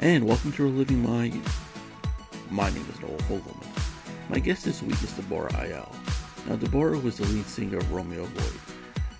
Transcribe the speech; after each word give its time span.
and 0.00 0.24
welcome 0.24 0.52
to 0.52 0.62
Reliving 0.62 1.02
My. 1.02 1.32
My 2.50 2.70
name 2.70 2.86
is 2.88 3.00
Noel 3.00 3.18
Fogelman. 3.28 3.66
My 4.28 4.38
guest 4.38 4.64
this 4.64 4.80
week 4.80 5.02
is 5.02 5.12
Debora 5.14 5.50
Iyall. 5.50 5.92
Now, 6.46 6.54
Debora 6.54 7.02
was 7.02 7.16
the 7.16 7.24
lead 7.24 7.46
singer 7.46 7.78
of 7.78 7.92
Romeo 7.92 8.24
Void. 8.24 8.60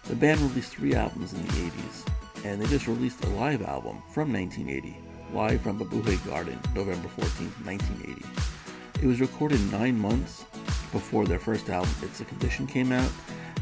The 0.05 0.15
band 0.15 0.41
released 0.41 0.77
three 0.77 0.95
albums 0.95 1.33
in 1.33 1.43
the 1.43 1.53
80s, 1.53 2.09
and 2.45 2.63
they 2.63 2.67
just 2.69 2.87
released 2.87 3.25
a 3.25 3.29
live 3.31 3.63
album 3.63 4.01
from 4.13 4.33
1980, 4.33 4.97
live 5.33 5.61
from 5.63 5.81
Mabuhay 5.81 6.25
Garden, 6.25 6.61
November 6.77 7.09
14, 7.09 7.49
1980. 7.65 9.03
It 9.03 9.07
was 9.09 9.21
recorded 9.21 9.61
nine 9.73 9.99
months 9.99 10.45
before 10.93 11.27
their 11.27 11.41
first 11.41 11.69
album, 11.71 11.91
It's 12.03 12.21
a 12.21 12.25
Condition, 12.25 12.69
came 12.69 12.93
out, 12.93 13.11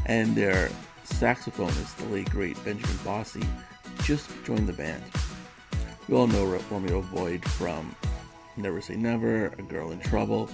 and 0.05 0.35
their 0.35 0.69
saxophonist, 1.03 1.95
the 1.95 2.05
late 2.13 2.29
great 2.29 2.63
Benjamin 2.63 2.97
Bossi, 2.97 3.45
just 4.03 4.29
joined 4.45 4.67
the 4.67 4.73
band. 4.73 5.01
We 6.07 6.15
all 6.15 6.27
know 6.27 6.45
Romeo 6.71 7.01
Void 7.01 7.43
from 7.43 7.93
Never 8.55 8.79
Say 8.79 8.95
Never, 8.95 9.47
A 9.47 9.61
Girl 9.61 9.91
in 9.91 9.99
Trouble. 9.99 10.49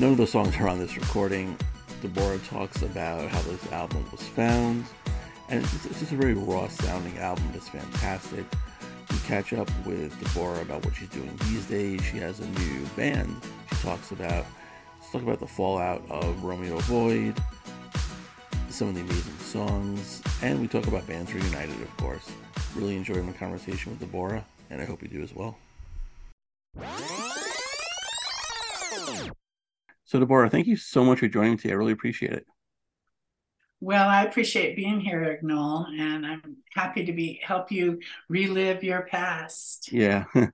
None 0.00 0.12
of 0.12 0.16
the 0.16 0.26
songs 0.26 0.56
are 0.56 0.68
on 0.68 0.78
this 0.78 0.96
recording. 0.96 1.54
Debora 2.00 2.42
talks 2.48 2.80
about 2.80 3.28
how 3.28 3.42
this 3.42 3.70
album 3.72 4.08
was 4.10 4.22
found, 4.22 4.86
and 5.50 5.62
it's 5.62 5.70
just, 5.70 5.86
it's 5.86 6.00
just 6.00 6.12
a 6.12 6.16
very 6.16 6.32
raw 6.32 6.66
sounding 6.66 7.18
album. 7.18 7.44
that's 7.52 7.68
fantastic. 7.68 8.46
We 9.10 9.18
catch 9.26 9.52
up 9.52 9.68
with 9.84 10.18
Debora 10.18 10.62
about 10.62 10.82
what 10.86 10.94
she's 10.94 11.10
doing 11.10 11.38
these 11.48 11.66
days. 11.66 12.02
She 12.02 12.16
has 12.16 12.40
a 12.40 12.46
new 12.46 12.86
band. 12.96 13.36
She 13.68 13.76
talks 13.82 14.12
about 14.12 14.46
let's 14.98 15.12
talk 15.12 15.22
about 15.22 15.40
the 15.40 15.46
fallout 15.46 16.02
of 16.08 16.42
Romeo 16.42 16.78
Void, 16.78 17.38
some 18.76 18.88
of 18.88 18.94
the 18.94 19.00
amazing 19.00 19.38
songs, 19.38 20.22
and 20.42 20.60
we 20.60 20.68
talk 20.68 20.86
about 20.86 21.06
Bands 21.06 21.32
Reunited, 21.32 21.80
of 21.80 21.96
course. 21.96 22.30
Really 22.74 22.94
enjoyed 22.94 23.24
my 23.24 23.32
conversation 23.32 23.90
with 23.90 24.06
Debora, 24.06 24.44
and 24.68 24.82
I 24.82 24.84
hope 24.84 25.00
you 25.00 25.08
do 25.08 25.22
as 25.22 25.34
well. 25.34 25.56
So, 30.04 30.20
Debora, 30.20 30.50
thank 30.50 30.66
you 30.66 30.76
so 30.76 31.06
much 31.06 31.20
for 31.20 31.28
joining 31.28 31.52
me 31.52 31.56
today. 31.56 31.72
I 31.72 31.76
really 31.76 31.92
appreciate 31.92 32.34
it. 32.34 32.44
Well, 33.80 34.06
I 34.06 34.24
appreciate 34.24 34.76
being 34.76 35.00
here, 35.00 35.38
Noel, 35.42 35.86
and 35.98 36.26
I'm 36.26 36.58
happy 36.74 37.06
to 37.06 37.14
be 37.14 37.40
help 37.42 37.72
you 37.72 38.00
relive 38.28 38.84
your 38.84 39.06
past. 39.10 39.90
Yeah. 39.90 40.24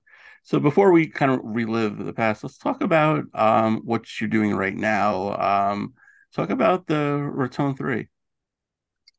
So 0.45 0.59
before 0.59 0.91
we 0.91 1.07
kind 1.07 1.31
of 1.31 1.39
relive 1.41 1.97
the 1.97 2.11
past, 2.11 2.43
let's 2.43 2.57
talk 2.57 2.83
about 2.83 3.23
um, 3.33 3.79
what 3.85 4.19
you're 4.19 4.29
doing 4.29 4.53
right 4.53 4.75
now. 4.75 5.37
Um, 5.71 5.93
talk 6.35 6.49
about 6.49 6.85
the 6.85 7.17
Raton 7.17 7.77
Three. 7.77 8.09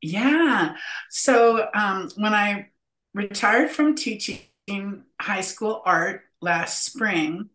Yeah. 0.05 0.75
So 1.09 1.67
um, 1.73 2.09
when 2.17 2.33
I 2.33 2.69
retired 3.13 3.71
from 3.71 3.95
teaching 3.95 4.39
high 5.19 5.41
school 5.41 5.81
art 5.85 6.21
last 6.41 6.85
spring, 6.85 7.49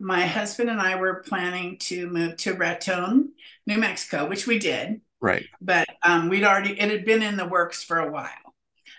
my 0.00 0.26
husband 0.26 0.70
and 0.70 0.80
I 0.80 0.96
were 0.96 1.22
planning 1.26 1.78
to 1.78 2.08
move 2.08 2.36
to 2.38 2.54
Raton, 2.54 3.32
New 3.66 3.78
Mexico, 3.78 4.28
which 4.28 4.46
we 4.46 4.58
did. 4.58 5.00
Right. 5.20 5.46
But 5.60 5.88
um, 6.04 6.28
we'd 6.28 6.44
already, 6.44 6.78
it 6.78 6.90
had 6.90 7.04
been 7.04 7.22
in 7.22 7.36
the 7.36 7.46
works 7.46 7.82
for 7.82 7.98
a 7.98 8.10
while. 8.10 8.28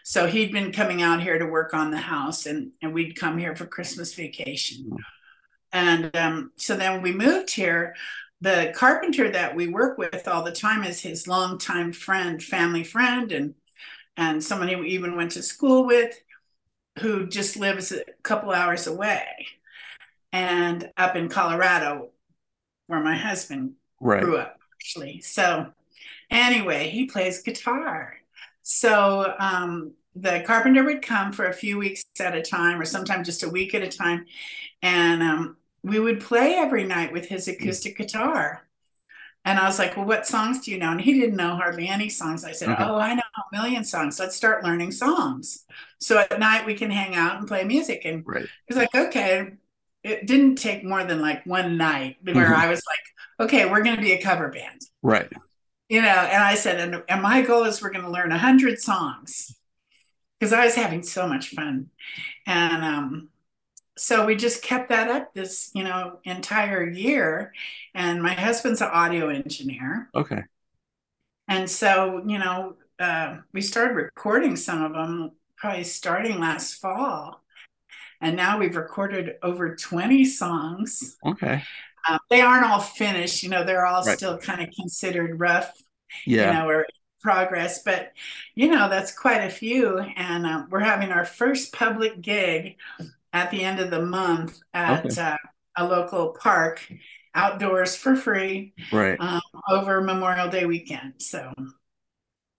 So 0.04 0.28
he'd 0.28 0.52
been 0.52 0.72
coming 0.72 1.02
out 1.02 1.22
here 1.22 1.38
to 1.38 1.46
work 1.46 1.74
on 1.74 1.92
the 1.92 1.98
house 1.98 2.46
and, 2.46 2.72
and 2.82 2.94
we'd 2.94 3.16
come 3.16 3.38
here 3.38 3.56
for 3.56 3.66
Christmas 3.66 4.14
vacation. 4.14 4.86
Mm-hmm. 4.86 4.96
And 5.72 6.16
um, 6.16 6.52
so 6.58 6.76
then 6.76 7.02
we 7.02 7.12
moved 7.12 7.52
here, 7.52 7.96
the 8.42 8.72
carpenter 8.76 9.30
that 9.32 9.56
we 9.56 9.68
work 9.68 9.98
with 9.98 10.28
all 10.28 10.44
the 10.44 10.52
time 10.52 10.84
is 10.84 11.02
his 11.02 11.28
longtime 11.28 11.92
friend, 11.94 12.42
family 12.42 12.84
friend, 12.84 13.32
and 13.32 13.56
and 14.18 14.44
someone 14.44 14.68
he 14.68 14.76
even 14.90 15.16
went 15.16 15.32
to 15.32 15.42
school 15.42 15.86
with, 15.86 16.22
who 17.00 17.28
just 17.28 17.56
lives 17.56 17.92
a 17.92 18.04
couple 18.22 18.52
hours 18.52 18.88
away, 18.88 19.26
and 20.32 20.92
up 20.98 21.16
in 21.16 21.30
Colorado, 21.30 22.10
where 22.88 23.02
my 23.02 23.16
husband 23.16 23.74
right. 24.00 24.24
grew 24.24 24.38
up 24.38 24.58
actually. 24.76 25.22
So 25.22 25.72
anyway, 26.30 26.90
he 26.90 27.06
plays 27.06 27.42
guitar. 27.42 28.16
So 28.62 29.34
um, 29.40 29.94
the 30.16 30.44
carpenter 30.46 30.84
would 30.84 31.02
come 31.02 31.32
for 31.32 31.46
a 31.46 31.54
few 31.54 31.78
weeks 31.78 32.04
at 32.20 32.36
a 32.36 32.42
time, 32.42 32.80
or 32.80 32.86
sometimes 32.86 33.28
just 33.28 33.44
a 33.44 33.50
week 33.50 33.74
at 33.74 33.84
a 33.84 33.90
time, 33.90 34.26
and 34.82 35.24
um, 35.24 35.58
we 35.84 36.00
would 36.00 36.20
play 36.20 36.56
every 36.56 36.84
night 36.84 37.12
with 37.12 37.28
his 37.28 37.48
acoustic 37.48 37.98
guitar. 37.98 38.68
And 39.46 39.58
I 39.58 39.66
was 39.66 39.80
like, 39.80 39.96
Well, 39.96 40.06
what 40.06 40.28
songs 40.28 40.62
do 40.62 40.72
you 40.72 40.78
know? 40.78 40.92
And 40.92 41.02
he 41.02 41.20
didn't 41.20 41.38
know 41.38 41.56
hardly 41.56 41.88
any 41.88 42.10
songs. 42.10 42.44
I 42.44 42.52
said, 42.52 42.76
Oh, 42.78 42.98
I 42.98 43.16
know 43.16 43.22
a 43.22 43.56
million 43.56 43.84
songs. 43.84 44.20
Let's 44.20 44.36
start 44.36 44.64
learning 44.64 44.92
songs. 44.92 45.66
So 46.00 46.18
at 46.20 46.40
night 46.40 46.66
we 46.66 46.76
can 46.76 46.92
hang 46.92 47.16
out 47.16 47.38
and 47.38 47.48
play 47.48 47.64
music. 47.64 48.02
And 48.06 48.24
right. 48.26 48.46
he's 48.68 48.78
like, 48.78 48.94
Okay. 48.94 49.54
It 50.04 50.28
didn't 50.28 50.56
take 50.56 50.84
more 50.84 51.04
than 51.04 51.22
like 51.22 51.46
one 51.46 51.78
night 51.78 52.18
where 52.24 52.36
mm-hmm. 52.36 52.54
I 52.54 52.68
was 52.68 52.82
like, 52.88 53.48
Okay, 53.48 53.66
we're 53.66 53.84
going 53.84 53.96
to 53.96 54.02
be 54.02 54.14
a 54.14 54.22
cover 54.22 54.50
band. 54.50 54.82
Right. 55.02 55.32
You 55.88 56.02
know, 56.02 56.08
and 56.08 56.44
I 56.44 56.56
said, 56.56 56.80
And, 56.80 57.04
and 57.08 57.22
my 57.22 57.42
goal 57.42 57.64
is 57.64 57.82
we're 57.82 57.92
going 57.92 58.06
to 58.06 58.12
learn 58.12 58.32
a 58.32 58.38
hundred 58.38 58.80
songs 58.80 59.56
because 60.40 60.54
I 60.54 60.66
was 60.66 60.76
having 60.76 61.04
so 61.04 61.28
much 61.28 61.50
fun. 61.50 61.88
And 62.46 62.84
um, 62.84 63.30
so 64.00 64.26
we 64.26 64.36
just 64.36 64.64
kept 64.64 64.90
that 64.90 65.10
up 65.10 65.34
this, 65.34 65.72
you 65.74 65.84
know, 65.84 66.20
entire 66.24 66.88
year. 66.88 67.54
And 67.94 68.24
my 68.24 68.34
husband's 68.34 68.82
an 68.82 68.88
audio 68.88 69.28
engineer. 69.28 70.10
Okay. 70.16 70.44
And 71.50 71.70
so, 71.70 72.24
you 72.26 72.38
know, 72.38 72.76
uh, 72.98 73.40
we 73.52 73.62
started 73.62 73.96
recording 73.96 74.56
some 74.56 74.84
of 74.84 74.94
them 74.94 75.32
probably 75.58 75.84
starting 75.84 76.40
last 76.40 76.76
fall. 76.76 77.44
And 78.22 78.38
now 78.38 78.58
we've 78.58 78.78
recorded 78.78 79.36
over 79.44 79.76
20 79.76 80.24
songs. 80.24 81.18
Okay. 81.26 81.62
Uh, 82.08 82.20
they 82.30 82.40
aren't 82.40 82.66
all 82.66 82.80
finished, 82.80 83.44
you 83.44 83.50
know, 83.50 83.66
they're 83.66 83.86
all 83.86 84.04
right. 84.04 84.18
still 84.18 84.38
kind 84.38 84.62
of 84.62 84.74
considered 84.74 85.40
rough, 85.40 85.74
yeah. 86.26 86.48
you 86.48 86.60
know, 86.60 86.70
or 86.70 86.86
progress, 87.22 87.84
but 87.84 88.14
you 88.56 88.70
know, 88.70 88.88
that's 88.88 89.12
quite 89.12 89.42
a 89.42 89.50
few. 89.50 90.00
And 90.00 90.46
uh, 90.46 90.64
we're 90.70 90.80
having 90.80 91.12
our 91.12 91.26
first 91.26 91.74
public 91.74 92.22
gig 92.22 92.78
at 93.34 93.52
the 93.52 93.64
end 93.64 93.80
of 93.80 93.92
the 93.92 94.02
month 94.02 94.60
at 94.74 95.06
okay. 95.06 95.22
uh, 95.22 95.38
a 95.78 95.88
local 95.88 96.36
park 96.40 96.82
outdoors 97.36 97.96
for 97.96 98.16
free 98.16 98.74
right. 98.92 99.20
um, 99.20 99.42
over 99.70 100.02
memorial 100.02 100.50
day 100.50 100.66
weekend 100.66 101.14
so. 101.18 101.54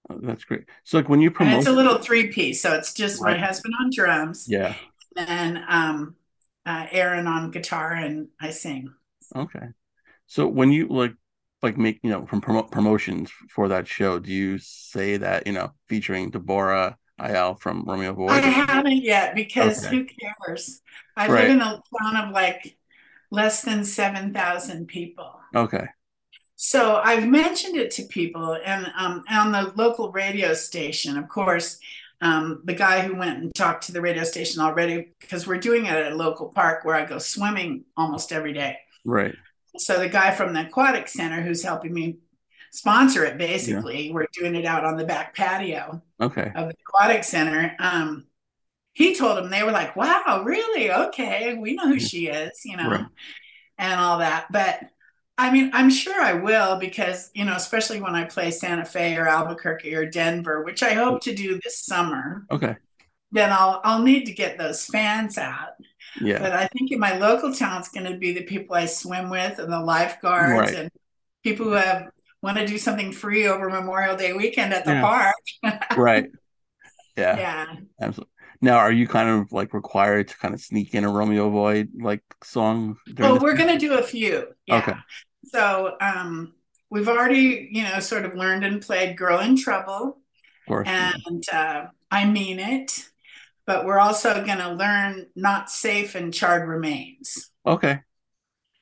Oh, 0.09 0.19
that's 0.23 0.45
great. 0.45 0.65
So 0.85 0.99
like 0.99 1.09
when 1.09 1.21
you 1.21 1.31
promote 1.31 1.53
and 1.53 1.61
it's 1.61 1.69
a 1.69 1.73
little 1.73 1.99
three 1.99 2.29
piece 2.29 2.63
so 2.63 2.75
it's 2.75 2.95
just 2.95 3.23
right. 3.23 3.39
my 3.39 3.47
husband 3.47 3.75
on 3.81 3.91
drums. 3.93 4.47
Yeah. 4.49 4.75
And 5.17 5.61
um 5.69 6.17
uh, 6.67 6.87
aaron 6.91 7.27
on 7.27 7.51
guitar 7.51 7.93
and 7.93 8.29
i 8.41 8.51
sing. 8.51 8.93
Okay. 9.35 9.69
So 10.27 10.47
when 10.47 10.73
you 10.73 10.89
like 10.89 11.15
like 11.63 11.77
make 11.77 12.01
you 12.03 12.11
know 12.11 12.27
from 12.27 12.41
promo- 12.41 12.71
promotions 12.71 13.31
for 13.51 13.69
that 13.69 13.87
show 13.87 14.19
do 14.19 14.33
you 14.33 14.59
say 14.59 15.17
that 15.17 15.47
you 15.47 15.53
know 15.53 15.73
featuring 15.89 16.31
debora 16.31 16.95
Iyall 17.21 17.61
from 17.61 17.85
Romeo 17.85 18.13
Void? 18.13 18.31
I 18.31 18.41
haven't 18.41 19.03
yet 19.03 19.35
because 19.35 19.87
okay. 19.87 19.97
who 19.97 20.07
cares? 20.07 20.83
I 21.17 21.29
right. 21.29 21.43
live 21.43 21.51
in 21.51 21.61
a 21.61 21.83
town 22.01 22.17
of 22.17 22.33
like 22.33 22.77
less 23.31 23.63
than 23.63 23.85
7,000 23.85 24.87
people. 24.87 25.33
Okay. 25.55 25.87
So 26.57 26.97
I've 26.97 27.27
mentioned 27.27 27.77
it 27.77 27.91
to 27.93 28.03
people 28.05 28.59
and 28.65 28.87
um, 28.97 29.25
on 29.31 29.53
the 29.53 29.73
local 29.77 30.13
radio 30.13 30.53
station, 30.53 31.17
of 31.17 31.29
course, 31.29 31.79
um, 32.21 32.61
the 32.65 32.75
guy 32.75 33.01
who 33.01 33.17
went 33.17 33.39
and 33.39 33.55
talked 33.55 33.87
to 33.87 33.93
the 33.93 34.01
radio 34.01 34.25
station 34.25 34.61
already, 34.61 35.13
because 35.21 35.47
we're 35.47 35.59
doing 35.59 35.87
it 35.87 35.95
at 35.95 36.13
a 36.13 36.17
local 36.17 36.49
park 36.49 36.85
where 36.85 36.95
I 36.95 37.07
go 37.07 37.19
swimming 37.19 37.85
almost 37.97 38.31
every 38.31 38.53
day. 38.53 38.77
Right. 39.05 39.35
So 39.79 39.99
the 39.99 40.09
guy 40.09 40.33
from 40.33 40.53
the 40.53 40.67
aquatic 40.67 41.09
center 41.09 41.41
who's 41.41 41.63
helping 41.63 41.95
me 41.95 42.19
sponsor 42.71 43.25
it 43.25 43.39
basically. 43.39 44.09
Yeah. 44.09 44.13
We're 44.13 44.27
doing 44.33 44.55
it 44.55 44.65
out 44.65 44.85
on 44.85 44.97
the 44.97 45.05
back 45.05 45.35
patio 45.35 46.03
okay. 46.21 46.53
of 46.55 46.69
the 46.69 46.75
aquatic 46.87 47.25
center. 47.25 47.75
Um, 47.79 48.27
he 48.93 49.15
told 49.15 49.37
them 49.37 49.51
they 49.51 49.63
were 49.63 49.73
like, 49.73 49.97
wow, 49.97 50.43
really? 50.45 50.91
Okay, 50.91 51.55
we 51.55 51.75
know 51.75 51.87
who 51.87 52.01
she 52.01 52.27
is, 52.27 52.61
you 52.65 52.77
know, 52.77 52.91
right. 52.91 53.07
and 53.79 54.01
all 54.01 54.19
that. 54.19 54.47
But 54.51 54.81
I 55.39 55.51
mean, 55.51 55.71
I'm 55.73 55.91
sure 55.91 56.21
I 56.21 56.35
will 56.35 56.77
because, 56.77 57.31
you 57.35 57.45
know, 57.45 57.55
especially 57.55 58.01
when 58.01 58.15
I 58.15 58.25
play 58.25 58.51
Santa 58.51 58.85
Fe 58.85 59.17
or 59.17 59.27
Albuquerque 59.27 59.95
or 59.95 60.05
Denver, 60.05 60.65
which 60.65 60.83
I 60.83 60.93
hope 60.93 61.23
to 61.23 61.35
do 61.35 61.59
this 61.63 61.79
summer. 61.79 62.45
Okay. 62.51 62.77
Then 63.33 63.51
I'll 63.53 63.81
I'll 63.85 64.03
need 64.03 64.25
to 64.25 64.33
get 64.33 64.59
those 64.59 64.85
fans 64.85 65.39
out. 65.39 65.75
Yeah. 66.21 66.41
But 66.41 66.53
I 66.53 66.67
think 66.67 66.91
in 66.91 66.99
my 66.99 67.17
local 67.17 67.55
town, 67.55 67.79
it's 67.79 67.89
going 67.89 68.11
to 68.11 68.19
be 68.19 68.33
the 68.33 68.43
people 68.43 68.75
I 68.75 68.87
swim 68.87 69.31
with 69.31 69.59
and 69.59 69.73
the 69.73 69.81
lifeguards 69.81 70.73
right. 70.73 70.75
and 70.75 70.91
people 71.43 71.67
who 71.67 71.73
have 71.73 72.11
want 72.43 72.59
to 72.59 72.67
do 72.67 72.79
something 72.79 73.13
free 73.13 73.47
over 73.47 73.69
Memorial 73.69 74.17
Day 74.17 74.33
weekend 74.33 74.73
at 74.73 74.85
the 74.85 74.93
yeah. 74.93 75.01
park. 75.03 75.35
right. 75.97 76.31
Yeah. 77.17 77.37
Yeah. 77.39 77.67
Absolutely. 78.01 78.31
Now, 78.63 78.77
are 78.79 78.93
you 78.93 79.09
kind 79.09 79.29
of 79.29 79.53
like 79.53 79.73
required 79.73 80.29
to 80.29 80.37
kind 80.39 80.53
of 80.55 80.61
sneak 80.61 80.95
in 80.95 81.05
a 81.05 81.11
Romeo 81.11 81.49
Void 81.51 81.91
like 82.01 82.23
song? 82.45 82.97
Oh, 83.21 83.39
we're 83.41 83.57
going 83.57 83.73
to 83.73 83.79
do 83.79 83.95
a 83.95 84.03
few. 84.03 84.49
Yeah. 84.67 84.79
Okay. 84.79 84.95
So, 85.47 85.97
um, 86.01 86.55
we've 86.91 87.09
already, 87.09 87.69
you 87.73 87.83
know, 87.85 88.01
sort 88.01 88.25
of 88.27 88.35
learned 88.35 88.65
and 88.65 88.83
played 88.83 89.17
Girl 89.17 89.39
in 89.41 89.57
Trouble. 89.57 90.19
Of 90.67 90.69
course. 90.69 90.89
And 90.89 91.45
uh, 91.53 91.87
I 92.11 92.27
Mean 92.27 92.59
It. 92.59 93.09
but 93.67 93.87
we're 93.87 93.99
also 93.99 94.45
going 94.45 94.59
to 94.59 94.73
learn 94.73 95.27
not 95.35 95.71
safe 95.71 96.15
and 96.15 96.33
charred 96.35 96.69
remains. 96.69 97.51
Okay. 97.65 98.01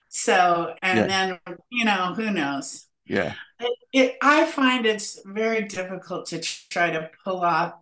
So, 0.08 0.74
and 0.82 0.98
Yeah. 0.98 1.06
then, 1.06 1.58
you 1.70 1.84
know, 1.84 2.14
who 2.14 2.30
knows? 2.30 2.86
Yeah. 3.06 3.34
It, 3.92 4.16
I 4.22 4.46
find 4.46 4.86
it's 4.86 5.20
very 5.24 5.64
difficult 5.64 6.26
to 6.26 6.40
try 6.40 6.90
to 6.90 7.10
pull 7.24 7.40
off 7.40 7.74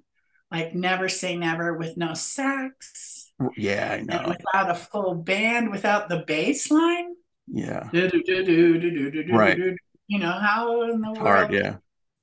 like 0.50 0.75
never 0.75 1.08
say 1.08 1.37
never 1.37 1.76
with 1.76 1.96
no 1.96 2.14
sax 2.14 3.32
Yeah, 3.56 3.99
I 3.99 4.00
know. 4.02 4.28
without 4.28 4.70
a 4.70 4.75
full 4.75 5.14
band, 5.14 5.70
without 5.70 6.08
the 6.08 6.25
bass 6.26 6.70
line. 6.70 7.14
Yeah. 7.49 7.88
Right. 7.93 9.58
You 10.08 10.19
know, 10.19 10.31
how 10.32 10.82
in 10.82 11.00
the 11.00 11.08
world? 11.08 11.19
hard, 11.19 11.52
yeah. 11.52 11.76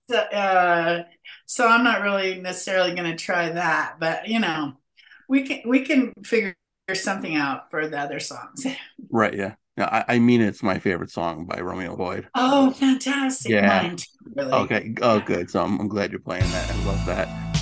So, 0.10 0.18
uh, 0.18 1.04
so 1.46 1.68
I'm 1.68 1.84
not 1.84 2.02
really 2.02 2.40
necessarily 2.40 2.96
going 2.96 3.12
to 3.12 3.16
try 3.16 3.50
that, 3.50 3.96
but 4.00 4.28
you 4.28 4.40
know, 4.40 4.74
we 5.30 5.44
can 5.44 5.62
we 5.70 5.82
can 5.82 6.14
figure 6.24 6.56
something 6.94 7.36
out 7.36 7.72
for 7.72 7.88
the 7.88 8.00
other 8.00 8.20
songs. 8.20 8.66
Right, 9.10 9.36
yeah. 9.36 9.56
No, 9.78 9.86
I, 9.86 10.06
I 10.08 10.20
mean 10.20 10.42
it's 10.42 10.62
my 10.62 10.78
favorite 10.78 11.10
song 11.10 11.46
by 11.46 11.60
Romeo 11.60 11.96
Void. 11.96 12.28
Oh, 12.36 12.72
fantastic! 12.72 13.52
Yeah. 13.52 13.96
Really. 14.36 14.52
Okay. 14.52 14.94
Oh 15.02 15.20
good. 15.20 15.50
So 15.50 15.64
I'm, 15.64 15.80
I'm 15.80 15.88
glad 15.88 16.12
you're 16.12 16.20
playing 16.20 16.50
that. 16.52 16.70
I 16.72 16.86
love 16.86 17.06
that. 17.06 17.53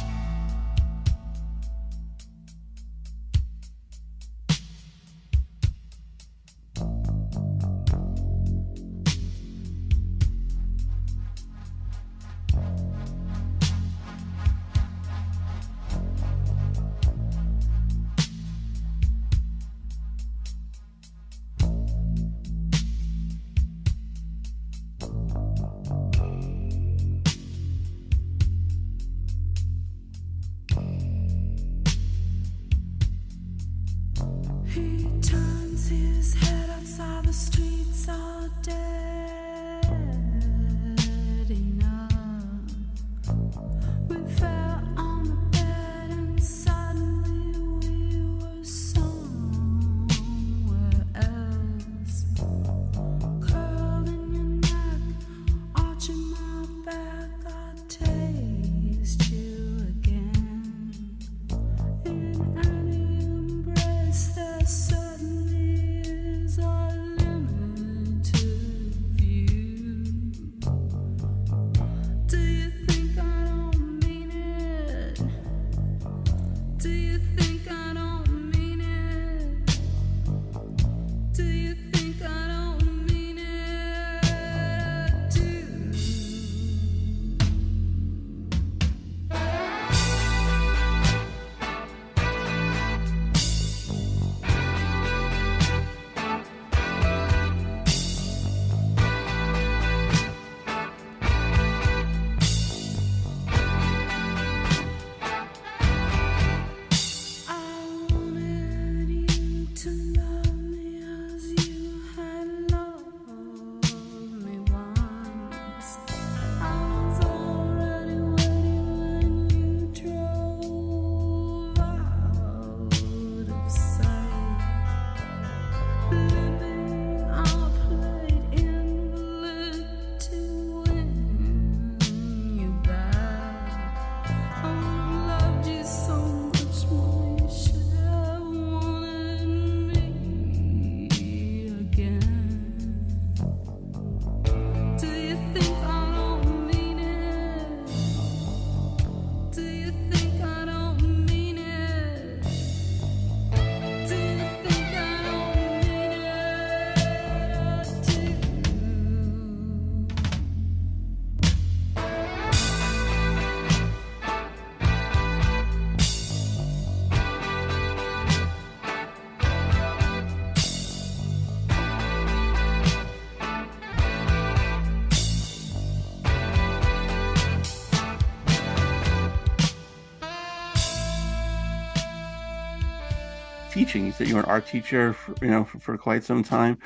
Teaching. 183.91 184.05
You 184.05 184.11
said 184.13 184.27
you 184.27 184.35
were 184.35 184.41
an 184.41 184.49
art 184.49 184.67
teacher 184.67 185.13
for, 185.13 185.35
you 185.43 185.51
know, 185.51 185.65
for, 185.65 185.79
for 185.79 185.97
quite 185.97 186.23
some 186.23 186.43
time. 186.43 186.77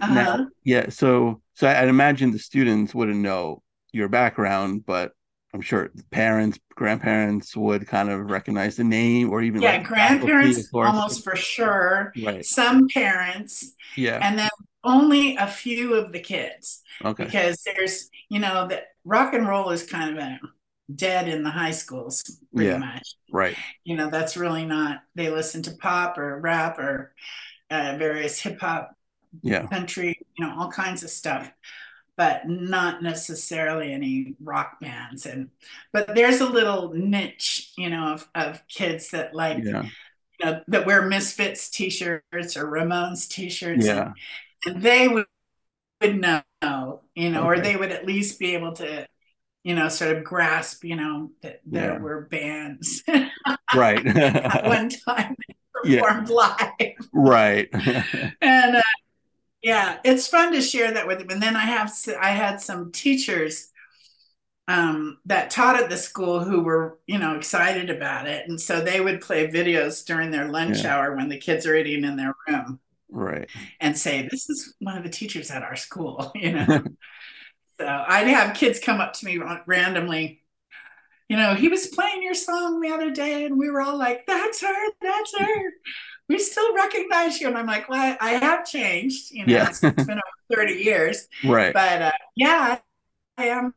Uh-huh. 0.00 0.14
Now, 0.14 0.46
yeah, 0.62 0.88
so 0.88 1.40
so 1.54 1.66
I'd 1.68 1.88
imagine 1.88 2.30
the 2.30 2.38
students 2.38 2.94
wouldn't 2.94 3.18
know 3.18 3.62
your 3.92 4.08
background, 4.08 4.86
but 4.86 5.12
I'm 5.52 5.60
sure 5.60 5.90
the 5.94 6.04
parents, 6.10 6.58
grandparents 6.74 7.56
would 7.56 7.86
kind 7.86 8.08
of 8.10 8.30
recognize 8.30 8.76
the 8.76 8.84
name 8.84 9.30
or 9.30 9.42
even 9.42 9.62
Yeah, 9.62 9.72
like 9.72 9.84
grandparents 9.84 10.68
almost 10.72 11.24
for 11.24 11.36
sure. 11.36 12.12
right. 12.24 12.44
Some 12.44 12.88
parents, 12.92 13.72
Yeah. 13.96 14.18
and 14.22 14.38
then 14.38 14.50
only 14.84 15.36
a 15.36 15.46
few 15.46 15.94
of 15.94 16.12
the 16.12 16.20
kids 16.20 16.82
Okay. 17.04 17.24
because 17.24 17.62
there's, 17.64 18.10
you 18.28 18.38
know, 18.40 18.68
that 18.68 18.84
rock 19.04 19.34
and 19.34 19.46
roll 19.46 19.70
is 19.70 19.84
kind 19.84 20.16
of 20.16 20.22
a 20.22 20.40
dead 20.92 21.28
in 21.28 21.42
the 21.42 21.50
high 21.50 21.70
schools 21.70 22.22
pretty 22.54 22.70
Yeah. 22.70 22.78
much. 22.78 23.14
Right. 23.30 23.56
You 23.84 23.96
know, 23.96 24.10
that's 24.10 24.36
really 24.36 24.64
not. 24.66 25.02
They 25.14 25.30
listen 25.30 25.62
to 25.62 25.72
pop 25.72 26.18
or 26.18 26.40
rap 26.40 26.78
or 26.78 27.14
uh, 27.70 27.96
various 27.98 28.40
hip 28.40 28.60
hop 28.60 28.96
Yeah. 29.42 29.66
country, 29.66 30.18
you 30.36 30.44
know, 30.46 30.54
all 30.58 30.70
kinds 30.70 31.02
of 31.02 31.10
stuff, 31.10 31.50
but 32.16 32.48
not 32.48 33.02
necessarily 33.02 33.92
any 33.92 34.36
rock 34.40 34.78
bands. 34.80 35.26
And 35.26 35.50
but 35.92 36.14
there's 36.14 36.40
a 36.40 36.48
little 36.48 36.92
niche, 36.94 37.72
you 37.76 37.90
know, 37.90 38.14
of, 38.14 38.28
of 38.34 38.62
kids 38.68 39.10
that 39.10 39.34
like 39.34 39.64
Yeah. 39.64 39.84
you 40.40 40.46
know, 40.46 40.60
that 40.68 40.86
wear 40.86 41.02
Misfits 41.02 41.70
t-shirts 41.70 42.56
or 42.56 42.66
Ramones 42.66 43.28
t-shirts. 43.28 43.86
Yeah. 43.86 44.12
And, 44.66 44.74
and 44.76 44.82
they 44.82 45.08
would, 45.08 45.26
would 46.02 46.20
know, 46.20 46.42
you 47.14 47.30
know, 47.30 47.44
or 47.44 47.58
they 47.60 47.76
would 47.76 47.92
at 47.92 48.06
least 48.06 48.38
be 48.38 48.54
able 48.54 48.72
to, 48.74 49.06
you 49.64 49.74
know, 49.74 49.88
sort 49.88 50.16
of 50.16 50.24
grasp, 50.24 50.84
you 50.84 50.96
know, 50.96 51.32
that 51.42 51.62
there 51.66 51.94
Yeah. 51.94 51.98
were 51.98 52.22
bands 52.30 53.02
Right. 53.72 54.06
at 54.06 54.64
one 54.66 54.90
time 54.90 55.36
they 55.38 55.54
Yeah. 55.84 56.02
performed 56.02 56.28
live. 56.30 57.10
right. 57.12 57.68
and 58.42 58.76
uh, 58.76 58.82
yeah, 59.62 59.98
it's 60.04 60.28
fun 60.28 60.52
to 60.52 60.62
share 60.62 60.92
that 60.92 61.06
with 61.08 61.18
them. 61.20 61.30
And 61.30 61.42
then 61.42 61.56
I 61.56 61.60
have 61.66 61.92
I 62.20 62.30
had 62.30 62.60
some 62.60 62.92
teachers 62.92 63.68
um, 64.66 65.18
that 65.26 65.50
taught 65.50 65.80
at 65.82 65.90
the 65.90 65.96
school 65.96 66.42
who 66.42 66.62
were, 66.62 66.98
you 67.06 67.18
know, 67.18 67.34
excited 67.36 67.90
about 67.90 68.26
it. 68.26 68.48
And 68.48 68.60
so 68.60 68.80
they 68.80 69.00
would 69.00 69.20
play 69.20 69.48
videos 69.48 70.04
during 70.06 70.30
their 70.30 70.48
lunch 70.48 70.84
Yeah. 70.84 70.94
hour 70.96 71.14
when 71.16 71.28
the 71.28 71.38
kids 71.38 71.66
are 71.66 71.76
eating 71.76 72.04
in 72.04 72.16
their 72.16 72.34
room 72.48 72.80
Right. 73.08 73.48
and 73.80 73.96
say, 73.96 74.28
This 74.30 74.48
is 74.50 74.74
one 74.80 74.96
of 74.96 75.04
the 75.04 75.10
teachers 75.10 75.50
at 75.50 75.62
our 75.62 75.76
school, 75.76 76.32
you 76.34 76.52
know. 76.52 76.84
So 77.78 77.86
I'd 77.86 78.26
have 78.28 78.56
kids 78.56 78.80
come 78.80 79.00
up 79.00 79.12
to 79.14 79.26
me 79.26 79.40
randomly. 79.66 80.42
You 81.28 81.36
know, 81.36 81.54
he 81.54 81.68
was 81.68 81.86
playing 81.86 82.22
your 82.22 82.34
song 82.34 82.80
the 82.80 82.90
other 82.90 83.10
day, 83.10 83.44
and 83.46 83.58
we 83.58 83.70
were 83.70 83.80
all 83.80 83.96
like, 83.96 84.26
That's 84.26 84.60
her, 84.60 84.90
that's 85.00 85.38
her. 85.38 85.72
We 86.28 86.38
still 86.38 86.74
recognize 86.74 87.40
you. 87.40 87.48
And 87.48 87.56
I'm 87.56 87.66
like, 87.66 87.88
Well, 87.88 88.16
I 88.20 88.32
have 88.32 88.66
changed. 88.66 89.30
You 89.30 89.46
know, 89.46 89.52
Yeah. 89.52 89.68
it's, 89.68 89.82
it's 89.82 90.04
been 90.04 90.20
over 90.20 90.60
30 90.62 90.74
years. 90.74 91.28
Right. 91.44 91.72
But 91.72 92.02
uh, 92.02 92.10
yeah, 92.36 92.78
I 93.38 93.44
am 93.48 93.74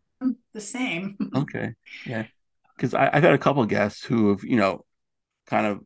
the 0.54 0.62
same. 0.62 1.18
Okay. 1.36 1.74
Yeah. 2.06 2.25
Because 2.75 2.94
I've 2.94 3.24
had 3.24 3.34
a 3.34 3.38
couple 3.39 3.63
of 3.63 3.70
guests 3.70 4.04
who 4.04 4.30
have, 4.30 4.44
you 4.44 4.56
know, 4.58 4.86
kind 5.48 5.66
of 5.66 5.82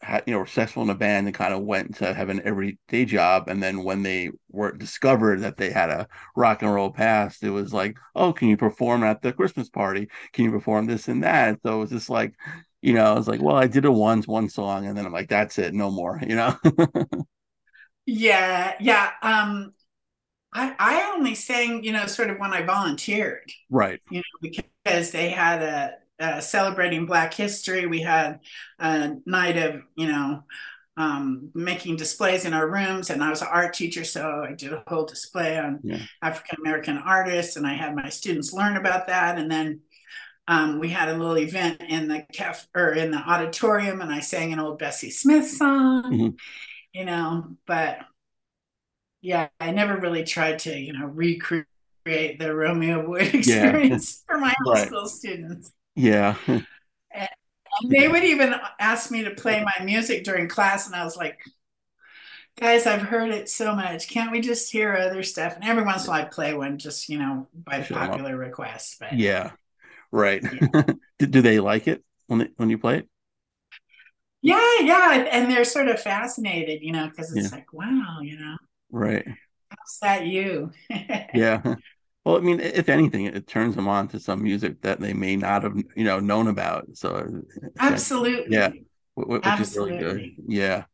had, 0.00 0.24
you 0.26 0.32
know, 0.32 0.40
were 0.40 0.46
successful 0.46 0.82
in 0.82 0.90
a 0.90 0.94
band 0.94 1.26
and 1.26 1.34
kind 1.34 1.52
of 1.54 1.62
went 1.62 1.96
to 1.96 2.14
have 2.14 2.28
an 2.28 2.40
everyday 2.44 3.04
job. 3.04 3.48
And 3.48 3.62
then 3.62 3.82
when 3.84 4.02
they 4.02 4.30
were 4.50 4.72
discovered 4.72 5.40
that 5.40 5.56
they 5.56 5.70
had 5.70 5.90
a 5.90 6.08
rock 6.36 6.62
and 6.62 6.72
roll 6.72 6.90
past, 6.90 7.42
it 7.42 7.50
was 7.50 7.72
like, 7.72 7.96
oh, 8.14 8.32
can 8.32 8.48
you 8.48 8.56
perform 8.56 9.02
at 9.04 9.22
the 9.22 9.32
Christmas 9.32 9.68
party? 9.68 10.08
Can 10.32 10.44
you 10.44 10.50
perform 10.52 10.86
this 10.86 11.08
and 11.08 11.24
that? 11.24 11.58
So 11.62 11.76
it 11.76 11.80
was 11.80 11.90
just 11.90 12.10
like, 12.10 12.34
you 12.80 12.92
know, 12.94 13.04
I 13.04 13.14
was 13.14 13.28
like, 13.28 13.42
well, 13.42 13.56
I 13.56 13.66
did 13.66 13.84
it 13.84 13.90
once, 13.90 14.26
one 14.28 14.48
song, 14.48 14.86
and 14.86 14.96
then 14.96 15.04
I'm 15.04 15.12
like, 15.12 15.28
that's 15.28 15.58
it, 15.58 15.74
no 15.74 15.90
more, 15.90 16.20
you 16.26 16.36
know? 16.36 16.56
Yeah, 18.06 18.74
yeah. 18.80 19.10
Um, 19.20 19.74
I 20.52 20.74
I 20.78 21.12
only 21.14 21.34
sang, 21.34 21.84
you 21.84 21.92
know, 21.92 22.06
sort 22.06 22.30
of 22.30 22.38
when 22.38 22.52
I 22.52 22.62
volunteered, 22.62 23.52
right. 23.68 24.00
you 24.10 24.18
know, 24.18 24.50
because 24.80 25.10
they 25.10 25.28
had 25.28 25.62
a, 25.62 25.92
a 26.18 26.42
celebrating 26.42 27.06
Black 27.06 27.34
History. 27.34 27.86
We 27.86 28.00
had 28.02 28.40
a 28.78 29.16
night 29.26 29.56
of, 29.56 29.82
you 29.96 30.08
know, 30.08 30.42
um, 30.96 31.50
making 31.54 31.96
displays 31.96 32.44
in 32.44 32.52
our 32.54 32.68
rooms, 32.68 33.10
and 33.10 33.22
I 33.22 33.30
was 33.30 33.40
an 33.42 33.48
art 33.50 33.74
teacher, 33.74 34.04
so 34.04 34.44
I 34.48 34.54
did 34.54 34.72
a 34.72 34.82
whole 34.88 35.04
display 35.06 35.56
on 35.58 35.80
Yeah. 35.84 36.00
African 36.22 36.58
American 36.60 36.98
artists, 36.98 37.56
and 37.56 37.66
I 37.66 37.74
had 37.74 37.94
my 37.94 38.08
students 38.08 38.52
learn 38.52 38.76
about 38.76 39.06
that, 39.08 39.38
and 39.38 39.50
then. 39.50 39.80
Um, 40.50 40.78
we 40.78 40.88
had 40.88 41.10
a 41.10 41.14
little 41.14 41.36
event 41.38 41.82
in 41.86 42.08
the 42.08 42.24
caf 42.32 42.66
or 42.74 42.92
in 42.94 43.10
the 43.10 43.18
auditorium, 43.18 44.00
and 44.00 44.10
I 44.10 44.20
sang 44.20 44.52
an 44.54 44.58
old 44.58 44.78
Bessie 44.78 45.10
Smith 45.10 45.46
song, 45.50 46.04
Mhm. 46.04 46.38
you 46.94 47.04
know. 47.04 47.56
But 47.66 47.98
yeah, 49.20 49.48
I 49.60 49.70
never 49.72 49.96
really 49.98 50.24
tried 50.24 50.60
to, 50.60 50.76
you 50.78 50.92
know, 50.92 51.06
recreate 51.06 51.66
the 52.06 52.54
Romeo 52.54 53.04
Void 53.06 53.20
experience 53.34 54.22
for 54.26 54.38
my 54.38 54.54
high 54.64 54.72
Right. 54.72 54.86
school 54.86 55.06
students. 55.08 55.72
Yeah. 55.98 56.36
And 57.80 57.90
they 57.90 58.08
would 58.08 58.24
even 58.24 58.54
ask 58.80 59.10
me 59.10 59.24
to 59.24 59.30
play 59.30 59.62
my 59.64 59.84
music 59.84 60.24
during 60.24 60.48
class, 60.48 60.86
and 60.86 60.96
I 60.96 61.04
was 61.04 61.16
like, 61.16 61.40
guys, 62.60 62.86
I've 62.86 63.02
heard 63.02 63.30
it 63.30 63.48
so 63.48 63.74
much. 63.74 64.08
Can't 64.08 64.32
we 64.32 64.40
just 64.40 64.70
hear 64.72 64.94
other 64.96 65.22
stuff? 65.22 65.54
And 65.54 65.64
every 65.64 65.84
once 65.84 66.04
in 66.04 66.10
a 66.10 66.12
while, 66.12 66.22
I'd 66.22 66.30
play 66.32 66.54
one 66.54 66.78
just, 66.78 67.08
you 67.08 67.18
know, 67.18 67.48
by 67.54 67.82
up. 67.90 67.90
popular 67.92 68.36
request. 68.36 68.96
But 69.00 69.14
yeah. 69.18 69.52
Right. 70.12 70.44
Yeah. 70.50 70.60
do, 71.18 71.26
do 71.26 71.42
they 71.42 71.60
like 71.60 71.88
it 71.88 72.04
when 72.28 72.40
they, 72.40 72.48
when 72.56 72.70
you 72.70 72.78
play 72.78 72.98
it? 73.00 73.08
yeah, 74.42 74.80
yeah. 74.80 75.28
And 75.32 75.50
they're 75.50 75.64
sort 75.64 75.88
of 75.88 76.00
fascinated, 76.00 76.82
you 76.82 76.92
know, 76.92 77.08
because 77.08 77.32
it's 77.32 77.42
Yeah. 77.44 77.50
like, 77.52 77.72
wow, 77.72 78.20
you 78.22 78.38
know, 78.38 78.56
Right. 78.90 79.26
how's 79.70 79.98
that 80.02 80.26
you? 80.26 80.70
Yeah. 81.32 81.62
Well, 82.28 82.36
I 82.36 82.40
mean, 82.40 82.60
if 82.60 82.90
anything, 82.90 83.24
it 83.24 83.46
turns 83.46 83.74
them 83.74 83.88
on 83.88 84.06
to 84.08 84.20
some 84.20 84.42
music 84.42 84.82
that 84.82 85.00
they 85.00 85.14
may 85.14 85.34
not 85.34 85.62
have, 85.62 85.74
you 85.96 86.04
know, 86.04 86.20
known 86.20 86.48
about. 86.48 86.86
So, 86.92 87.14
uh, 87.16 87.70
Absolutely. 87.80 88.54
Yeah. 88.54 88.68
wh- 89.16 89.22
wh- 89.22 89.30
which 89.30 89.60
is 89.60 89.74
really 89.74 89.96
good. 89.96 90.32
Yeah. 90.46 90.84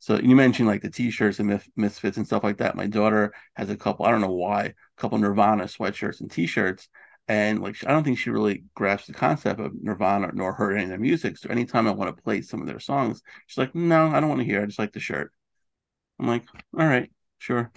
So 0.00 0.18
you 0.18 0.36
mentioned 0.36 0.68
like 0.68 0.82
the 0.82 0.90
t-shirts 0.90 1.38
and 1.40 1.58
misfits 1.74 2.18
and 2.18 2.26
stuff 2.26 2.44
like 2.44 2.58
that. 2.58 2.76
My 2.76 2.86
daughter 2.86 3.32
has 3.56 3.70
a 3.70 3.76
couple, 3.78 4.04
I 4.04 4.10
don't 4.10 4.20
know 4.20 4.34
why, 4.34 4.64
a 4.64 4.72
couple 4.98 5.16
Nirvana 5.16 5.64
sweatshirts 5.64 6.20
and 6.20 6.30
t-shirts. 6.30 6.90
And 7.28 7.62
like, 7.62 7.76
I 7.86 7.90
don't 7.90 8.04
think 8.04 8.18
she 8.18 8.28
really 8.28 8.64
grasps 8.74 9.06
the 9.06 9.14
concept 9.14 9.60
of 9.60 9.72
Nirvana 9.82 10.32
nor 10.34 10.52
heard 10.52 10.74
any 10.74 10.82
of 10.82 10.90
their 10.90 10.98
music. 10.98 11.38
So 11.38 11.48
anytime 11.48 11.88
I 11.88 11.92
want 11.92 12.14
to 12.14 12.22
play 12.22 12.42
some 12.42 12.60
of 12.60 12.66
their 12.66 12.78
songs, 12.78 13.22
she's 13.46 13.56
like, 13.56 13.74
no, 13.74 14.08
I 14.08 14.20
don't 14.20 14.28
want 14.28 14.42
to 14.42 14.46
hear. 14.46 14.60
I 14.60 14.66
just 14.66 14.78
like 14.78 14.92
the 14.92 15.00
shirt. 15.00 15.32
I'm 16.20 16.28
like, 16.28 16.44
all 16.78 16.86
right, 16.86 17.10
sure. 17.38 17.72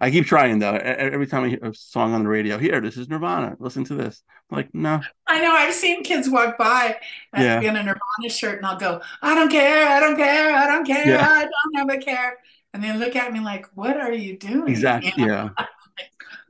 I 0.00 0.10
keep 0.10 0.26
trying 0.26 0.58
though. 0.58 0.74
Every 0.74 1.26
time 1.26 1.44
I 1.44 1.48
hear 1.50 1.58
a 1.62 1.74
song 1.74 2.14
on 2.14 2.22
the 2.22 2.28
radio, 2.28 2.58
here, 2.58 2.80
this 2.80 2.96
is 2.96 3.08
Nirvana. 3.08 3.56
Listen 3.58 3.84
to 3.84 3.94
this. 3.94 4.22
I'm 4.50 4.56
like, 4.58 4.74
no, 4.74 5.00
I 5.26 5.40
know 5.40 5.52
I've 5.52 5.74
seen 5.74 6.04
kids 6.04 6.28
walk 6.28 6.58
by 6.58 6.96
uh, 7.36 7.40
Yeah. 7.40 7.60
in 7.60 7.76
a 7.76 7.82
Nirvana 7.82 8.28
shirt, 8.28 8.58
and 8.58 8.66
I'll 8.66 8.78
go, 8.78 9.00
I 9.22 9.34
don't 9.34 9.50
care, 9.50 9.88
I 9.88 9.98
don't 10.00 10.16
care, 10.16 10.54
I 10.54 10.66
don't 10.66 10.86
care, 10.86 11.06
Yeah. 11.08 11.26
I 11.28 11.40
don't 11.42 11.76
have 11.88 11.90
a 11.90 11.98
care. 12.02 12.38
And 12.74 12.84
they 12.84 12.94
look 12.96 13.16
at 13.16 13.32
me 13.32 13.40
like, 13.40 13.66
what 13.74 13.96
are 13.96 14.12
you 14.12 14.38
doing? 14.38 14.68
exactly. 14.68 15.12
You 15.16 15.26
know? 15.26 15.50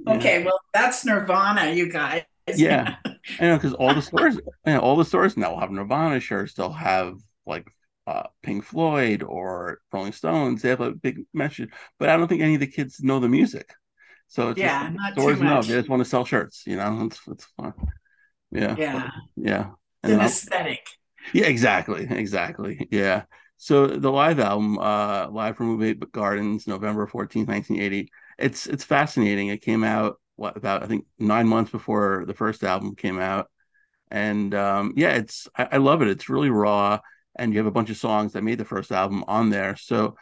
Yeah. 0.07 0.15
Okay, 0.17 0.45
well, 0.45 0.61
that's 0.75 1.05
Nirvana, 1.07 1.71
you 1.71 1.91
guys. 1.91 2.23
Yeah. 2.55 2.97
I 3.41 3.45
know 3.47 3.57
because 3.57 3.73
all 3.75 3.95
the 3.95 4.03
stores, 4.03 4.35
you 4.35 4.43
know, 4.67 4.81
all 4.81 4.95
the 4.97 5.05
stores 5.05 5.37
now 5.37 5.51
will 5.53 5.61
have 5.61 5.71
Nirvana 5.71 6.21
shirts. 6.21 6.53
They'll 6.55 6.71
have 6.71 7.19
like 7.47 7.67
uh, 8.07 8.25
Pink 8.43 8.65
Floyd 8.65 9.23
or 9.23 9.81
Rolling 9.93 10.13
Stones. 10.13 10.63
They 10.63 10.69
have 10.71 10.81
a 10.81 10.93
big 10.93 11.21
message, 11.35 11.71
but 11.99 12.09
I 12.09 12.17
don't 12.17 12.29
think 12.29 12.43
any 12.43 12.55
of 12.55 12.61
the 12.61 12.67
kids 12.67 13.01
know 13.01 13.21
the 13.21 13.29
music. 13.29 13.73
So 14.29 14.51
it's 14.51 14.61
Yeah, 14.61 14.89
just, 14.89 14.95
not 14.95 15.17
too 15.19 15.37
know 15.37 15.57
much. 15.57 15.69
they 15.69 15.75
just 15.75 15.89
want 15.89 16.01
to 16.03 16.09
sell 16.09 16.25
shirts. 16.25 16.65
You 16.67 16.77
know, 16.77 17.07
it's 17.07 17.21
it's 17.29 17.45
fun. 17.57 17.75
Yeah, 18.51 18.77
Yeah. 18.77 19.11
yeah, 19.37 19.71
It's 20.03 20.13
an 20.13 20.21
aesthetic. 20.21 20.87
yeah, 21.33 21.47
exactly, 21.47 22.07
exactly. 22.11 22.89
Yeah. 22.91 23.25
So 23.59 23.87
the 23.87 24.13
live 24.13 24.39
album, 24.39 24.79
uh, 24.79 25.29
live 25.31 25.57
from 25.57 25.79
Mabuhay 25.79 26.11
Gardens, 26.13 26.67
November 26.67 27.07
fourteenth, 27.07 27.49
nineteen 27.49 27.81
eighty. 27.81 28.11
It's 28.39 28.67
it's 28.67 28.85
fascinating. 28.85 29.49
It 29.49 29.63
came 29.63 29.83
out 29.85 30.21
what 30.37 30.57
about 30.57 30.83
I 30.83 30.87
think 30.87 31.07
nine 31.19 31.49
months 31.49 31.71
before 31.71 32.25
the 32.27 32.35
first 32.35 32.63
album 32.63 32.95
came 32.97 33.19
out, 33.19 33.49
and 34.11 34.55
um, 34.55 34.95
yeah, 34.97 35.13
it's 35.13 35.49
I, 35.57 35.69
I 35.73 35.77
love 35.79 36.03
it. 36.03 36.09
It's 36.09 36.29
really 36.29 36.51
raw, 36.51 37.01
and 37.37 37.53
you 37.53 37.59
have 37.59 37.67
a 37.67 37.73
bunch 37.73 37.91
of 37.91 37.97
songs 37.97 38.33
that 38.33 38.43
made 38.43 38.59
the 38.59 38.65
first 38.65 38.93
album 38.93 39.25
on 39.29 39.51
there. 39.51 39.77
So, 39.77 40.17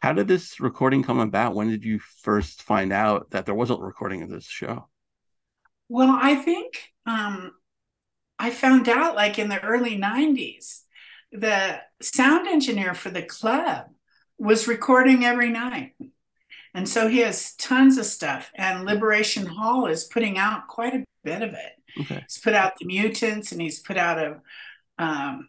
how 0.00 0.12
did 0.12 0.28
this 0.28 0.60
recording 0.60 1.02
come 1.02 1.18
about? 1.18 1.54
When 1.54 1.68
did 1.68 1.84
you 1.84 1.98
first 1.98 2.62
find 2.62 2.92
out 2.92 3.30
that 3.30 3.46
there 3.46 3.54
was 3.54 3.70
a 3.70 3.76
recording 3.76 4.22
of 4.22 4.30
this 4.30 4.46
show? 4.46 4.88
Well, 5.88 6.16
I 6.20 6.36
think 6.36 6.92
um, 7.04 7.52
I 8.38 8.50
found 8.50 8.88
out 8.88 9.16
like 9.16 9.38
in 9.38 9.48
the 9.48 9.62
early 9.62 9.98
90s, 9.98 10.82
the 11.32 11.80
sound 12.00 12.46
engineer 12.46 12.94
for 12.94 13.10
the 13.10 13.22
club 13.22 13.86
was 14.38 14.68
recording 14.68 15.24
every 15.24 15.50
night. 15.50 15.94
And 16.74 16.88
so 16.88 17.08
he 17.08 17.18
has 17.18 17.54
tons 17.54 17.98
of 17.98 18.06
stuff. 18.06 18.52
And 18.54 18.84
Liberation 18.84 19.46
Hall 19.46 19.86
is 19.86 20.04
putting 20.04 20.38
out 20.38 20.68
quite 20.68 20.94
a 20.94 21.04
bit 21.24 21.42
of 21.42 21.54
it. 21.54 22.00
Okay. 22.00 22.20
He's 22.28 22.38
put 22.38 22.54
out 22.54 22.74
the 22.78 22.86
Mutants 22.86 23.50
and 23.50 23.60
he's 23.60 23.80
put 23.80 23.96
out 23.96 24.18
a, 24.18 24.40
um, 25.02 25.48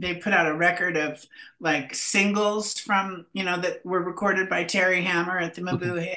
they 0.00 0.14
put 0.14 0.32
out 0.32 0.46
a 0.46 0.54
record 0.54 0.96
of 0.96 1.24
like 1.60 1.94
singles 1.94 2.78
from, 2.78 3.26
you 3.32 3.44
know, 3.44 3.58
that 3.60 3.84
were 3.84 4.02
recorded 4.02 4.48
by 4.48 4.64
Terry 4.64 5.02
Hammer 5.02 5.38
at 5.38 5.54
the. 5.54 5.62
Mabuhay. 5.62 6.14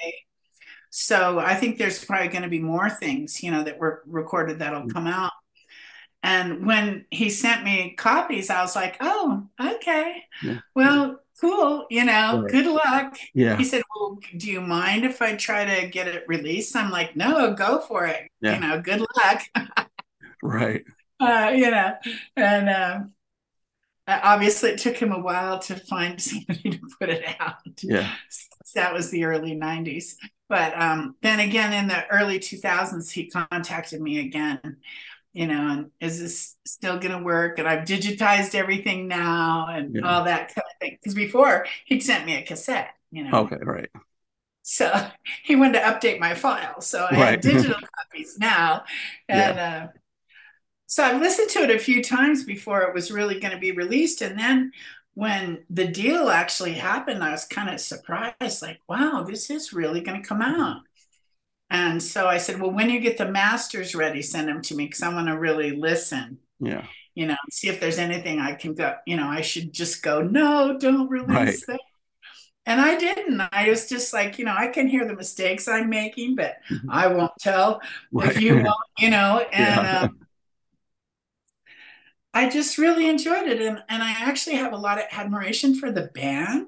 So 0.89 1.39
I 1.39 1.55
think 1.55 1.77
there's 1.77 2.03
probably 2.05 2.27
going 2.27 2.43
to 2.43 2.49
be 2.49 2.59
more 2.59 2.89
things, 2.89 3.41
you 3.43 3.51
know, 3.51 3.63
that 3.63 3.79
were 3.79 4.03
recorded 4.05 4.59
that'll 4.59 4.87
come 4.87 5.07
out. 5.07 5.31
And 6.21 6.65
when 6.65 7.05
he 7.11 7.29
sent 7.29 7.63
me 7.63 7.95
copies, 7.97 8.49
I 8.49 8.61
was 8.61 8.75
like, 8.75 8.97
oh, 9.01 9.47
okay. 9.59 10.23
Yeah. 10.43 10.59
Well, 10.75 11.19
cool. 11.41 11.85
You 11.89 12.05
know, 12.05 12.43
Right. 12.43 12.51
good 12.51 12.67
luck. 12.67 13.17
Yeah. 13.33 13.57
He 13.57 13.63
said, 13.65 13.81
well, 13.95 14.19
do 14.37 14.49
you 14.49 14.61
mind 14.61 15.03
if 15.03 15.21
I 15.21 15.35
try 15.35 15.65
to 15.81 15.87
get 15.87 16.07
it 16.07 16.23
released? 16.27 16.75
I'm 16.75 16.91
like, 16.91 17.15
no, 17.15 17.53
go 17.55 17.81
for 17.81 18.05
it. 18.05 18.29
Yeah. 18.39 18.53
You 18.55 18.59
know, 18.61 18.81
good 18.81 19.01
luck. 19.01 19.41
Right. 20.43 20.83
uh, 21.21 21.51
you 21.55 21.71
know, 21.71 21.93
and 22.35 22.69
um, 22.69 23.01
uh, 23.01 23.05
obviously 24.07 24.71
it 24.71 24.79
took 24.79 24.97
him 24.97 25.11
a 25.11 25.19
while 25.19 25.59
to 25.59 25.75
find 25.75 26.21
somebody 26.21 26.71
to 26.71 26.79
put 26.99 27.09
it 27.09 27.23
out. 27.39 27.55
Yeah. 27.81 28.15
That 28.75 28.93
was 28.93 29.11
the 29.11 29.25
early 29.25 29.55
90s. 29.55 30.15
But 30.49 30.79
um, 30.79 31.15
then 31.21 31.39
again, 31.39 31.73
in 31.73 31.87
the 31.87 32.07
early 32.09 32.39
2000s, 32.39 33.11
he 33.11 33.29
contacted 33.29 34.01
me 34.01 34.19
again, 34.19 34.77
you 35.33 35.47
know, 35.47 35.69
and 35.71 35.91
is 35.99 36.19
this 36.19 36.57
still 36.65 36.99
going 36.99 37.17
to 37.17 37.23
work? 37.23 37.59
And 37.59 37.67
I've 37.67 37.85
digitized 37.87 38.55
everything 38.55 39.07
now 39.07 39.67
and 39.69 39.95
Yeah. 39.95 40.01
all 40.03 40.25
that 40.25 40.49
kind 40.55 40.65
of 40.71 40.79
thing. 40.81 40.97
Because 41.01 41.15
before 41.15 41.65
he'd 41.85 42.01
sent 42.03 42.25
me 42.25 42.35
a 42.35 42.43
cassette, 42.43 42.93
you 43.11 43.23
know. 43.23 43.33
Okay. 43.33 43.57
Right. 43.63 43.89
So 44.61 44.91
he 45.43 45.55
wanted 45.55 45.73
to 45.79 45.85
update 45.85 46.19
my 46.19 46.35
file. 46.35 46.81
So 46.81 47.05
I 47.05 47.17
Right. 47.17 47.39
have 47.39 47.41
digital 47.41 47.77
copies 47.97 48.37
now. 48.39 48.83
And 49.29 49.59
uh, 49.59 49.87
so 50.87 51.03
I've 51.03 51.21
listened 51.21 51.49
to 51.51 51.63
it 51.63 51.71
a 51.75 51.79
few 51.79 52.03
times 52.03 52.43
before 52.43 52.83
it 52.83 52.93
was 52.93 53.11
really 53.11 53.39
going 53.39 53.53
to 53.53 53.59
be 53.59 53.71
released. 53.71 54.21
And 54.21 54.37
then 54.37 54.71
when 55.15 55.63
the 55.69 55.87
deal 55.87 56.29
actually 56.29 56.73
happened, 56.73 57.23
I 57.23 57.31
was 57.31 57.45
kind 57.45 57.69
of 57.69 57.79
surprised 57.79 58.61
like, 58.61 58.79
wow, 58.87 59.23
this 59.27 59.49
is 59.49 59.73
really 59.73 60.01
going 60.01 60.21
to 60.21 60.27
come 60.27 60.41
out. 60.41 60.81
And 61.69 62.01
so 62.03 62.27
I 62.27 62.37
said, 62.37 62.61
well, 62.61 62.71
when 62.71 62.89
you 62.89 62.99
get 62.99 63.17
the 63.17 63.27
masters 63.29 63.95
ready, 63.95 64.21
send 64.21 64.47
them 64.49 64.61
to 64.63 64.75
me 64.75 64.85
because 64.85 65.01
I 65.03 65.13
want 65.13 65.27
to 65.27 65.39
really 65.39 65.71
listen, 65.75 66.39
Yeah. 66.59 66.87
you 67.15 67.27
know, 67.27 67.37
see 67.51 67.69
if 67.69 67.79
there's 67.79 67.99
anything 67.99 68.39
I 68.39 68.53
can 68.55 68.75
go, 68.75 68.95
you 69.07 69.17
know, 69.17 69.27
I 69.27 69.41
should 69.41 69.73
just 69.73 70.03
go, 70.03 70.21
no, 70.21 70.77
don't 70.79 71.09
release 71.09 71.61
Right. 71.61 71.67
that. 71.67 71.79
And 72.65 72.79
I 72.79 72.97
didn't. 72.97 73.41
I 73.51 73.69
was 73.69 73.89
just 73.89 74.13
like, 74.13 74.39
you 74.39 74.45
know, 74.45 74.55
I 74.57 74.67
can 74.67 74.87
hear 74.87 75.05
the 75.05 75.15
mistakes 75.15 75.67
I'm 75.67 75.89
making, 75.89 76.35
but 76.35 76.57
Mhm. 76.69 76.89
I 76.89 77.07
won't 77.07 77.33
tell 77.39 77.81
Right. 78.11 78.35
if 78.35 78.39
you 78.39 78.55
won't, 78.57 78.77
you 78.97 79.09
know, 79.09 79.45
and 79.51 79.85
um, 79.85 80.22
I 82.33 82.49
just 82.49 82.77
really 82.77 83.07
enjoyed 83.07 83.47
it. 83.47 83.61
And, 83.61 83.83
and 83.87 84.03
I 84.03 84.11
actually 84.11 84.55
have 84.55 84.73
a 84.73 84.77
lot 84.77 84.97
of 84.97 85.05
admiration 85.11 85.75
for 85.75 85.91
the 85.91 86.09
band 86.13 86.67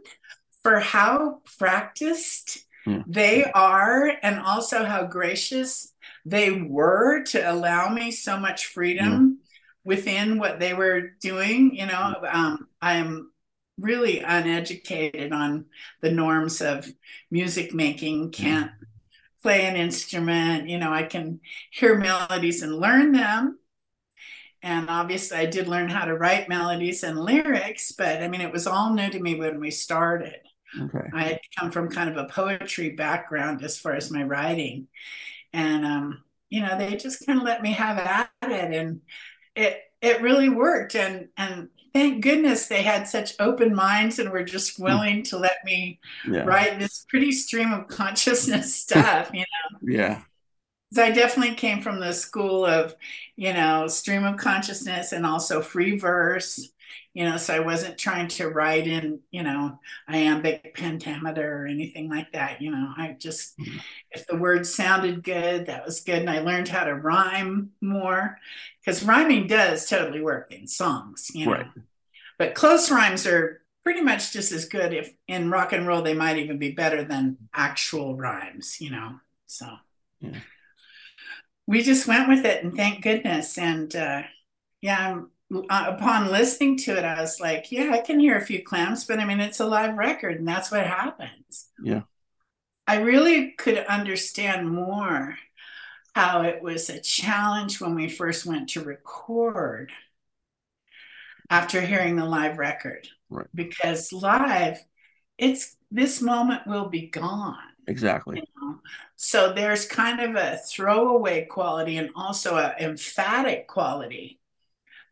for 0.61 0.79
how 0.79 1.41
practiced 1.57 2.65
Yeah. 2.85 3.01
they 3.07 3.45
are 3.45 4.11
and 4.21 4.39
also 4.39 4.85
how 4.85 5.05
gracious 5.05 5.91
they 6.23 6.51
were 6.51 7.23
to 7.23 7.51
allow 7.51 7.89
me 7.89 8.11
so 8.11 8.37
much 8.37 8.67
freedom 8.67 9.11
hmm. 9.11 9.33
within 9.83 10.37
what 10.37 10.59
they 10.59 10.73
were 10.73 11.11
doing. 11.19 11.75
You 11.75 11.87
know, 11.87 12.15
hmm. 12.19 12.25
um, 12.25 12.67
I 12.81 12.95
am 12.95 13.31
really 13.77 14.19
uneducated 14.19 15.33
on 15.33 15.65
the 16.01 16.11
norms 16.11 16.61
of 16.61 16.87
music 17.29 17.73
making, 17.73 18.31
can't 18.31 18.71
play 19.41 19.65
an 19.65 19.75
instrument. 19.75 20.69
You 20.69 20.79
know, 20.79 20.91
I 20.91 21.03
can 21.03 21.39
hear 21.71 21.97
melodies 21.97 22.63
and 22.63 22.75
learn 22.75 23.11
them. 23.11 23.59
And 24.65 24.89
obviously, 24.89 25.37
I 25.37 25.47
did 25.47 25.69
learn 25.69 25.89
how 25.89 26.05
to 26.05 26.17
write 26.17 26.49
melodies 26.49 27.03
and 27.03 27.19
lyrics, 27.19 27.93
but 27.93 28.23
I 28.23 28.29
mean, 28.29 28.41
it 28.41 28.53
was 28.53 28.67
all 28.67 28.93
new 28.93 29.09
to 29.11 29.21
me 29.21 29.35
when 29.35 29.61
we 29.61 29.71
started. 29.71 30.37
Okay. 30.81 31.13
I 31.13 31.23
had 31.23 31.39
come 31.57 31.71
from 31.71 31.89
kind 31.89 32.09
of 32.09 32.17
a 32.17 32.29
poetry 32.29 32.91
background 32.91 33.63
as 33.63 33.79
far 33.79 33.93
as 33.93 34.11
my 34.11 34.23
writing. 34.23 34.87
And 35.53 35.85
um, 35.85 36.23
you 36.49 36.61
know, 36.61 36.77
they 36.77 36.95
just 36.97 37.25
kind 37.25 37.39
of 37.39 37.45
let 37.45 37.61
me 37.61 37.73
have 37.73 37.97
at 37.99 38.31
it 38.43 38.73
and 38.73 39.01
it 39.55 39.81
it 40.01 40.21
really 40.21 40.49
worked. 40.49 40.95
And 40.95 41.29
and 41.37 41.69
thank 41.93 42.23
goodness 42.23 42.67
they 42.67 42.83
had 42.83 43.07
such 43.07 43.33
open 43.39 43.75
minds 43.75 44.19
and 44.19 44.31
were 44.31 44.43
just 44.43 44.79
willing 44.79 45.23
to 45.25 45.37
let 45.39 45.57
me 45.65 45.99
Yeah. 46.23 46.45
write 46.45 46.79
this 46.79 47.05
pretty 47.09 47.31
stream 47.31 47.73
of 47.73 47.87
consciousness 47.87 48.75
stuff, 48.81 49.31
you 49.33 49.41
know. 49.41 49.79
Yeah. 49.81 50.23
I 51.03 51.11
definitely 51.11 51.55
came 51.55 51.81
from 51.81 51.99
the 51.99 52.13
school 52.13 52.65
of, 52.65 52.95
you 53.35 53.53
know, 53.53 53.87
stream 53.87 54.25
of 54.25 54.37
consciousness 54.37 55.11
and 55.11 55.25
also 55.25 55.61
free 55.61 55.97
verse, 55.97 56.69
you 57.13 57.25
know, 57.25 57.37
so 57.37 57.55
I 57.55 57.59
wasn't 57.59 57.97
trying 57.97 58.27
to 58.29 58.49
write 58.49 58.87
in, 58.87 59.19
you 59.31 59.43
know, 59.43 59.79
iambic 60.07 60.75
pentameter 60.75 61.63
or 61.63 61.67
anything 61.67 62.09
like 62.09 62.31
that. 62.33 62.61
You 62.61 62.71
know, 62.71 62.93
I 62.97 63.15
just, 63.19 63.57
Mhm. 63.57 63.79
if 64.11 64.27
the 64.27 64.35
words 64.37 64.73
sounded 64.73 65.23
good, 65.23 65.65
that 65.67 65.85
was 65.85 66.01
good. 66.01 66.19
And 66.19 66.29
I 66.29 66.39
learned 66.39 66.67
how 66.67 66.83
to 66.83 66.93
rhyme 66.95 67.71
more 67.81 68.39
because 68.79 69.03
rhyming 69.03 69.47
does 69.47 69.87
totally 69.89 70.21
work 70.21 70.51
in 70.51 70.67
songs, 70.67 71.31
you 71.33 71.45
know. 71.45 71.51
Right. 71.53 71.67
But 72.37 72.53
close 72.55 72.91
rhymes 72.91 73.25
are 73.25 73.63
pretty 73.83 74.01
much 74.01 74.33
just 74.33 74.51
as 74.51 74.65
good. 74.65 74.93
If 74.93 75.13
in 75.27 75.49
rock 75.49 75.73
and 75.73 75.87
roll, 75.87 76.01
they 76.01 76.13
might 76.13 76.37
even 76.37 76.57
be 76.57 76.71
better 76.71 77.03
than 77.03 77.37
actual 77.53 78.15
rhymes, 78.15 78.81
you 78.81 78.91
know. 78.91 79.19
So 79.47 79.67
Yeah. 80.19 80.39
We 81.67 81.81
just 81.81 82.07
went 82.07 82.27
with 82.27 82.45
it, 82.45 82.63
and 82.63 82.75
thank 82.75 83.03
goodness. 83.03 83.57
And 83.57 83.95
uh, 83.95 84.23
yeah, 84.81 85.21
uh, 85.53 85.85
upon 85.87 86.31
listening 86.31 86.77
to 86.77 86.97
it, 86.97 87.03
I 87.03 87.21
was 87.21 87.39
like, 87.39 87.71
yeah, 87.71 87.91
I 87.91 87.99
can 87.99 88.19
hear 88.19 88.37
a 88.37 88.45
few 88.45 88.63
clamps, 88.63 89.05
but 89.05 89.19
I 89.19 89.25
mean, 89.25 89.39
it's 89.39 89.59
a 89.59 89.65
live 89.65 89.95
record, 89.95 90.37
and 90.37 90.47
that's 90.47 90.71
what 90.71 90.85
happens. 90.85 91.69
Yeah. 91.81 92.01
I 92.87 92.97
really 92.97 93.51
could 93.51 93.77
understand 93.77 94.69
more 94.69 95.35
how 96.13 96.43
it 96.43 96.61
was 96.61 96.89
a 96.89 96.99
challenge 96.99 97.81
when 97.81 97.95
we 97.95 98.09
first 98.09 98.45
went 98.45 98.69
to 98.69 98.83
record 98.83 99.91
after 101.49 101.81
hearing 101.81 102.15
the 102.15 102.25
live 102.25 102.57
record. 102.57 103.07
Right. 103.29 103.47
Because 103.53 104.13
live, 104.13 104.79
it's 105.37 105.75
this 105.91 106.21
moment 106.21 106.67
will 106.67 106.89
be 106.89 107.07
gone. 107.07 107.57
Exactly. 107.87 108.37
You 108.37 108.61
know? 108.61 108.79
So 109.15 109.53
there's 109.53 109.85
kind 109.85 110.19
of 110.19 110.35
a 110.35 110.57
throwaway 110.57 111.45
quality 111.45 111.97
and 111.97 112.09
also 112.15 112.57
an 112.57 112.73
emphatic 112.79 113.67
quality 113.67 114.39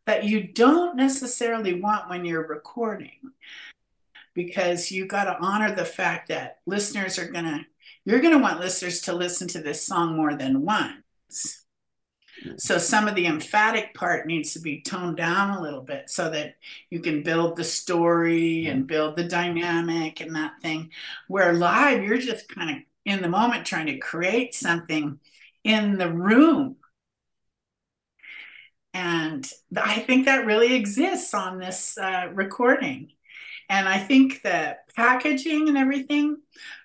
that 0.06 0.26
you 0.26 0.44
don't 0.44 0.96
necessarily 0.96 1.80
want 1.80 2.10
when 2.10 2.26
you're 2.26 2.48
recording 2.48 3.32
because 4.34 4.92
you 4.92 5.06
got 5.06 5.26
to 5.26 5.38
honor 5.40 5.74
the 5.74 5.86
fact 5.86 6.30
that 6.30 6.60
listeners 6.66 7.18
are 7.18 7.32
going 7.32 7.46
to 7.46 7.66
you're 8.06 8.20
going 8.20 8.34
to 8.34 8.44
want 8.44 8.60
listeners 8.60 9.02
to 9.02 9.14
listen 9.14 9.48
to 9.50 9.62
this 9.62 9.86
song 9.86 10.18
more 10.18 10.36
than 10.36 10.62
once. 10.62 11.62
So 12.58 12.77
some 12.77 13.08
of 13.08 13.15
the 13.15 13.25
emphatic 13.25 13.93
part 13.93 14.27
needs 14.27 14.53
to 14.53 14.60
be 14.60 14.82
toned 14.82 15.17
down 15.17 15.58
a 15.58 15.62
little 15.62 15.82
bit 15.82 16.10
so 16.10 16.29
that 16.29 16.56
you 16.89 16.99
can 16.99 17.23
build 17.23 17.56
the 17.56 17.63
story 17.63 18.65
and 18.67 18.88
build 18.88 19.15
the 19.15 19.23
dynamic 19.23 20.21
and 20.21 20.36
that 20.36 20.53
thing 20.62 20.89
where 21.27 21.53
live 21.53 22.03
you're 22.03 22.17
just 22.17 22.47
kind 22.49 22.69
of 22.69 22.77
in 23.06 23.21
the 23.21 23.29
moment 23.29 23.65
trying 23.65 23.88
to 23.88 23.97
create 23.97 24.56
something 24.56 25.19
in 25.63 25.97
the 25.97 26.12
room 26.12 26.75
and 28.93 29.49
I 29.75 29.99
think 29.99 30.25
that 30.25 30.45
really 30.45 30.75
exists 30.75 31.34
on 31.34 31.58
this 31.58 31.97
uh, 31.97 32.27
recording. 32.34 33.12
And 33.69 33.89
I 33.89 33.97
think 33.97 34.43
the 34.43 34.77
packaging 34.95 35.67
and 35.67 35.77
everything 35.77 36.38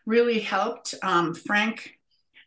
really 0.07 0.41
helped. 0.41 0.95
Um, 1.03 1.35
Frank 1.35 1.99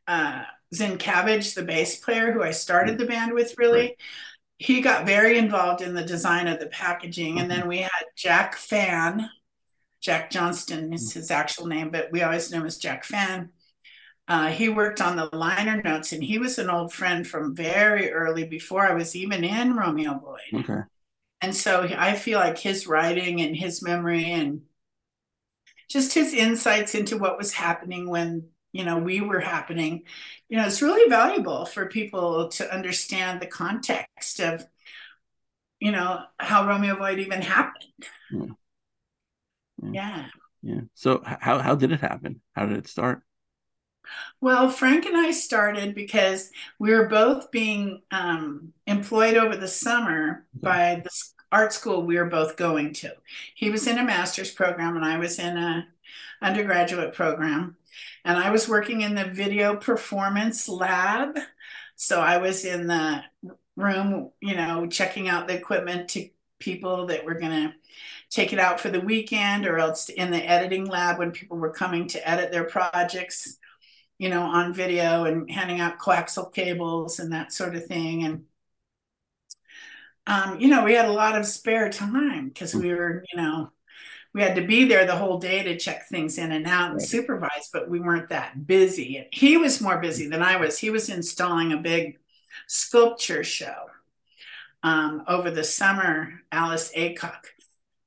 uh, 0.08 0.44
Zincavage, 0.74 1.54
the 1.54 1.64
bass 1.64 1.98
player 1.98 2.32
who 2.32 2.44
I 2.44 2.52
started 2.52 2.96
mm. 2.96 3.00
the 3.00 3.06
band 3.06 3.34
with, 3.34 3.56
really, 3.58 3.80
Right. 3.80 3.98
he 4.58 4.82
got 4.82 5.06
very 5.06 5.38
involved 5.38 5.82
in 5.82 5.94
the 5.94 6.04
design 6.04 6.48
of 6.48 6.60
the 6.60 6.68
packaging. 6.68 7.40
And 7.40 7.50
then 7.50 7.62
mm-hmm. 7.62 7.70
we 7.70 7.78
had 7.80 8.06
Jack 8.16 8.56
Fan, 8.56 9.30
Jack 10.02 10.32
Johnston 10.32 10.94
is 10.94 11.12
mm. 11.12 11.14
his 11.14 11.32
actual 11.32 11.68
name, 11.68 11.90
but 11.92 12.10
we 12.12 12.22
always 12.24 12.52
know 12.52 12.60
him 12.60 12.66
as 12.66 12.78
Jack 12.78 13.04
Fan. 13.04 13.50
Uh, 14.28 14.48
he 14.48 14.70
worked 14.70 15.02
on 15.02 15.18
the 15.18 15.30
liner 15.34 15.82
notes, 15.82 16.14
and 16.14 16.24
he 16.24 16.38
was 16.38 16.58
an 16.58 16.70
old 16.70 16.94
friend 16.94 17.28
from 17.28 17.56
very 17.56 18.12
early 18.12 18.46
before 18.46 18.88
I 18.88 18.94
was 18.94 19.16
even 19.16 19.44
in 19.44 19.76
Romeo 19.76 20.18
Void. 20.20 20.62
Okay. 20.62 20.82
And 21.42 21.56
so 21.56 21.82
I 21.98 22.16
feel 22.16 22.40
like 22.40 22.58
his 22.58 22.88
writing 22.88 23.42
and 23.42 23.56
his 23.56 23.82
memory 23.82 24.32
and 24.32 24.62
just 25.90 26.14
his 26.14 26.34
insights 26.34 26.96
into 26.96 27.18
what 27.18 27.38
was 27.38 27.52
happening 27.52 28.08
when, 28.10 28.48
you 28.72 28.86
know, 28.86 28.98
we 28.98 29.22
were 29.22 29.40
happening, 29.40 30.04
you 30.50 30.58
know, 30.58 30.66
it's 30.66 30.82
really 30.82 31.10
valuable 31.10 31.66
for 31.66 31.86
people 31.88 32.50
to 32.50 32.74
understand 32.74 33.42
the 33.42 33.48
context 33.48 34.40
of, 34.40 34.66
you 35.80 35.92
know, 35.92 36.22
how 36.40 36.68
Romeo 36.68 36.96
Void 36.96 37.20
even 37.20 37.42
happened. 37.42 37.86
Yeah. 38.32 38.46
Yeah. 39.84 39.92
Yeah. 39.92 40.26
Yeah. 40.64 40.82
So 40.94 41.24
how 41.26 41.58
how 41.60 41.76
did 41.76 41.92
it 41.92 42.02
happen? 42.02 42.42
How 42.56 42.68
did 42.68 42.78
it 42.78 42.88
start? 42.88 43.24
Well, 44.40 44.70
Frank 44.70 45.06
and 45.06 45.18
I 45.18 45.32
started 45.32 45.96
because 45.96 46.52
we 46.80 46.92
were 46.94 47.08
both 47.08 47.52
being 47.52 48.02
um, 48.12 48.74
employed 48.88 49.38
over 49.38 49.56
the 49.56 49.68
summer 49.68 50.46
hmm. 50.54 50.60
by 50.66 51.02
the 51.04 51.10
art 51.52 51.74
school 51.74 52.04
we 52.04 52.18
were 52.18 52.26
both 52.26 52.56
going 52.56 52.94
to. 52.94 53.14
He 53.56 53.70
was 53.70 53.88
in 53.88 53.98
a 53.98 54.04
master's 54.04 54.52
program 54.52 54.96
and 54.96 55.06
I 55.06 55.18
was 55.18 55.40
in 55.40 55.58
a 55.58 55.88
undergraduate 56.42 57.14
program. 57.14 57.76
And 58.26 58.38
I 58.38 58.52
was 58.52 58.70
working 58.70 59.02
in 59.02 59.16
the 59.16 59.26
video 59.26 59.76
performance 59.76 60.68
lab. 60.68 61.38
So 61.96 62.20
I 62.20 62.38
was 62.38 62.66
in 62.66 62.88
the 62.88 63.24
room, 63.76 64.32
you 64.42 64.56
know, 64.56 64.88
checking 64.88 65.28
out 65.30 65.48
the 65.48 65.56
equipment 65.56 66.10
to 66.10 66.30
people 66.60 67.08
that 67.08 67.26
were 67.26 67.40
going 67.40 67.52
to 67.52 67.74
take 68.30 68.54
it 68.54 68.60
out 68.60 68.80
for 68.80 68.90
the 68.90 69.02
weekend 69.02 69.66
or 69.66 69.78
else 69.78 70.10
in 70.10 70.32
the 70.32 70.44
editing 70.44 70.86
lab 70.86 71.20
when 71.20 71.32
people 71.32 71.58
were 71.58 71.72
coming 71.72 72.08
to 72.08 72.30
edit 72.30 72.52
their 72.52 72.64
projects 72.64 73.58
you 74.22 74.30
know, 74.30 74.44
on 74.44 74.72
video 74.72 75.26
and 75.26 75.50
handing 75.50 75.80
out 75.80 75.98
coaxial 75.98 76.54
cables 76.54 77.18
and 77.18 77.34
that 77.34 77.52
sort 77.52 77.76
of 77.76 77.88
thing. 77.88 78.24
And, 78.24 78.44
um, 80.28 80.60
you 80.60 80.68
know, 80.68 80.84
we 80.84 80.94
had 80.94 81.08
a 81.08 81.12
lot 81.12 81.36
of 81.36 81.48
spare 81.48 81.90
time 81.90 82.50
because 82.50 82.76
we 82.76 82.94
were, 82.94 83.26
you 83.34 83.42
know, 83.42 83.72
we 84.34 84.42
had 84.42 84.56
to 84.56 84.66
be 84.66 84.86
there 84.86 85.06
the 85.06 85.16
whole 85.16 85.40
day 85.40 85.64
to 85.64 85.78
check 85.78 86.08
things 86.08 86.38
in 86.38 86.52
and 86.52 86.66
out 86.68 86.92
and 86.92 87.00
Right. 87.00 87.08
supervise, 87.08 87.70
but 87.74 87.90
we 87.90 88.00
weren't 88.00 88.30
that 88.30 88.66
busy. 88.66 89.18
And 89.18 89.28
he 89.32 89.58
was 89.58 89.82
more 89.82 90.00
busy 90.00 90.28
than 90.28 90.42
I 90.42 90.58
was. 90.58 90.78
He 90.80 90.90
was 90.90 91.10
installing 91.10 91.74
a 91.74 91.78
big 91.78 92.18
sculpture 92.68 93.44
show 93.44 93.88
um, 94.84 95.24
over 95.28 95.52
the 95.52 95.64
summer, 95.64 96.42
Alice 96.52 96.92
Aycock. 96.96 97.46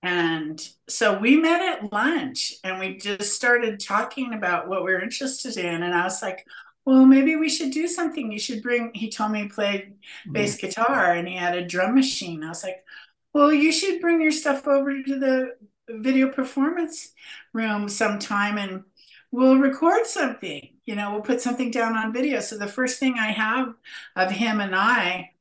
And 0.02 0.60
so 0.88 1.18
we 1.18 1.36
met 1.36 1.62
at 1.62 1.92
lunch 1.92 2.54
and 2.62 2.78
we 2.78 2.98
just 2.98 3.32
started 3.32 3.80
talking 3.80 4.34
about 4.34 4.68
what 4.68 4.84
we 4.84 4.92
were 4.92 5.00
interested 5.02 5.56
in. 5.56 5.82
And 5.82 5.94
I 5.94 6.04
was 6.04 6.20
like, 6.20 6.46
well, 6.84 7.06
maybe 7.06 7.36
we 7.36 7.48
should 7.48 7.70
do 7.70 7.88
something. 7.88 8.30
You 8.30 8.38
should 8.38 8.62
bring, 8.62 8.90
he 8.94 9.10
told 9.10 9.30
me 9.32 9.42
he 9.42 9.48
played 9.48 9.94
bass 10.30 10.56
guitar 10.56 11.12
and 11.12 11.26
he 11.26 11.36
had 11.36 11.56
a 11.56 11.64
drum 11.66 11.94
machine. 11.94 12.44
I 12.44 12.48
was 12.50 12.62
like, 12.62 12.84
well, 13.32 13.52
you 13.52 13.72
should 13.72 14.00
bring 14.00 14.20
your 14.20 14.30
stuff 14.32 14.66
over 14.68 15.02
to 15.02 15.18
the 15.18 15.56
video 15.88 16.28
performance 16.28 17.12
room 17.52 17.88
sometime 17.88 18.58
and 18.58 18.84
we'll 19.30 19.58
record 19.58 20.06
something. 20.06 20.70
you 20.86 20.94
know, 20.94 21.12
we'll 21.12 21.22
put 21.22 21.40
something 21.40 21.70
down 21.70 21.96
on 21.96 22.12
video. 22.12 22.40
So 22.40 22.58
the 22.58 22.66
first 22.66 22.98
thing 23.00 23.16
I 23.18 23.28
have 23.32 23.74
of 24.16 24.30
him 24.30 24.60
and 24.60 24.74
I, 24.74 25.32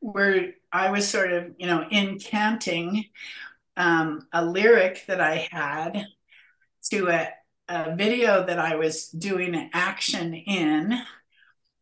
where 0.00 0.54
I 0.72 0.90
was 0.90 1.08
sort 1.08 1.32
of, 1.32 1.52
you 1.58 1.66
know, 1.66 1.86
incanting 1.90 3.10
um, 3.76 4.26
a 4.32 4.44
lyric 4.44 5.04
that 5.08 5.20
I 5.20 5.48
had 5.50 6.06
to 6.90 7.08
a, 7.08 7.28
a 7.68 7.96
video 7.96 8.44
that 8.46 8.58
I 8.58 8.76
was 8.76 9.08
doing 9.08 9.70
action 9.72 10.34
in, 10.34 11.00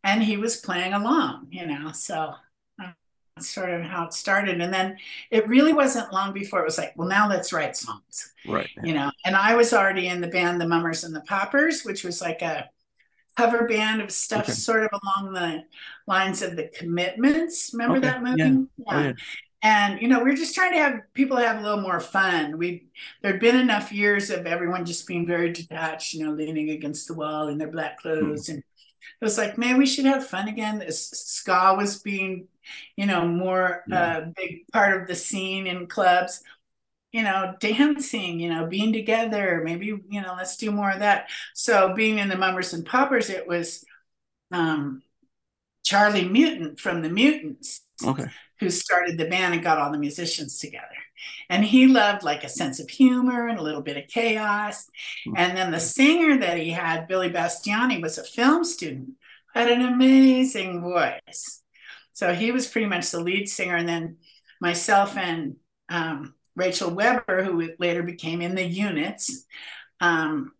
and 0.04 0.22
he 0.22 0.36
was 0.36 0.56
playing 0.56 0.92
along, 0.92 1.48
you 1.50 1.66
know. 1.66 1.92
So 1.92 2.34
sort 3.42 3.70
of 3.70 3.82
how 3.82 4.04
it 4.06 4.14
started. 4.14 4.60
And 4.60 4.72
then 4.72 4.96
it 5.30 5.48
really 5.48 5.72
wasn't 5.72 6.12
long 6.12 6.32
before 6.32 6.60
it 6.60 6.64
was 6.64 6.78
like, 6.78 6.92
well, 6.96 7.08
now 7.08 7.28
let's 7.28 7.52
write 7.52 7.76
songs, 7.76 8.32
Right. 8.46 8.70
you 8.82 8.94
know. 8.94 9.10
And 9.24 9.36
I 9.36 9.54
was 9.56 9.72
already 9.72 10.08
in 10.08 10.20
the 10.20 10.28
band, 10.28 10.60
The 10.60 10.68
Mummers 10.68 11.04
and 11.04 11.14
the 11.14 11.22
Poppers, 11.22 11.82
which 11.84 12.04
was 12.04 12.20
like 12.20 12.42
a 12.42 12.70
cover 13.36 13.66
band 13.66 14.02
of 14.02 14.10
stuff 14.10 14.44
Okay. 14.44 14.52
sort 14.52 14.84
of 14.84 14.90
along 15.02 15.32
the 15.32 15.64
lines 16.06 16.42
of 16.42 16.56
the 16.56 16.68
commitments. 16.68 17.70
Remember 17.72 17.98
Okay, 17.98 18.06
that 18.08 18.22
movie? 18.22 18.36
yeah. 18.38 18.54
Oh, 18.90 19.00
yeah. 19.00 19.12
And 19.62 20.02
you 20.02 20.08
know, 20.08 20.22
we 20.22 20.30
are 20.32 20.34
just 20.36 20.54
trying 20.54 20.72
to 20.72 20.78
have 20.78 21.00
people 21.14 21.36
have 21.36 21.58
a 21.58 21.62
little 21.62 21.80
more 21.80 22.00
fun. 22.00 22.58
We 22.58 22.88
there'd 23.22 23.40
been 23.40 23.56
enough 23.56 23.92
years 23.92 24.28
of 24.30 24.46
everyone 24.46 24.84
just 24.84 25.06
being 25.06 25.26
very 25.26 25.52
detached, 25.52 26.14
you 26.14 26.24
know, 26.24 26.32
leaning 26.32 26.70
against 26.70 27.06
the 27.06 27.14
wall 27.14 27.48
in 27.48 27.58
their 27.58 27.70
black 27.70 28.00
hmm. 28.18 28.30
clothes, 28.30 28.48
and 28.48 28.58
it 28.58 29.24
was 29.24 29.38
like, 29.38 29.58
man, 29.58 29.78
we 29.78 29.86
should 29.86 30.04
have 30.06 30.26
fun 30.26 30.48
again. 30.48 30.78
This 30.80 31.10
ska 31.10 31.74
was 31.76 32.00
being, 32.00 32.48
you 32.96 33.06
know, 33.06 33.26
more 33.26 33.84
a 33.90 33.94
Yeah. 33.94 34.12
uh, 34.18 34.26
big 34.36 34.66
part 34.72 35.00
of 35.00 35.08
the 35.08 35.14
scene 35.14 35.66
in 35.66 35.86
clubs. 35.86 36.42
You 37.12 37.22
know, 37.24 37.56
dancing, 37.60 38.40
you 38.40 38.48
know, 38.50 38.66
being 38.66 38.92
together. 38.92 39.62
Maybe 39.64 39.86
you 39.86 40.22
know, 40.22 40.34
let's 40.36 40.56
do 40.56 40.70
more 40.70 40.90
of 40.90 41.00
that. 41.00 41.28
So 41.54 41.94
being 41.94 42.18
in 42.18 42.28
the 42.28 42.36
Mummers 42.38 42.72
and 42.74 42.86
Poppers, 42.86 43.30
it 43.30 43.46
was 43.46 43.84
um, 44.52 45.02
Charlie 45.84 46.28
Mutant 46.28 46.80
from 46.80 47.02
the 47.02 47.10
Mutants 47.10 47.82
Okay. 48.04 48.32
who 48.60 48.70
started 48.70 49.18
the 49.18 49.26
band 49.28 49.54
and 49.54 49.62
got 49.62 49.78
all 49.78 49.92
the 49.92 49.98
musicians 49.98 50.58
together. 50.58 50.86
And 51.50 51.64
he 51.64 51.86
loved 51.88 52.22
like 52.24 52.44
a 52.44 52.48
sense 52.48 52.80
of 52.80 52.90
humor 52.90 53.48
and 53.48 53.58
a 53.58 53.62
little 53.62 53.82
bit 53.82 53.96
of 53.96 54.08
chaos. 54.08 54.86
Hmm. 55.24 55.36
And 55.36 55.56
then 55.56 55.72
the 55.72 55.80
singer 55.80 56.38
that 56.40 56.58
he 56.58 56.70
had, 56.70 57.08
Billy 57.08 57.30
Bastiani, 57.30 58.02
was 58.02 58.18
a 58.18 58.24
film 58.24 58.64
student, 58.64 59.12
had 59.54 59.70
an 59.70 59.82
amazing 59.82 60.82
voice. 60.82 61.61
So 62.12 62.34
he 62.34 62.52
was 62.52 62.68
pretty 62.68 62.86
much 62.86 63.10
the 63.10 63.20
lead 63.20 63.48
singer. 63.48 63.76
And 63.76 63.88
then 63.88 64.16
myself 64.60 65.16
and 65.16 65.56
um, 65.88 66.34
Rachel 66.54 66.90
Weber, 66.90 67.44
who 67.44 67.70
later 67.78 68.02
became 68.02 68.42
in 68.42 68.54
the 68.54 68.64
units, 68.64 69.44
um, 70.00 70.52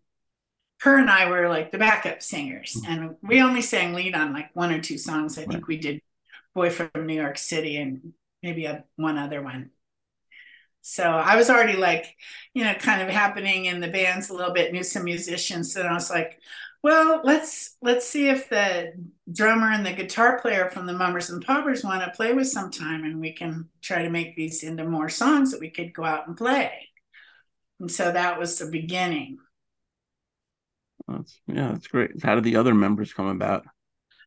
her 0.81 0.99
and 0.99 1.11
I 1.11 1.31
were 1.31 1.49
like 1.49 1.71
the 1.71 1.79
backup 1.79 2.23
singers. 2.23 2.81
And 2.89 3.17
we 3.23 3.41
only 3.41 3.63
sang 3.63 3.95
lead 3.95 4.15
on 4.15 4.33
like 4.33 4.51
one 4.55 4.73
or 4.73 4.81
two 4.81 4.99
songs. 4.99 5.39
I 5.39 5.45
think 5.45 5.69
we 5.69 5.77
did 5.77 6.01
Boy 6.55 6.71
from 6.71 6.91
New 7.07 7.15
York 7.15 7.39
City 7.39 7.77
and 7.77 8.13
maybe 8.43 8.67
a, 8.67 8.85
one 8.97 9.17
other 9.17 9.43
one. 9.43 9.71
So 10.83 11.05
I 11.05 11.37
was 11.37 11.49
already 11.49 11.77
like, 11.79 12.17
you 12.55 12.65
know, 12.65 12.75
kind 12.75 13.01
of 13.01 13.09
happening 13.09 13.67
in 13.67 13.81
the 13.81 13.89
bands 13.89 14.29
a 14.29 14.35
little 14.35 14.53
bit, 14.53 14.73
knew 14.73 14.83
some 14.83 15.05
musicians. 15.05 15.77
And 15.77 15.89
I 15.89 15.93
was 15.93 16.11
like, 16.11 16.41
well, 16.83 17.21
let's 17.23 17.77
let's 17.81 18.07
see 18.07 18.29
if 18.29 18.49
the 18.49 18.93
drummer 19.31 19.71
and 19.71 19.87
the 19.87 19.93
guitar 19.93 20.41
player 20.41 20.69
from 20.71 20.87
the 20.87 20.93
Mummers 20.93 21.31
and 21.31 21.45
Poppers 21.45 21.85
want 21.85 22.03
to 22.03 22.11
play 22.11 22.33
with 22.33 22.49
sometime 22.49 23.05
and 23.05 23.21
we 23.21 23.33
can 23.33 23.69
try 23.81 24.03
to 24.03 24.11
make 24.11 24.35
these 24.35 24.63
into 24.65 24.85
more 24.85 25.09
songs 25.09 25.53
that 25.53 25.61
we 25.61 25.71
could 25.71 25.95
go 25.95 26.05
out 26.05 26.27
and 26.27 26.37
play. 26.37 26.89
And 27.79 27.91
so 27.91 28.11
that 28.11 28.39
was 28.39 28.59
the 28.59 28.67
beginning. 28.67 29.39
That's, 31.09 31.41
yeah, 31.47 31.73
that's 31.73 31.87
great. 31.87 32.23
How 32.23 32.35
did 32.35 32.45
the 32.45 32.57
other 32.57 32.75
members 32.75 33.13
come 33.13 33.27
about? 33.27 33.65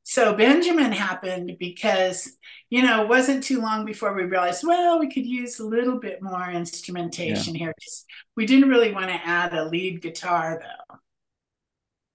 So 0.08 0.36
Benjamin 0.36 0.92
happened 0.92 1.54
because, 1.60 2.38
you 2.70 2.84
know, 2.84 3.02
it 3.02 3.10
wasn't 3.10 3.44
too 3.44 3.60
long 3.60 3.86
before 3.86 4.14
we 4.14 4.24
realized, 4.24 4.64
well, 4.64 5.00
we 5.00 5.10
could 5.10 5.26
use 5.26 5.60
a 5.60 5.66
little 5.66 6.00
bit 6.00 6.22
more 6.22 6.48
instrumentation 6.52 7.56
here. 7.56 7.74
Just, 7.82 8.06
we 8.36 8.46
didn't 8.46 8.70
really 8.70 8.94
want 8.94 9.08
to 9.08 9.14
add 9.26 9.56
a 9.56 9.66
lead 9.66 10.04
guitar, 10.04 10.62
though. 10.62 10.85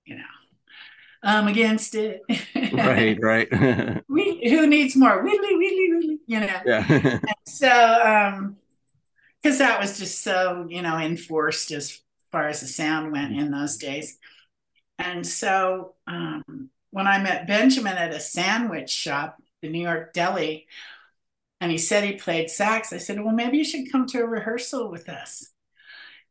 You 0.04 0.16
know, 0.16 0.24
I'm 1.22 1.48
against 1.48 1.94
it. 1.94 2.22
right, 2.72 3.18
right. 3.22 3.48
we 4.08 4.48
who 4.48 4.66
needs 4.66 4.96
more? 4.96 5.22
Really, 5.22 5.56
really, 5.56 5.90
really, 5.92 6.20
You 6.26 6.40
know. 6.40 6.60
yeah. 6.64 7.18
So, 7.46 7.68
um, 7.68 8.56
because 9.42 9.58
that 9.58 9.80
was 9.80 9.98
just 9.98 10.22
so, 10.22 10.66
you 10.68 10.82
know, 10.82 10.98
enforced 10.98 11.70
as 11.72 12.00
far 12.32 12.48
as 12.48 12.60
the 12.60 12.66
sound 12.66 13.12
went 13.12 13.36
in 13.36 13.50
those 13.50 13.76
days. 13.78 14.18
And 14.98 15.26
so, 15.26 15.94
um, 16.06 16.70
when 16.90 17.06
I 17.06 17.22
met 17.22 17.46
Benjamin 17.46 17.96
at 17.96 18.14
a 18.14 18.20
sandwich 18.20 18.90
shop, 18.90 19.36
the 19.62 19.68
New 19.70 19.82
York 19.82 20.12
Deli, 20.12 20.66
and 21.60 21.70
he 21.70 21.78
said 21.78 22.04
he 22.04 22.14
played 22.14 22.50
sax, 22.50 22.92
I 22.92 22.98
said, 22.98 23.20
Well, 23.22 23.34
maybe 23.34 23.58
you 23.58 23.64
should 23.64 23.92
come 23.92 24.06
to 24.08 24.20
a 24.22 24.26
rehearsal 24.26 24.90
with 24.90 25.08
us, 25.08 25.49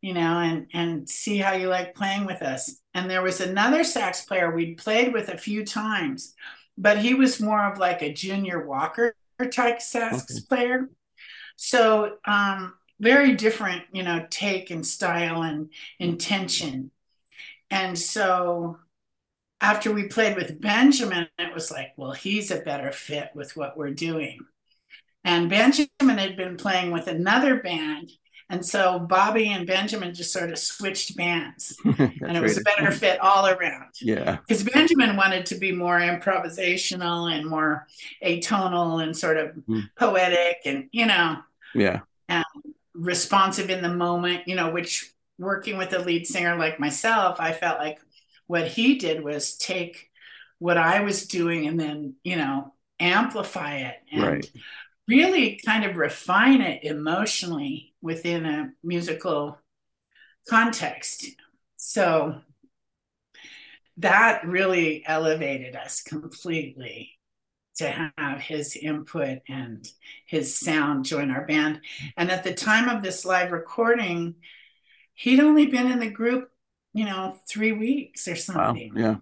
you 0.01 0.13
know, 0.13 0.39
and 0.39 0.67
and 0.73 1.09
see 1.09 1.37
how 1.37 1.53
you 1.53 1.67
like 1.67 1.95
playing 1.95 2.25
with 2.25 2.41
us. 2.41 2.79
And 2.93 3.09
there 3.09 3.21
was 3.21 3.41
another 3.41 3.83
sax 3.83 4.21
player 4.25 4.51
we'd 4.53 4.77
played 4.77 5.13
with 5.13 5.29
a 5.29 5.37
few 5.37 5.65
times, 5.65 6.33
but 6.77 6.99
he 6.99 7.13
was 7.13 7.39
more 7.41 7.71
of 7.71 7.77
like 7.77 8.01
a 8.01 8.13
junior 8.13 8.65
Walker 8.65 9.15
type 9.51 9.81
sax 9.81 10.23
Okay. 10.23 10.41
player. 10.41 10.89
So 11.57 12.17
um 12.25 12.73
very 12.99 13.35
different, 13.35 13.83
you 13.93 14.03
know, 14.03 14.27
take 14.29 14.71
and 14.71 14.85
style 14.85 15.43
and 15.43 15.69
intention. 15.99 16.91
And 17.71 17.97
so 17.97 18.77
after 19.61 19.91
we 19.93 20.07
played 20.07 20.35
with 20.37 20.61
Benjamin, 20.61 21.27
it 21.37 21.53
was 21.53 21.71
like, 21.71 21.93
well, 21.97 22.13
he's 22.13 22.51
a 22.51 22.61
better 22.61 22.91
fit 22.91 23.29
with 23.35 23.55
what 23.57 23.77
we're 23.77 23.91
doing. 23.93 24.39
And 25.23 25.49
Benjamin 25.49 26.17
had 26.17 26.37
been 26.37 26.57
playing 26.57 26.91
with 26.91 27.07
another 27.07 27.57
band. 27.61 28.11
And 28.51 28.65
so 28.65 28.97
Bobby 28.99 29.49
and 29.49 29.67
Benjamin 29.67 30.13
just 30.13 30.33
sort 30.33 30.49
of 30.49 30.57
switched 30.57 31.15
bands. 31.15 31.77
and 31.85 32.35
it 32.35 32.41
was 32.41 32.57
a 32.57 32.61
better 32.61 32.91
fit 32.91 33.19
all 33.19 33.45
around. 33.47 33.91
Yeah. 34.01 34.37
Because 34.47 34.63
Benjamin 34.63 35.15
wanted 35.15 35.45
to 35.47 35.55
be 35.55 35.71
more 35.71 35.99
improvisational 35.99 37.31
and 37.31 37.47
more 37.47 37.87
atonal 38.23 39.03
and 39.03 39.15
sort 39.15 39.37
of 39.37 39.49
Mm. 39.67 39.83
poetic 39.97 40.57
and, 40.65 40.89
you 40.91 41.05
know, 41.05 41.37
Yeah. 41.75 41.99
And 42.27 42.43
responsive 42.93 43.69
in 43.69 43.81
the 43.83 43.93
moment, 43.93 44.47
you 44.47 44.55
know, 44.55 44.71
which 44.71 45.11
working 45.37 45.77
with 45.77 45.93
a 45.93 45.99
lead 45.99 46.25
singer 46.27 46.55
like 46.55 46.79
myself, 46.79 47.39
I 47.39 47.53
felt 47.53 47.79
like 47.79 47.99
what 48.47 48.67
he 48.67 48.95
did 48.97 49.23
was 49.23 49.57
take 49.57 50.09
what 50.57 50.77
I 50.77 51.01
was 51.01 51.27
doing 51.27 51.67
and 51.67 51.79
then, 51.79 52.15
you 52.23 52.35
know, 52.35 52.73
amplify 52.99 53.77
it 53.77 53.95
and 54.11 54.23
Right. 54.23 54.51
really 55.07 55.61
kind 55.63 55.85
of 55.85 55.95
refine 55.97 56.61
it 56.61 56.83
emotionally 56.83 57.88
within 58.01 58.45
a 58.45 58.71
musical 58.83 59.57
context. 60.47 61.25
So 61.77 62.41
that 63.97 64.45
really 64.45 65.03
elevated 65.05 65.75
us 65.75 66.01
completely 66.01 67.11
to 67.77 68.11
have 68.17 68.41
his 68.41 68.75
input 68.75 69.39
and 69.47 69.87
his 70.25 70.57
sound 70.57 71.05
join 71.05 71.31
our 71.31 71.45
band. 71.45 71.81
And 72.17 72.29
at 72.29 72.43
the 72.43 72.53
time 72.53 72.89
of 72.89 73.01
this 73.01 73.25
live 73.25 73.51
recording, 73.51 74.35
he'd 75.13 75.39
only 75.39 75.67
been 75.67 75.89
in 75.89 75.99
the 75.99 76.09
group, 76.09 76.49
you 76.93 77.05
know, 77.05 77.35
three 77.47 77.71
weeks 77.71 78.27
or 78.27 78.35
something. 78.35 78.93
Wow. 78.95 79.01
Yeah. 79.01 79.15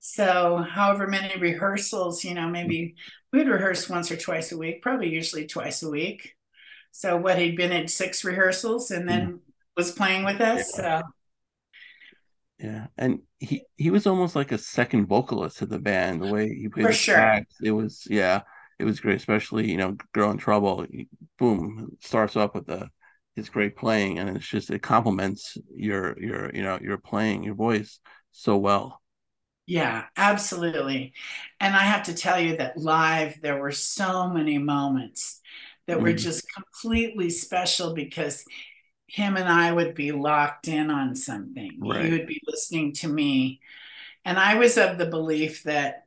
So, 0.00 0.56
however 0.58 1.06
many 1.06 1.38
rehearsals, 1.38 2.24
you 2.24 2.34
know, 2.34 2.48
maybe 2.48 2.94
we'd 3.32 3.48
rehearse 3.48 3.88
once 3.88 4.10
or 4.10 4.16
twice 4.16 4.52
a 4.52 4.56
week, 4.56 4.80
probably 4.80 5.08
usually 5.08 5.46
twice 5.46 5.82
a 5.82 5.90
week. 5.90 6.34
So, 6.98 7.16
what 7.16 7.38
he'd 7.38 7.56
been 7.56 7.70
at 7.70 7.90
six 7.90 8.24
rehearsals 8.24 8.90
and 8.90 9.08
then 9.08 9.20
mm-hmm. 9.20 9.36
was 9.76 9.92
playing 9.92 10.24
with 10.24 10.40
us. 10.40 10.72
So, 10.74 11.00
Yeah. 12.58 12.88
And 12.96 13.20
he 13.38 13.62
he 13.76 13.90
was 13.90 14.08
almost 14.08 14.34
like 14.34 14.50
a 14.50 14.58
second 14.58 15.06
vocalist 15.06 15.58
to 15.58 15.66
the 15.66 15.78
band. 15.78 16.20
The 16.20 16.26
way 16.26 16.48
he 16.48 16.68
played 16.68 16.86
For 16.86 16.92
sure. 16.92 17.14
sax, 17.14 17.54
it 17.62 17.70
was 17.70 18.04
yeah, 18.10 18.40
it 18.80 18.84
was 18.84 18.98
great. 18.98 19.14
Especially 19.14 19.70
you 19.70 19.76
know, 19.76 19.96
"Girl 20.12 20.32
in 20.32 20.38
Trouble." 20.38 20.86
Boom, 21.38 21.96
starts 22.00 22.34
off 22.34 22.54
with 22.54 22.66
the 22.66 22.88
his 23.36 23.48
great 23.48 23.76
playing, 23.76 24.18
and 24.18 24.36
it's 24.36 24.44
just 24.44 24.68
it 24.70 24.82
complements 24.82 25.56
your 25.72 26.20
your 26.20 26.50
you 26.52 26.62
know 26.64 26.80
your 26.82 26.98
playing 26.98 27.44
your 27.44 27.54
voice 27.54 28.00
so 28.32 28.56
well. 28.56 29.00
yeah, 29.68 30.06
absolutely. 30.16 31.12
And 31.60 31.76
I 31.76 31.84
have 31.84 32.04
to 32.06 32.14
tell 32.14 32.40
you 32.40 32.56
that 32.56 32.76
live, 32.76 33.40
there 33.40 33.60
were 33.60 33.70
so 33.70 34.28
many 34.28 34.58
moments 34.58 35.40
that 35.88 36.00
were 36.02 36.14
Mhm. 36.14 36.18
just 36.18 36.44
completely 36.54 37.30
special 37.30 37.94
because 37.94 38.44
him 39.08 39.36
and 39.36 39.48
I 39.48 39.72
would 39.72 39.94
be 39.94 40.12
locked 40.12 40.68
in 40.68 40.90
on 40.90 41.16
something. 41.16 41.78
Right. 41.80 42.06
He 42.06 42.12
would 42.12 42.26
be 42.28 42.42
listening 42.46 42.94
to 42.94 43.08
me. 43.08 43.60
And 44.24 44.38
I 44.38 44.56
was 44.56 44.78
of 44.78 44.98
the 44.98 45.06
belief 45.06 45.64
that 45.64 46.04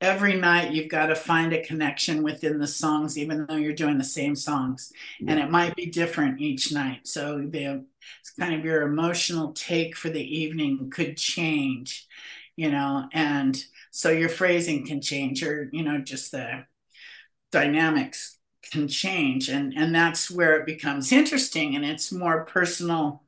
every 0.00 0.34
night 0.34 0.72
you've 0.72 0.88
got 0.90 1.06
to 1.06 1.14
find 1.14 1.52
a 1.52 1.62
connection 1.62 2.24
within 2.24 2.58
the 2.58 2.66
songs, 2.66 3.16
even 3.16 3.46
though 3.46 3.56
you're 3.56 3.72
doing 3.72 3.98
the 3.98 4.04
same 4.04 4.34
songs. 4.34 4.92
And 5.28 5.38
it 5.38 5.50
might 5.50 5.76
be 5.76 5.86
different 5.86 6.40
each 6.40 6.72
night. 6.72 7.06
So 7.06 7.38
the 7.38 7.84
kind 8.38 8.54
of 8.54 8.64
your 8.64 8.82
emotional 8.82 9.52
take 9.52 9.96
for 9.96 10.10
the 10.10 10.38
evening 10.40 10.90
could 10.90 11.16
change. 11.16 12.06
you 12.56 12.70
know, 12.70 13.08
and 13.14 13.64
so 13.92 14.10
your 14.10 14.28
phrasing 14.28 14.86
can 14.86 15.00
change 15.00 15.42
or, 15.42 15.70
you 15.72 15.82
know, 15.82 15.98
just 15.98 16.32
the 16.32 16.66
dynamics 17.50 18.38
can 18.70 18.88
change. 18.88 19.48
And, 19.48 19.74
and 19.76 19.94
that's 19.94 20.30
where 20.30 20.58
it 20.60 20.66
becomes 20.66 21.12
interesting 21.12 21.76
and 21.76 21.84
it's 21.84 22.12
more 22.12 22.44
personal 22.44 23.24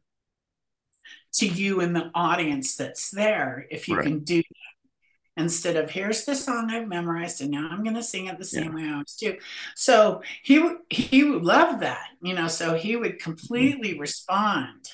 to 1.34 1.46
you 1.46 1.80
and 1.80 1.96
the 1.96 2.10
audience 2.14 2.76
that's 2.76 3.10
there 3.10 3.66
if 3.70 3.88
you 3.88 3.96
Right. 3.96 4.04
can 4.04 4.20
do 4.20 4.38
that 4.38 5.42
instead 5.42 5.76
of 5.76 5.90
here's 5.90 6.24
the 6.24 6.34
song 6.36 6.70
I've 6.70 6.86
memorized 6.88 7.40
and 7.40 7.50
now 7.50 7.68
I'm 7.70 7.82
going 7.82 7.96
to 7.96 8.02
sing 8.02 8.26
it 8.26 8.38
the 8.38 8.44
same 8.44 8.72
way 8.72 8.84
I 8.84 8.92
always 8.92 9.16
do. 9.18 9.36
So 9.74 10.22
he 10.42 10.64
he 10.90 11.24
would 11.24 11.42
love 11.44 11.80
that, 11.80 12.06
you 12.22 12.34
know. 12.34 12.48
So 12.48 12.74
he 12.74 12.96
would 12.96 13.18
mm. 13.58 13.76
completely 13.78 13.98
respond, 13.98 14.88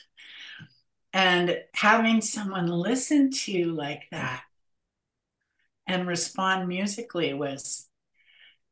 and 1.12 1.58
having 1.74 2.20
someone 2.20 2.66
listen 2.68 3.30
to 3.30 3.52
you 3.52 3.72
like 3.72 4.04
that 4.10 4.42
and 5.86 6.06
respond 6.06 6.68
musically 6.68 7.34
was 7.34 7.88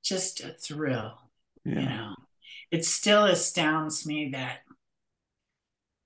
just 0.02 0.40
a 0.40 0.50
thrill 0.52 1.27
you 1.64 1.74
know 1.74 2.14
it 2.70 2.84
still 2.84 3.24
astounds 3.24 4.06
me 4.06 4.30
that 4.32 4.58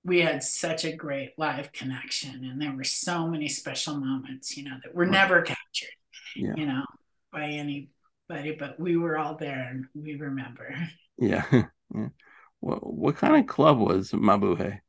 we 0.05 0.19
had 0.21 0.43
such 0.43 0.83
a 0.85 0.95
great 0.95 1.31
live 1.37 1.71
connection 1.71 2.43
and 2.43 2.61
there 2.61 2.75
were 2.75 2.83
so 2.83 3.27
many 3.27 3.47
special 3.47 3.95
moments 3.97 4.57
you 4.57 4.63
know 4.63 4.77
that 4.83 4.93
were 4.93 5.03
Right. 5.03 5.11
never 5.11 5.41
captured 5.41 5.89
Yeah. 6.35 6.53
you 6.57 6.65
know 6.65 6.83
by 7.31 7.45
anybody 7.45 8.55
but 8.57 8.79
we 8.79 8.97
were 8.97 9.17
all 9.17 9.35
there 9.35 9.67
and 9.71 9.85
we 9.93 10.15
remember 10.15 10.75
Yeah. 11.17 11.45
yeah. 11.95 12.09
What 12.59 12.79
what 12.93 13.15
kind 13.17 13.35
of 13.37 13.47
club 13.47 13.79
was 13.79 14.11
Mabuhay? 14.11 14.79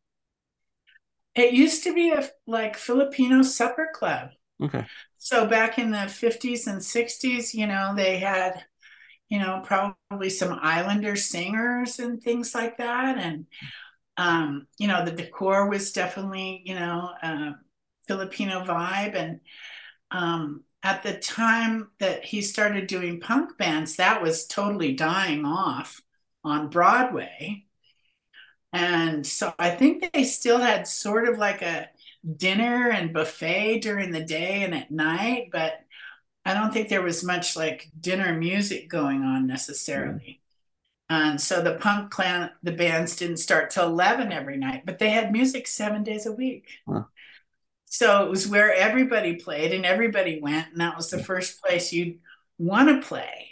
it 1.35 1.53
used 1.53 1.83
to 1.85 1.92
be 1.94 2.11
a 2.11 2.29
like 2.46 2.77
filipino 2.77 3.42
supper 3.42 3.88
club 3.94 4.31
Okay. 4.62 4.87
so 5.18 5.46
back 5.46 5.79
in 5.79 5.90
the 5.90 6.07
50s 6.09 6.66
and 6.68 6.81
60s 6.81 7.55
you 7.55 7.66
know 7.66 7.92
they 7.96 8.18
had 8.18 8.64
you 9.35 9.40
know 9.40 9.62
probably 9.64 10.31
some 10.31 10.57
islander 10.62 11.16
singers 11.16 11.99
and 11.99 12.23
things 12.23 12.55
like 12.55 12.79
that. 12.79 13.18
And 13.18 13.47
um 14.16 14.68
you 14.79 14.87
know 14.87 15.05
the 15.05 15.11
decor 15.11 15.68
was 15.68 15.92
definitely 15.92 16.62
you 16.64 16.77
know 16.77 17.11
filipino 18.07 18.64
vibe. 18.64 19.14
And 19.16 19.40
um 20.12 20.62
at 20.85 21.03
the 21.03 21.14
time 21.18 21.90
that 21.99 22.25
he 22.25 22.42
started 22.42 22.87
doing 22.87 23.20
punk 23.20 23.59
bands 23.59 23.97
that 23.97 24.23
was 24.23 24.47
totally 24.47 24.92
dying 24.94 25.44
off 25.44 26.01
on 26.44 26.70
broadway. 26.70 27.64
And 28.73 29.27
so 29.27 29.53
i 29.59 29.70
think 29.70 30.12
they 30.12 30.25
still 30.25 30.59
had 30.59 30.87
sort 30.87 31.29
of 31.29 31.38
like 31.38 31.62
a 31.62 31.88
dinner 32.37 32.90
and 32.90 33.12
buffet 33.12 33.81
during 33.81 34.11
the 34.11 34.25
day 34.25 34.62
and 34.62 34.75
at 34.75 34.90
night, 34.90 35.49
but 35.53 35.75
I 36.44 36.54
don't 36.54 36.72
think 36.72 36.88
there 36.88 37.02
was 37.02 37.24
much 37.24 37.57
like 37.57 37.90
dinner 37.98 38.35
music 38.35 38.88
going 38.88 39.22
on 39.22 39.46
necessarily. 39.46 40.40
And 41.09 41.40
so 41.40 41.62
the 41.62 41.74
punk 41.74 42.11
clan, 42.11 42.50
the 42.62 42.72
bands 42.72 43.16
didn't 43.16 43.37
start 43.37 43.70
till 43.70 43.87
11 43.87 44.33
every 44.33 44.57
night, 44.57 44.85
but 44.87 44.98
they 44.98 45.11
had 45.11 45.33
music 45.33 45.66
seven 45.66 46.02
days 46.02 46.26
a 46.26 46.33
week. 46.33 46.68
Huh. 46.88 47.04
So 47.87 48.24
it 48.24 48.30
was 48.30 48.48
where 48.48 48.74
everybody 48.74 49.37
played 49.37 49.72
and 49.72 49.87
everybody 49.87 50.40
went. 50.40 50.72
And 50.72 50.80
that 50.80 50.96
was 50.96 51.11
the 51.11 51.22
first 51.22 51.62
place 51.62 51.92
you'd 51.92 52.18
want 52.59 52.88
to 52.88 53.07
play, 53.07 53.50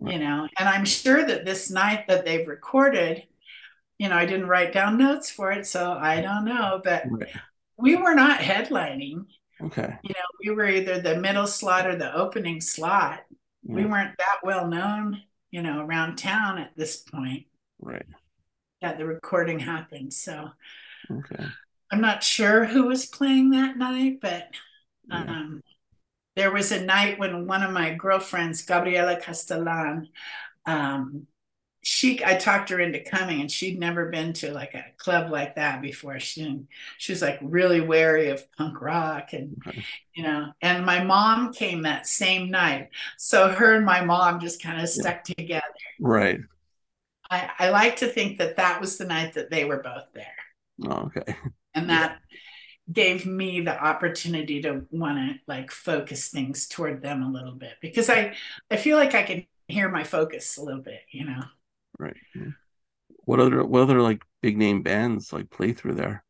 you 0.00 0.18
know. 0.18 0.48
And 0.58 0.68
I'm 0.68 0.84
sure 0.84 1.24
that 1.24 1.44
this 1.44 1.70
night 1.70 2.06
that 2.08 2.24
they've 2.24 2.46
recorded, 2.46 3.24
you 3.98 4.08
know, 4.08 4.16
I 4.16 4.26
didn't 4.26 4.48
write 4.48 4.72
down 4.72 4.98
notes 4.98 5.30
for 5.30 5.50
it, 5.50 5.66
so 5.66 5.92
I 5.92 6.20
don't 6.20 6.44
know, 6.44 6.80
but 6.84 7.04
Right. 7.10 7.28
we 7.78 7.96
were 7.96 8.14
not 8.14 8.40
headlining. 8.40 9.26
Okay. 9.62 9.96
You 10.02 10.10
know, 10.14 10.24
we 10.44 10.54
were 10.54 10.68
either 10.68 11.00
the 11.00 11.16
middle 11.18 11.46
slot 11.46 11.86
or 11.86 11.96
the 11.96 12.14
opening 12.14 12.60
slot. 12.60 13.20
We 13.62 13.84
weren't 13.84 14.16
that 14.18 14.38
well 14.44 14.68
known, 14.68 15.22
you 15.50 15.62
know, 15.62 15.80
around 15.80 16.16
town 16.16 16.58
at 16.58 16.76
this 16.76 16.98
point 16.98 17.46
Right. 17.80 18.06
that 18.80 18.96
the 18.96 19.06
recording 19.06 19.58
happened. 19.58 20.12
So 20.12 20.50
Okay. 21.10 21.44
I'm 21.90 22.00
not 22.00 22.22
sure 22.22 22.64
who 22.64 22.84
was 22.86 23.06
playing 23.06 23.50
that 23.50 23.76
night, 23.76 24.18
but 24.20 24.50
Yeah. 25.08 25.16
um, 25.24 25.62
there 26.36 26.52
was 26.52 26.70
a 26.70 26.84
night 26.84 27.18
when 27.18 27.46
one 27.46 27.62
of 27.62 27.72
my 27.72 27.94
girlfriends, 27.94 28.62
Gabriela 28.64 29.20
Castellan, 29.20 30.08
um, 30.66 31.26
she 31.86 32.24
I 32.24 32.36
talked 32.36 32.70
her 32.70 32.80
into 32.80 33.00
coming, 33.00 33.40
and 33.40 33.50
she'd 33.50 33.78
never 33.78 34.10
been 34.10 34.32
to 34.34 34.52
like 34.52 34.74
a 34.74 34.84
club 34.98 35.30
like 35.30 35.54
that 35.56 35.82
before. 35.82 36.18
She 36.20 36.60
she 36.98 37.12
was 37.12 37.22
like 37.22 37.38
really 37.42 37.80
wary 37.80 38.30
of 38.30 38.50
punk 38.52 38.80
rock, 38.80 39.32
and 39.32 39.58
Okay. 39.66 39.86
you 40.14 40.22
know. 40.24 40.52
And 40.62 40.84
my 40.86 41.04
mom 41.04 41.52
came 41.52 41.82
that 41.82 42.06
same 42.06 42.50
night, 42.50 42.90
so 43.18 43.48
her 43.50 43.74
and 43.74 43.86
my 43.86 44.04
mom 44.04 44.40
just 44.40 44.62
kind 44.62 44.80
of 44.82 44.88
stuck 44.88 45.24
together. 45.24 45.62
Right. 45.98 46.40
I, 47.30 47.50
I 47.58 47.70
like 47.70 47.96
to 47.96 48.06
think 48.08 48.38
that 48.38 48.56
that 48.56 48.80
was 48.80 48.98
the 48.98 49.04
night 49.04 49.34
that 49.34 49.50
they 49.50 49.64
were 49.64 49.82
both 49.82 50.12
there 50.14 50.34
Oh, 50.84 51.06
okay. 51.16 51.36
and 51.74 51.90
that 51.90 52.18
gave 52.92 53.26
me 53.26 53.60
the 53.62 53.78
opportunity 53.82 54.62
to 54.62 54.86
want 54.90 55.18
to 55.18 55.40
like 55.48 55.70
focus 55.70 56.28
things 56.30 56.68
toward 56.68 57.02
them 57.02 57.22
a 57.22 57.30
little 57.32 57.54
bit 57.54 57.74
because 57.82 58.10
i 58.10 58.34
i 58.70 58.76
feel 58.76 58.96
like 58.98 59.14
i 59.14 59.22
can 59.22 59.46
hear 59.68 59.88
my 59.90 60.04
focus 60.04 60.56
a 60.58 60.62
little 60.62 60.82
bit 60.82 61.00
you 61.10 61.24
know 61.24 61.42
Right. 61.98 62.16
yeah. 62.34 62.50
What 63.24 63.40
other 63.40 63.64
what 63.64 63.82
other 63.82 64.00
like 64.02 64.22
big 64.42 64.56
name 64.56 64.82
bands 64.82 65.32
like 65.32 65.50
play 65.50 65.72
through 65.72 65.94
there? 65.94 66.22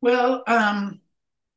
well 0.00 0.42
um 0.46 1.00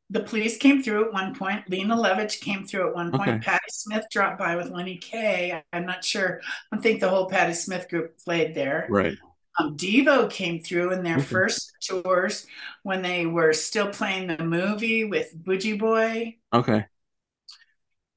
the 0.10 0.21
police 0.21 0.58
came 0.58 0.82
through 0.82 1.06
at 1.08 1.13
one 1.13 1.36
point 1.36 1.69
lene 1.69 1.89
lovich 1.89 2.39
came 2.39 2.65
through 2.65 2.88
at 2.88 2.95
one 2.95 3.12
point 3.12 3.30
Okay. 3.30 3.39
patti 3.39 3.65
smith 3.69 4.06
dropped 4.10 4.39
by 4.39 4.56
with 4.56 4.69
lenny 4.69 4.95
Kaye. 4.97 5.62
i'm 5.73 5.86
not 5.86 6.06
sure 6.06 6.39
i 6.71 6.78
think 6.78 7.02
the 7.02 7.10
whole 7.10 7.28
patti 7.30 7.54
smith 7.54 7.89
group 7.89 8.17
played 8.23 8.56
there 8.56 8.88
Right. 8.89 9.17
um, 9.60 9.76
Devo 9.76 10.30
came 10.32 10.62
through 10.62 10.93
in 10.93 11.04
their 11.04 11.17
Okay. 11.17 11.26
first 11.26 11.73
tours 11.82 12.47
when 12.84 13.02
they 13.02 13.26
were 13.26 13.52
still 13.52 13.89
playing 13.89 14.28
the 14.28 14.41
movie 14.43 15.04
with 15.04 15.36
Booji 15.43 15.78
Boy. 15.78 16.38
Okay. 16.54 16.86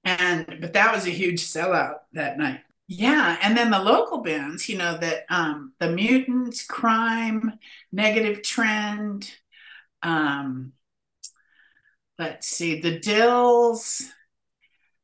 and 0.05 0.47
but 0.61 0.73
that 0.75 0.95
was 0.95 1.07
a 1.07 1.11
huge 1.11 1.41
sellout 1.43 1.97
that 2.13 2.39
night 2.39 2.61
yeah 2.93 3.39
and 3.43 3.57
then 3.57 3.71
the 3.71 3.79
local 3.79 4.19
bands 4.19 4.69
you 4.69 4.77
know 4.77 4.99
that 4.99 5.25
um 5.31 5.73
the 5.79 5.89
mutants 5.89 6.67
crime 6.67 7.57
negative 7.93 8.43
trend 8.43 9.31
um 10.03 10.73
let's 12.19 12.49
see 12.49 12.81
the 12.81 12.99
dils 12.99 14.03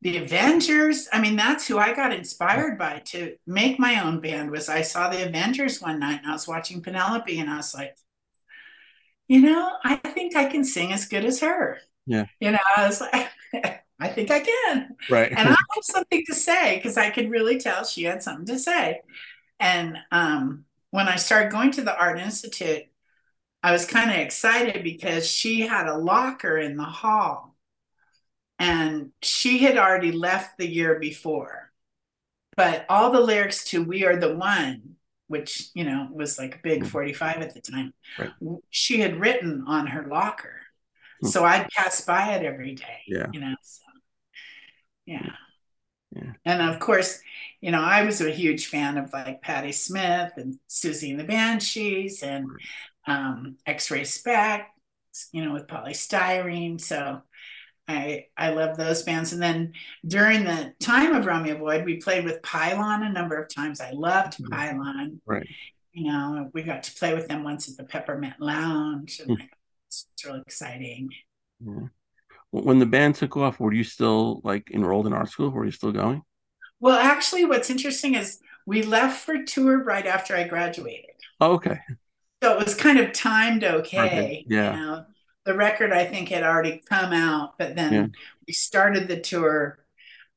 the 0.02 0.16
avengers 0.18 1.08
i 1.12 1.20
mean 1.20 1.36
that's 1.36 1.68
who 1.68 1.78
i 1.78 1.94
got 1.94 2.12
inspired 2.12 2.76
by 2.76 2.98
to 3.04 3.36
make 3.46 3.78
my 3.78 4.02
own 4.04 4.20
band 4.20 4.50
was 4.50 4.68
i 4.68 4.82
saw 4.82 5.08
the 5.08 5.24
avengers 5.24 5.80
one 5.80 6.00
night 6.00 6.20
and 6.22 6.26
i 6.30 6.32
was 6.32 6.48
watching 6.48 6.82
penelope 6.82 7.38
and 7.38 7.48
i 7.48 7.56
was 7.56 7.72
like 7.72 7.96
you 9.28 9.40
know 9.40 9.70
i 9.84 9.94
think 9.96 10.34
i 10.34 10.46
can 10.46 10.64
sing 10.64 10.92
as 10.92 11.06
good 11.06 11.24
as 11.24 11.40
her 11.40 11.78
Yeah. 12.04 12.24
you 12.40 12.50
know 12.50 12.58
i 12.76 12.86
was 12.86 13.00
like 13.00 13.30
i 14.00 14.08
think 14.08 14.30
i 14.30 14.40
can 14.40 14.96
Right. 15.10 15.30
and 15.30 15.40
I 15.48 15.50
have 15.74 15.84
something 15.84 16.24
to 16.26 16.34
say 16.34 16.76
because 16.76 16.96
I 16.96 17.10
could 17.10 17.30
really 17.30 17.58
tell 17.58 17.84
she 17.84 18.04
had 18.04 18.22
something 18.22 18.46
to 18.46 18.58
say. 18.58 19.00
And 19.60 19.96
um, 20.12 20.64
when 20.90 21.08
I 21.08 21.16
started 21.16 21.52
going 21.52 21.70
to 21.72 21.82
the 21.82 21.96
Art 21.96 22.18
Institute, 22.20 22.84
I 23.62 23.72
was 23.72 23.86
kind 23.86 24.10
of 24.10 24.16
excited 24.18 24.82
because 24.84 25.30
she 25.30 25.62
had 25.62 25.86
a 25.88 25.96
locker 25.96 26.58
in 26.58 26.76
the 26.76 26.84
hall, 26.84 27.56
and 28.58 29.12
she 29.22 29.58
had 29.58 29.76
already 29.78 30.12
left 30.12 30.58
the 30.58 30.66
year 30.68 30.98
before. 30.98 31.70
But 32.56 32.86
all 32.88 33.10
the 33.12 33.20
lyrics 33.20 33.64
to 33.70 33.82
"We 33.84 34.04
Are 34.04 34.16
the 34.16 34.34
One," 34.34 34.96
which 35.28 35.70
you 35.74 35.84
know 35.84 36.08
was 36.12 36.38
like 36.38 36.56
a 36.56 36.60
big 36.62 36.84
Mhm. 36.84 36.88
forty-five 36.88 37.38
at 37.42 37.54
the 37.54 37.60
time, 37.60 37.94
Right. 38.18 38.30
she 38.70 39.00
had 39.00 39.20
written 39.20 39.64
on 39.66 39.86
her 39.88 40.06
locker. 40.06 40.60
Hmm. 41.22 41.28
So 41.28 41.44
I'd 41.44 41.68
pass 41.70 42.02
by 42.04 42.34
it 42.34 42.44
every 42.44 42.74
day. 42.74 43.02
Yeah. 43.06 43.26
You 43.32 43.40
know. 43.40 43.54
So, 43.62 43.82
yeah. 45.06 45.32
Yeah. 46.14 46.32
And 46.44 46.62
of 46.62 46.78
course, 46.80 47.20
you 47.60 47.70
know, 47.72 47.82
I 47.82 48.04
was 48.04 48.20
a 48.20 48.30
huge 48.30 48.66
fan 48.68 48.96
of 48.96 49.12
like 49.12 49.42
Patti 49.42 49.72
Smith 49.72 50.32
and 50.36 50.58
Siouxsie 50.68 51.10
and 51.10 51.20
the 51.20 51.24
Banshees 51.24 52.22
and 52.22 52.46
um, 53.06 53.56
X-Ray 53.66 54.04
Spec, 54.04 54.70
you 55.32 55.44
know, 55.44 55.52
with 55.52 55.68
Poly 55.68 55.92
Styrene. 55.92 56.80
So 56.80 57.22
I 57.88 58.26
I 58.36 58.50
love 58.50 58.76
those 58.76 59.02
bands. 59.02 59.32
And 59.32 59.42
then 59.42 59.72
during 60.06 60.44
the 60.44 60.74
time 60.80 61.14
of 61.14 61.26
Romeo 61.26 61.58
Void, 61.58 61.84
we 61.84 61.96
played 61.96 62.24
with 62.24 62.42
Pylon 62.42 63.02
a 63.02 63.12
number 63.12 63.36
of 63.36 63.52
times. 63.52 63.80
I 63.80 63.90
loved 63.90 64.38
Mhm. 64.38 64.50
Pylon. 64.50 65.20
Right. 65.26 65.46
You 65.92 66.10
know, 66.12 66.50
we 66.54 66.62
got 66.62 66.82
to 66.84 66.94
play 66.94 67.14
with 67.14 67.26
them 67.28 67.42
once 67.42 67.68
at 67.68 67.76
the 67.76 67.84
Peppermint 67.84 68.40
Lounge, 68.40 69.20
and 69.20 69.38
Hmm. 69.38 69.46
it's 69.88 70.06
real 70.24 70.36
exciting. 70.36 71.10
When 72.62 72.78
the 72.78 72.86
band 72.86 73.14
took 73.16 73.36
off, 73.36 73.60
were 73.60 73.72
you 73.72 73.84
still 73.84 74.40
like 74.44 74.70
enrolled 74.72 75.06
in 75.06 75.12
art 75.12 75.28
school? 75.30 75.50
Were 75.50 75.64
you 75.64 75.70
still 75.70 75.92
going? 75.92 76.22
Well, 76.80 76.98
actually, 76.98 77.44
what's 77.44 77.70
interesting 77.70 78.14
is 78.14 78.38
we 78.66 78.82
left 78.82 79.24
for 79.24 79.42
tour 79.44 79.82
right 79.82 80.06
after 80.06 80.36
I 80.36 80.44
graduated. 80.46 81.10
Oh, 81.40 81.52
okay. 81.54 81.78
So 82.42 82.58
it 82.58 82.64
was 82.64 82.74
kind 82.74 82.98
of 82.98 83.12
timed 83.12 83.64
okay. 83.64 83.98
Okay, 84.06 84.44
yeah. 84.48 84.74
You 84.74 84.80
know? 84.86 85.04
the 85.44 85.54
record 85.54 85.92
I 85.92 86.04
think 86.04 86.28
had 86.28 86.42
already 86.42 86.82
come 86.88 87.12
out, 87.12 87.56
but 87.56 87.76
then 87.76 87.92
Yeah. 87.92 88.06
we 88.46 88.52
started 88.52 89.06
the 89.08 89.20
tour. 89.20 89.78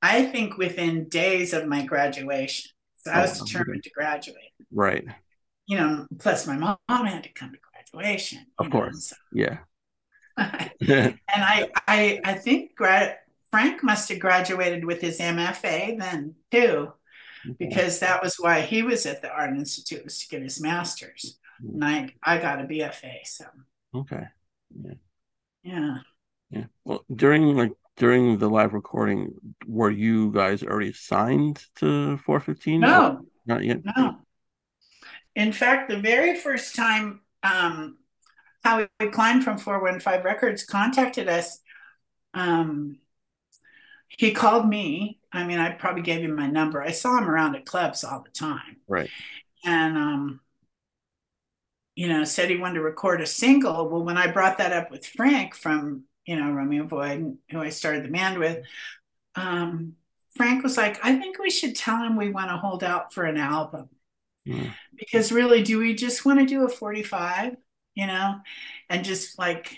I 0.01 0.23
think 0.25 0.57
within 0.57 1.09
days 1.09 1.51
of 1.53 1.65
my 1.67 1.83
graduation. 1.83 2.71
So 2.97 3.11
I 3.11 3.17
Oh, 3.17 3.21
was 3.21 3.41
okay. 3.41 3.51
determined 3.51 3.83
to 3.83 3.89
graduate. 3.89 4.53
Right. 4.71 5.05
You 5.65 5.77
know, 5.77 6.07
plus 6.19 6.45
my 6.47 6.57
mom 6.57 6.77
had 7.05 7.23
to 7.23 7.33
come 7.33 7.51
to 7.53 7.59
graduation. 7.91 8.45
Of 8.59 8.67
you 8.67 8.69
know, 8.69 8.79
course. 8.79 9.07
so- 9.07 9.15
Yeah. 9.33 9.57
And 10.39 11.19
I, 11.29 11.69
I, 11.87 12.19
I 12.23 12.33
think 12.33 12.71
Frank 12.77 13.83
must 13.83 14.09
have 14.09 14.19
graduated 14.19 14.85
with 14.85 15.01
his 15.01 15.19
MFA 15.19 15.97
then 15.99 16.35
too, 16.51 16.93
because 17.57 17.99
that 17.99 18.21
was 18.23 18.35
why 18.35 18.61
he 18.61 18.83
was 18.83 19.05
at 19.05 19.21
the 19.21 19.31
Art 19.31 19.55
Institute 19.55 20.03
was 20.03 20.19
to 20.19 20.27
get 20.29 20.41
his 20.41 20.61
master's, 20.61 21.37
and 21.61 21.83
I, 21.83 22.13
I 22.23 22.37
got 22.37 22.61
a 22.61 22.63
BFA. 22.63 23.25
So 23.25 23.45
Okay. 23.95 24.23
yeah, 25.63 25.97
Yeah. 26.51 26.65
Well, 26.85 27.03
during 27.13 27.55
like 27.57 27.73
during 27.97 28.37
the 28.37 28.49
live 28.49 28.73
recording, 28.73 29.33
were 29.67 29.91
you 29.91 30.31
guys 30.31 30.63
already 30.63 30.93
signed 30.93 31.65
to 31.75 32.17
415? 32.19 32.79
no, 32.81 33.25
Not 33.45 33.63
yet. 33.63 33.81
no. 33.97 34.15
In 35.35 35.51
fact, 35.51 35.89
the 35.89 35.99
very 35.99 36.35
first 36.35 36.75
time 36.75 37.21
um, 37.43 37.97
Howie 38.63 38.87
Klein 39.11 39.41
from 39.41 39.57
415 39.57 40.23
Records 40.23 40.63
contacted 40.65 41.27
us, 41.27 41.59
um, 42.33 42.97
he 44.09 44.31
called 44.31 44.67
me. 44.67 45.19
I 45.31 45.45
mean, 45.45 45.59
I 45.59 45.71
probably 45.71 46.01
gave 46.01 46.21
him 46.21 46.35
my 46.35 46.47
number. 46.47 46.81
I 46.81 46.91
saw 46.91 47.17
him 47.17 47.29
around 47.29 47.55
at 47.55 47.65
clubs 47.65 48.03
all 48.03 48.21
the 48.23 48.31
time. 48.31 48.77
Right. 48.87 49.09
and 49.65 49.97
um 49.97 50.39
you 51.95 52.07
know 52.07 52.23
said 52.23 52.49
he 52.49 52.55
wanted 52.55 52.75
to 52.75 52.81
record 52.81 53.19
a 53.19 53.25
single 53.25 53.89
well 53.89 54.03
when 54.05 54.17
i 54.17 54.25
brought 54.31 54.57
that 54.59 54.71
up 54.71 54.89
with 54.89 55.05
frank 55.05 55.53
from 55.53 56.03
you 56.25 56.37
know 56.37 56.49
romeo 56.49 56.85
void 56.85 57.35
who 57.51 57.59
i 57.59 57.67
started 57.67 58.05
the 58.05 58.07
band 58.09 58.39
with 58.39 58.63
um 59.35 59.95
frank 60.37 60.63
was 60.63 60.77
like 60.77 60.97
i 61.03 61.13
think 61.19 61.37
we 61.39 61.49
should 61.49 61.75
tell 61.75 61.97
him 62.01 62.15
we 62.15 62.29
want 62.29 62.49
to 62.49 62.55
hold 62.55 62.85
out 62.85 63.13
for 63.13 63.25
an 63.25 63.35
album 63.35 63.89
Yeah. 64.45 64.71
because 64.95 65.29
really 65.33 65.61
do 65.61 65.77
we 65.77 65.93
just 65.93 66.23
want 66.25 66.39
to 66.39 66.45
do 66.45 66.63
a 66.63 66.69
45 66.69 67.57
you 67.95 68.07
know 68.07 68.35
and 68.89 69.03
just 69.05 69.37
like 69.39 69.77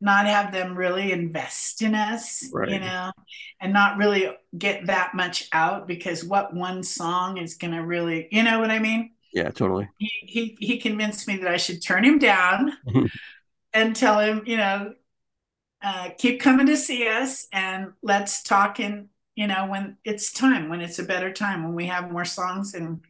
not 0.00 0.26
have 0.26 0.52
them 0.52 0.76
really 0.76 1.12
invest 1.12 1.80
in 1.82 1.94
us 1.94 2.48
Right. 2.52 2.70
you 2.70 2.80
know 2.80 3.12
and 3.60 3.72
not 3.72 3.98
really 3.98 4.28
get 4.56 4.86
that 4.86 5.14
much 5.14 5.48
out 5.52 5.86
because 5.86 6.24
what 6.24 6.54
one 6.54 6.82
song 6.82 7.38
is 7.38 7.54
going 7.56 7.72
to 7.72 7.80
really 7.84 8.28
you 8.32 8.42
know 8.42 8.58
what 8.58 8.70
i 8.70 8.78
mean 8.78 9.12
Yeah, 9.32 9.50
totally. 9.50 9.88
he, 9.98 10.10
he 10.26 10.56
he 10.60 10.78
convinced 10.78 11.28
me 11.28 11.36
that 11.38 11.48
I 11.48 11.56
should 11.56 11.82
turn 11.82 12.04
him 12.04 12.18
down 12.18 12.72
and 13.72 13.96
tell 13.96 14.18
him, 14.20 14.42
you 14.46 14.56
know, 14.58 14.92
uh, 15.82 16.10
keep 16.18 16.40
coming 16.40 16.66
to 16.66 16.76
see 16.76 17.08
us 17.08 17.46
and 17.52 17.92
let's 18.02 18.42
talk 18.42 18.78
in, 18.80 19.08
you 19.34 19.46
know, 19.46 19.66
when 19.66 19.96
it's 20.04 20.32
time, 20.32 20.68
when 20.68 20.80
it's 20.80 20.98
a 20.98 21.04
better 21.04 21.32
time, 21.32 21.64
when 21.64 21.74
we 21.74 21.86
have 21.86 22.10
more 22.12 22.24
songs 22.24 22.74
and 22.74 23.00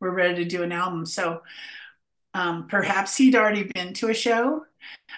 we're 0.00 0.10
ready 0.14 0.44
to 0.44 0.50
do 0.56 0.62
an 0.62 0.72
album. 0.72 1.06
So 1.06 1.42
um, 2.34 2.68
perhaps 2.68 3.16
he'd 3.16 3.34
already 3.34 3.64
been 3.64 3.94
to 3.94 4.08
a 4.08 4.14
show. 4.14 4.64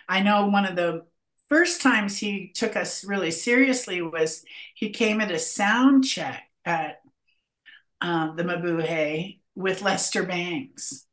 I 0.09 0.23
know 0.23 0.46
one 0.46 0.66
of 0.66 0.77
the 0.77 1.05
first 1.49 1.83
times 1.83 2.18
he 2.18 2.53
took 2.55 2.77
us 2.77 3.05
really 3.05 3.31
seriously 3.31 4.01
was 4.01 4.44
he 4.75 4.90
came 4.90 5.20
at 5.20 5.31
a 5.31 5.38
sound 5.38 6.05
check 6.05 6.44
at 6.64 7.01
uh, 8.01 8.33
the 8.33 8.44
Mabuhay 8.44 9.38
with 9.55 9.83
Lester 9.83 10.23
Bangs. 10.23 11.07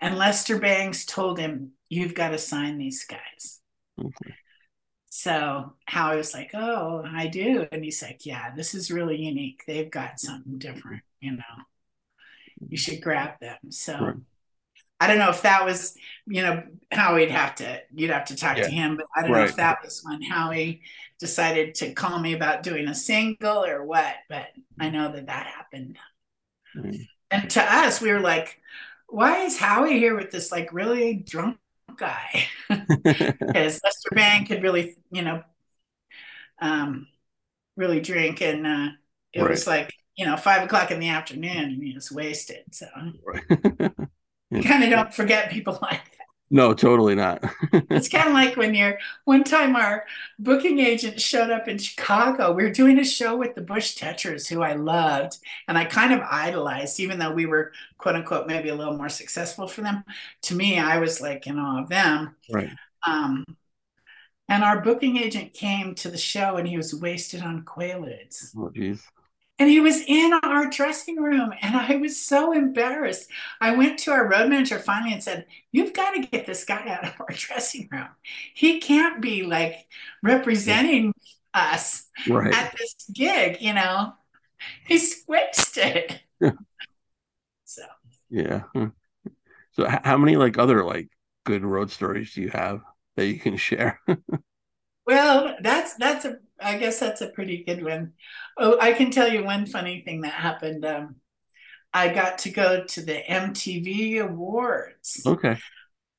And 0.00 0.16
Lester 0.16 0.58
Bangs 0.58 1.04
told 1.04 1.38
him, 1.38 1.72
You've 1.88 2.14
got 2.14 2.30
to 2.30 2.38
sign 2.38 2.78
these 2.78 3.04
guys. 3.04 3.60
Okay. 4.00 4.34
So 5.10 5.74
I 5.92 6.16
was 6.16 6.32
like, 6.32 6.52
Oh, 6.54 7.04
I 7.06 7.26
do. 7.26 7.66
And 7.70 7.84
he's 7.84 8.02
like, 8.02 8.24
Yeah, 8.24 8.54
this 8.54 8.74
is 8.74 8.90
really 8.90 9.16
unique. 9.16 9.62
They've 9.66 9.90
got 9.90 10.18
something 10.18 10.58
different, 10.58 11.02
you 11.20 11.32
know. 11.32 11.42
You 12.68 12.76
should 12.76 13.00
grab 13.02 13.38
them. 13.40 13.58
So 13.70 13.98
Right. 13.98 14.14
I 15.02 15.06
don't 15.08 15.18
know 15.18 15.30
if 15.30 15.42
that 15.42 15.64
was, 15.64 15.96
you 16.26 16.42
know, 16.42 16.62
Howie'd 16.92 17.30
have 17.30 17.54
to, 17.56 17.80
you'd 17.94 18.10
have 18.10 18.26
to 18.26 18.36
talk 18.36 18.56
Yeah. 18.58 18.64
to 18.64 18.70
him, 18.70 18.96
but 18.96 19.06
I 19.16 19.22
don't 19.22 19.32
know 19.32 19.44
if 19.44 19.56
that 19.56 19.78
was 19.82 20.02
when 20.04 20.22
Howie 20.22 20.82
decided 21.18 21.74
to 21.76 21.92
call 21.92 22.18
me 22.18 22.34
about 22.34 22.62
doing 22.62 22.88
a 22.88 22.94
single 22.94 23.64
or 23.64 23.84
what, 23.84 24.14
but 24.28 24.48
I 24.78 24.90
know 24.90 25.12
that 25.12 25.26
that 25.26 25.46
happened. 25.46 25.98
Mm. 26.76 27.06
And 27.30 27.50
to 27.50 27.62
us, 27.62 28.00
we 28.00 28.12
were 28.12 28.20
like, 28.20 28.60
why 29.08 29.40
is 29.44 29.58
Howie 29.58 29.98
here 29.98 30.16
with 30.16 30.30
this 30.30 30.52
like 30.52 30.72
really 30.72 31.14
drunk 31.14 31.58
guy? 31.96 32.46
Because 33.52 33.80
Lester 33.84 34.10
Bang 34.14 34.46
could 34.46 34.62
really, 34.62 34.96
you 35.10 35.22
know, 35.22 35.42
um, 36.60 37.06
really 37.76 38.00
drink. 38.00 38.42
And 38.42 38.66
uh, 38.66 38.88
it 39.32 39.48
was 39.48 39.66
like, 39.66 39.92
you 40.16 40.26
know, 40.26 40.36
five 40.36 40.64
o'clock 40.64 40.90
in 40.90 41.00
the 41.00 41.08
afternoon 41.10 41.56
and 41.56 41.82
he 41.82 41.94
was 41.94 42.12
wasted. 42.12 42.64
So 42.72 42.86
Right. 43.24 43.44
you 44.52 44.62
kind 44.62 44.84
of 44.84 44.90
don't 44.90 45.14
forget 45.14 45.50
people 45.50 45.78
like 45.82 46.04
that. 46.04 46.26
no, 46.50 46.74
totally 46.74 47.14
not. 47.14 47.42
It's 47.90 48.08
kind 48.08 48.28
of 48.28 48.34
like 48.34 48.56
when 48.56 48.74
you're 48.74 48.98
one 49.24 49.44
time 49.44 49.76
our 49.76 50.04
booking 50.38 50.78
agent 50.78 51.20
showed 51.20 51.50
up 51.50 51.68
in 51.68 51.78
Chicago. 51.78 52.52
We 52.52 52.62
were 52.64 52.70
doing 52.70 52.98
a 52.98 53.04
show 53.04 53.36
with 53.36 53.54
the 53.54 53.62
Bush 53.62 53.96
Tetras, 53.96 54.48
who 54.48 54.62
I 54.62 54.74
loved 54.74 55.38
and 55.68 55.78
I 55.78 55.84
kind 55.86 56.12
of 56.12 56.20
idolized, 56.30 57.00
even 57.00 57.18
though 57.18 57.32
we 57.32 57.46
were 57.46 57.72
quote 57.98 58.16
unquote 58.16 58.46
maybe 58.46 58.68
a 58.70 58.74
little 58.74 58.96
more 58.96 59.08
successful 59.10 59.68
for 59.68 59.82
them. 59.82 60.04
To 60.42 60.54
me, 60.54 60.78
I 60.78 60.98
was 60.98 61.20
like 61.20 61.46
in 61.46 61.58
awe 61.58 61.82
of 61.82 61.88
them. 61.88 62.36
right. 62.50 62.70
Um, 63.06 63.44
and 64.48 64.62
our 64.64 64.80
booking 64.82 65.16
agent 65.16 65.54
came 65.54 65.94
to 65.96 66.10
the 66.10 66.18
show 66.18 66.56
and 66.56 66.68
he 66.68 66.76
was 66.76 66.94
wasted 66.94 67.42
on 67.42 67.64
Quaaludes. 67.64 68.54
Oh, 68.56 68.70
geez. 68.70 69.02
And 69.62 69.70
he 69.70 69.78
was 69.78 70.02
in 70.08 70.32
our 70.42 70.68
dressing 70.68 71.22
room, 71.22 71.52
and 71.62 71.76
I 71.76 71.94
was 71.94 72.20
so 72.20 72.50
embarrassed. 72.50 73.30
I 73.60 73.76
went 73.76 73.96
to 74.00 74.10
our 74.10 74.28
road 74.28 74.48
manager 74.50 74.80
finally 74.80 75.12
and 75.12 75.22
said, 75.22 75.46
You've 75.70 75.92
got 75.92 76.14
to 76.14 76.26
get 76.26 76.46
this 76.46 76.64
guy 76.64 76.88
out 76.88 77.04
of 77.06 77.14
our 77.20 77.28
dressing 77.32 77.88
room. 77.92 78.08
He 78.54 78.80
can't 78.80 79.22
be 79.22 79.44
like 79.44 79.86
representing 80.20 81.14
us 81.54 82.08
Right. 82.28 82.52
at 82.52 82.74
this 82.76 82.96
gig, 83.14 83.58
you 83.60 83.72
know. 83.72 84.14
he 84.84 84.94
He's 84.94 85.22
wasted. 85.28 86.20
so 87.64 87.82
Yeah. 88.30 88.62
Hmm. 88.74 88.86
So, 89.74 89.88
how 90.02 90.18
many 90.18 90.34
like 90.36 90.58
other 90.58 90.82
like 90.84 91.08
good 91.46 91.64
road 91.64 91.92
stories 91.92 92.34
do 92.34 92.42
you 92.42 92.48
have 92.50 92.80
that 93.14 93.26
you 93.26 93.38
can 93.38 93.56
share? 93.68 94.00
Well, 95.06 95.56
that's 95.60 95.94
that's 95.94 96.24
a 96.24 96.38
I 96.64 96.78
guess 96.78 96.98
that's 97.00 97.20
a 97.20 97.28
pretty 97.28 97.64
good 97.64 97.82
one. 97.84 98.12
Oh, 98.58 98.78
I 98.80 98.92
can 98.92 99.10
tell 99.10 99.28
you 99.28 99.44
one 99.44 99.66
funny 99.66 100.00
thing 100.00 100.22
that 100.22 100.32
happened. 100.32 100.84
Um, 100.84 101.16
I 101.92 102.08
got 102.12 102.38
to 102.38 102.50
go 102.50 102.84
to 102.84 103.02
the 103.02 103.14
MTV 103.30 104.18
Awards 104.18 105.22
Okay. 105.26 105.58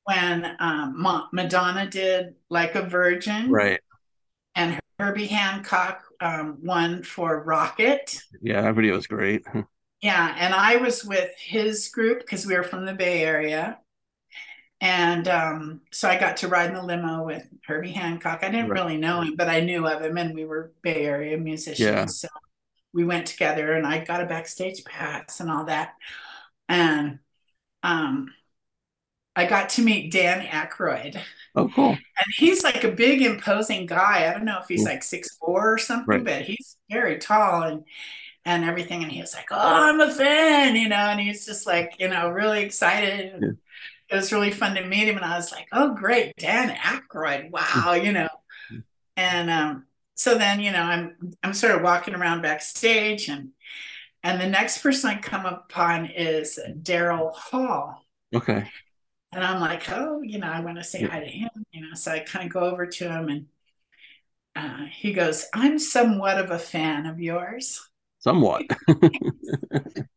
when 0.04 0.44
um, 0.60 0.94
Ma- 1.00 1.28
Madonna 1.32 1.88
did 1.88 2.34
"Like 2.50 2.74
a 2.74 2.82
Virgin," 2.82 3.50
Right. 3.50 3.80
and 4.54 4.80
Herbie 4.98 5.26
Hancock 5.26 6.02
um, 6.20 6.58
won 6.62 7.02
for 7.02 7.42
"Rocket." 7.42 8.18
Yeah, 8.42 8.62
that 8.62 8.74
video 8.74 8.94
was 8.94 9.06
great. 9.06 9.44
Yeah, 10.02 10.36
and 10.38 10.52
I 10.52 10.76
was 10.76 11.02
with 11.02 11.30
his 11.38 11.88
group 11.88 12.18
because 12.20 12.44
we 12.44 12.54
were 12.54 12.62
from 12.62 12.84
the 12.84 12.92
Bay 12.92 13.22
Area. 13.24 13.78
And 14.84 15.28
um, 15.28 15.82
so 15.92 16.08
I 16.10 16.18
got 16.20 16.38
to 16.38 16.48
ride 16.48 16.68
in 16.70 16.76
the 16.76 16.82
limo 16.84 17.24
with 17.24 17.48
Herbie 17.66 17.92
Hancock. 17.92 18.40
I 18.44 18.50
didn't 18.50 18.70
Right. 18.70 18.74
really 18.74 18.98
know 18.98 19.22
him, 19.22 19.36
but 19.36 19.48
I 19.48 19.60
knew 19.60 19.86
of 19.88 20.02
him, 20.02 20.18
and 20.18 20.34
we 20.34 20.46
were 20.46 20.72
Bay 20.82 21.06
Area 21.06 21.38
musicians. 21.38 21.86
Yeah. 21.86 22.06
So 22.06 22.28
we 22.94 23.04
went 23.04 23.26
together, 23.26 23.72
and 23.74 23.86
I 23.86 24.04
got 24.04 24.22
a 24.22 24.26
backstage 24.26 24.84
pass 24.84 25.40
and 25.40 25.50
all 25.50 25.66
that. 25.66 25.94
And 26.68 27.20
um, 27.82 28.34
I 29.36 29.46
got 29.46 29.70
to 29.70 29.82
meet 29.82 30.12
Dan 30.12 30.46
Aykroyd, 30.46 31.16
Oh, 31.54 31.68
cool. 31.68 31.98
and 32.18 32.26
he's 32.36 32.62
like 32.64 32.84
a 32.84 32.90
big, 32.92 33.22
imposing 33.22 33.86
guy. 33.86 34.28
I 34.28 34.32
don't 34.32 34.44
know 34.44 34.60
if 34.60 34.68
he's 34.68 34.84
like 34.84 35.02
six 35.02 35.36
four 35.38 35.74
or 35.74 35.78
something, 35.78 36.06
Right. 36.06 36.24
but 36.24 36.42
he's 36.42 36.76
very 36.90 37.18
tall 37.18 37.62
and 37.62 37.84
and 38.46 38.64
everything. 38.64 39.02
And 39.04 39.12
he 39.12 39.20
was 39.22 39.34
like, 39.34 39.48
"Oh, 39.52 39.58
I'm 39.58 40.00
a 40.00 40.12
fan," 40.14 40.76
you 40.76 40.88
know, 40.88 40.96
and 40.96 41.20
he's 41.20 41.46
just 41.46 41.66
like, 41.66 41.96
you 42.00 42.08
know, 42.08 42.30
really 42.30 42.62
excited. 42.64 43.34
Yeah. 43.40 43.50
It 44.10 44.16
was 44.16 44.32
really 44.32 44.50
fun 44.50 44.74
to 44.76 44.84
meet 44.84 45.08
him, 45.08 45.16
and 45.16 45.24
I 45.24 45.36
was 45.36 45.52
like, 45.52 45.66
"Oh, 45.72 45.94
great, 45.94 46.36
Dan 46.36 46.70
Aykroyd! 46.76 47.50
Wow," 47.50 47.94
you 47.94 48.12
know. 48.12 48.28
And 49.16 49.50
um, 49.50 49.86
so 50.14 50.36
then, 50.38 50.60
you 50.60 50.72
know, 50.72 50.82
I'm 50.82 51.16
I'm 51.42 51.54
sort 51.54 51.74
of 51.76 51.82
walking 51.82 52.14
around 52.14 52.42
backstage, 52.42 53.28
and 53.28 53.50
and 54.22 54.40
the 54.40 54.48
next 54.48 54.82
person 54.82 55.10
I 55.10 55.20
come 55.20 55.46
upon 55.46 56.06
is 56.06 56.58
Daryl 56.82 57.34
Hall. 57.34 58.04
Okay. 58.34 58.72
And 59.32 59.42
I'm 59.42 59.60
like, 59.60 59.90
oh, 59.90 60.22
you 60.22 60.38
know, 60.38 60.46
I 60.50 60.60
want 60.60 60.78
to 60.78 60.84
say 60.84 61.02
Yeah. 61.02 61.08
hi 61.08 61.20
to 61.20 61.26
him, 61.26 61.50
you 61.72 61.80
know. 61.82 61.94
So 61.94 62.12
I 62.12 62.20
kind 62.20 62.46
of 62.46 62.52
go 62.52 62.60
over 62.60 62.86
to 62.86 63.08
him 63.08 63.28
and 63.28 63.46
uh, 64.56 64.84
he 64.86 65.12
goes, 65.12 65.46
I'm 65.52 65.78
somewhat 65.78 66.38
of 66.38 66.50
a 66.50 66.58
fan 66.58 67.06
of 67.06 67.20
yours. 67.20 67.88
Somewhat. 68.18 68.64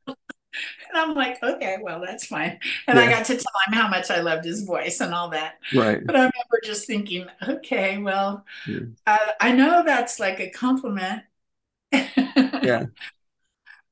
And 0.89 0.97
I'm 0.97 1.13
like, 1.15 1.41
okay, 1.43 1.77
well, 1.81 1.99
that's 1.99 2.25
fine. 2.27 2.59
And 2.87 2.97
I 2.97 3.09
got 3.09 3.25
to 3.25 3.35
tell 3.35 3.51
him 3.67 3.73
how 3.73 3.89
much 3.89 4.09
I 4.09 4.21
loved 4.21 4.45
his 4.45 4.63
voice 4.63 5.01
and 5.01 5.13
all 5.13 5.29
that. 5.31 5.55
Right. 5.73 6.05
But 6.05 6.15
I 6.15 6.19
remember 6.19 6.61
just 6.63 6.87
thinking, 6.87 7.27
okay, 7.47 7.97
well, 7.97 8.45
Yeah. 8.65 8.79
uh, 9.05 9.17
I 9.41 9.51
know 9.51 9.83
that's 9.85 10.19
like 10.19 10.39
a 10.39 10.49
compliment. 10.49 11.23
Yeah. 12.63 12.85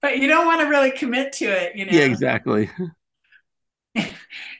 But 0.02 0.20
you 0.20 0.28
don't 0.28 0.46
want 0.46 0.62
to 0.62 0.68
really 0.68 0.92
commit 0.92 1.34
to 1.34 1.46
it, 1.46 1.76
you 1.76 1.86
know. 1.86 1.92
Yeah, 1.92 2.06
exactly. 2.06 2.70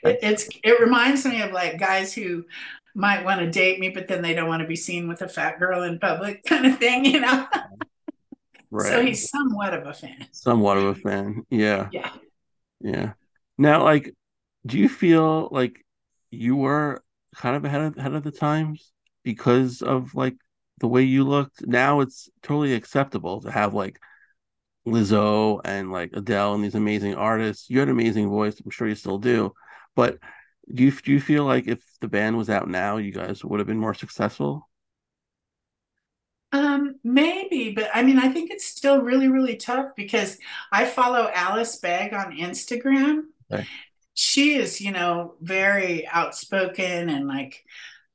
It, 0.04 0.20
it's 0.22 0.48
it 0.64 0.80
reminds 0.80 1.26
me 1.26 1.42
of 1.42 1.52
like 1.52 1.80
guys 1.80 2.14
who 2.14 2.46
might 2.94 3.26
want 3.26 3.42
to 3.42 3.50
date 3.52 3.80
me, 3.80 3.90
but 3.90 4.08
then 4.08 4.22
they 4.22 4.34
don't 4.34 4.48
want 4.48 4.62
to 4.62 4.68
be 4.68 4.76
seen 4.76 5.08
with 5.08 5.22
a 5.22 5.28
fat 5.28 5.60
girl 5.60 5.84
in 5.84 6.00
public, 6.00 6.44
kind 6.46 6.66
of 6.66 6.78
thing, 6.80 7.04
you 7.06 7.20
know. 7.20 7.48
Right. 8.72 8.92
So 8.92 9.06
he's 9.06 9.30
somewhat 9.30 9.74
of 9.74 9.86
a 9.88 9.94
fan. 9.94 10.28
Somewhat 10.32 10.78
of 10.78 10.86
a 10.86 10.96
fan. 10.96 11.44
Yeah. 11.50 11.90
Yeah. 11.92 12.10
Yeah. 12.82 13.14
Now, 13.58 13.84
like, 13.84 14.14
do 14.66 14.78
you 14.78 14.90
feel 14.90 15.50
like 15.52 15.84
you 16.32 16.56
were 16.56 17.04
kind 17.36 17.56
of 17.56 17.66
ahead 17.66 17.82
of 17.82 17.98
ahead 17.98 18.14
of 18.14 18.24
the 18.24 18.32
times 18.32 18.92
because 19.24 19.82
of 19.82 20.16
like 20.16 20.36
the 20.80 20.88
way 20.88 21.04
you 21.04 21.24
looked? 21.24 21.66
Now 21.66 22.02
it's 22.02 22.30
totally 22.42 22.74
acceptable 22.74 23.42
to 23.42 23.52
have 23.52 23.74
like 23.74 24.00
Lizzo 24.88 25.62
and 25.66 25.92
like 25.92 26.12
Adele 26.14 26.56
and 26.56 26.64
these 26.64 26.76
amazing 26.76 27.16
artists. 27.16 27.70
You 27.70 27.80
had 27.80 27.88
an 27.88 27.94
amazing 27.94 28.30
voice. 28.30 28.60
I'm 28.60 28.72
sure 28.72 28.88
you 28.88 28.96
still 28.96 29.18
do. 29.18 29.54
But 29.96 30.20
do 30.74 30.84
you 30.84 30.92
do 30.92 31.12
you 31.12 31.22
feel 31.22 31.46
like 31.46 31.68
if 31.68 31.84
the 32.02 32.08
band 32.08 32.38
was 32.38 32.50
out 32.50 32.68
now, 32.68 32.98
you 32.98 33.12
guys 33.12 33.44
would 33.44 33.60
have 33.60 33.68
been 33.68 33.80
more 33.80 33.94
successful? 33.94 34.68
Um, 36.56 36.96
maybe, 37.04 37.74
but 37.74 37.90
I 37.94 38.02
mean, 38.02 38.18
I 38.18 38.30
think 38.30 38.50
it's 38.50 38.66
still 38.66 39.02
really, 39.02 39.28
really 39.28 39.58
tough 39.58 39.88
because 39.96 40.38
I 40.72 40.86
follow 40.86 41.30
Alice 41.34 41.76
Bag 41.78 42.14
on 42.14 42.38
Instagram. 42.38 43.24
She 44.14 44.56
is, 44.56 44.80
you 44.80 44.92
know, 44.94 45.36
very 45.42 46.08
outspoken 46.08 47.10
and 47.10 47.28
like, 47.28 47.66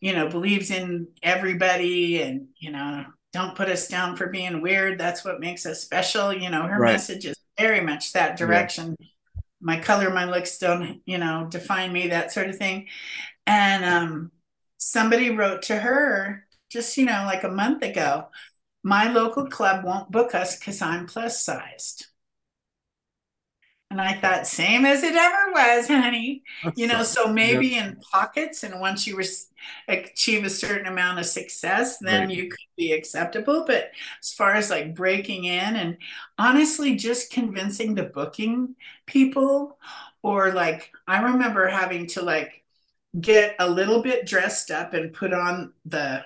you 0.01 0.14
know, 0.14 0.28
believes 0.28 0.70
in 0.70 1.09
everybody 1.22 2.22
and, 2.22 2.49
you 2.59 2.70
know, 2.72 3.05
don't 3.34 3.55
put 3.55 3.68
us 3.68 3.88
down 3.88 4.16
for 4.16 4.28
being 4.28 4.62
weird. 4.62 4.99
That's 4.99 5.22
what 5.22 5.41
makes 5.41 5.66
us 5.66 5.82
special. 5.82 6.32
You 6.32 6.49
know, 6.49 6.62
her 6.62 6.80
Right. 6.80 6.93
message 6.93 7.26
is 7.26 7.36
very 7.59 7.82
much 7.82 8.14
that 8.14 8.38
direction. 8.38 8.97
My 9.61 9.78
color, 9.78 10.09
my 10.09 10.24
looks 10.24 10.57
don't, 10.57 11.03
you 11.05 11.18
know, 11.18 11.47
define 11.51 11.93
me, 11.93 12.09
that 12.09 12.32
sort 12.32 12.49
of 12.49 12.57
thing. 12.57 12.88
And 13.47 13.84
um, 13.84 14.30
somebody 14.78 15.28
wrote 15.28 15.62
to 15.64 15.76
her 15.76 16.47
just, 16.70 16.96
you 16.96 17.04
know, 17.06 17.24
like 17.26 17.44
a 17.44 17.48
month 17.50 17.82
ago, 17.82 18.28
my 18.84 19.10
local 19.12 19.46
club 19.48 19.84
won't 19.84 20.10
book 20.12 20.34
us 20.34 20.58
because 20.58 20.82
I'm 20.82 21.06
plus 21.06 21.42
sized. 21.44 22.06
And 23.90 24.00
I 24.00 24.12
thought, 24.14 24.46
same 24.46 24.84
as 24.86 25.02
it 25.02 25.16
ever 25.16 25.50
was, 25.52 25.88
honey. 25.88 26.44
You 26.76 26.86
know, 26.86 27.02
so 27.02 27.32
maybe 27.32 27.76
in 27.76 27.98
pockets, 28.12 28.62
and 28.62 28.78
once 28.80 29.04
you 29.04 29.20
achieve 29.88 30.44
a 30.44 30.50
certain 30.50 30.86
amount 30.86 31.18
of 31.18 31.26
success, 31.26 31.98
then 31.98 32.30
Right. 32.30 32.30
you 32.30 32.44
could 32.48 32.58
be 32.76 32.92
acceptable. 32.92 33.64
But 33.66 33.90
as 34.22 34.32
far 34.32 34.54
as 34.54 34.70
like 34.70 34.94
breaking 34.94 35.44
in 35.44 35.74
and 35.74 35.96
honestly 36.38 36.94
just 36.94 37.32
convincing 37.32 37.96
the 37.96 38.04
booking 38.04 38.76
people, 39.06 39.76
or 40.22 40.52
like 40.52 40.92
I 41.08 41.22
remember 41.22 41.66
having 41.66 42.06
to 42.08 42.22
like 42.22 42.62
get 43.20 43.56
a 43.58 43.68
little 43.70 44.02
bit 44.02 44.26
dressed 44.26 44.70
up 44.70 44.94
and 44.94 45.12
put 45.12 45.32
on 45.32 45.72
the 45.84 46.24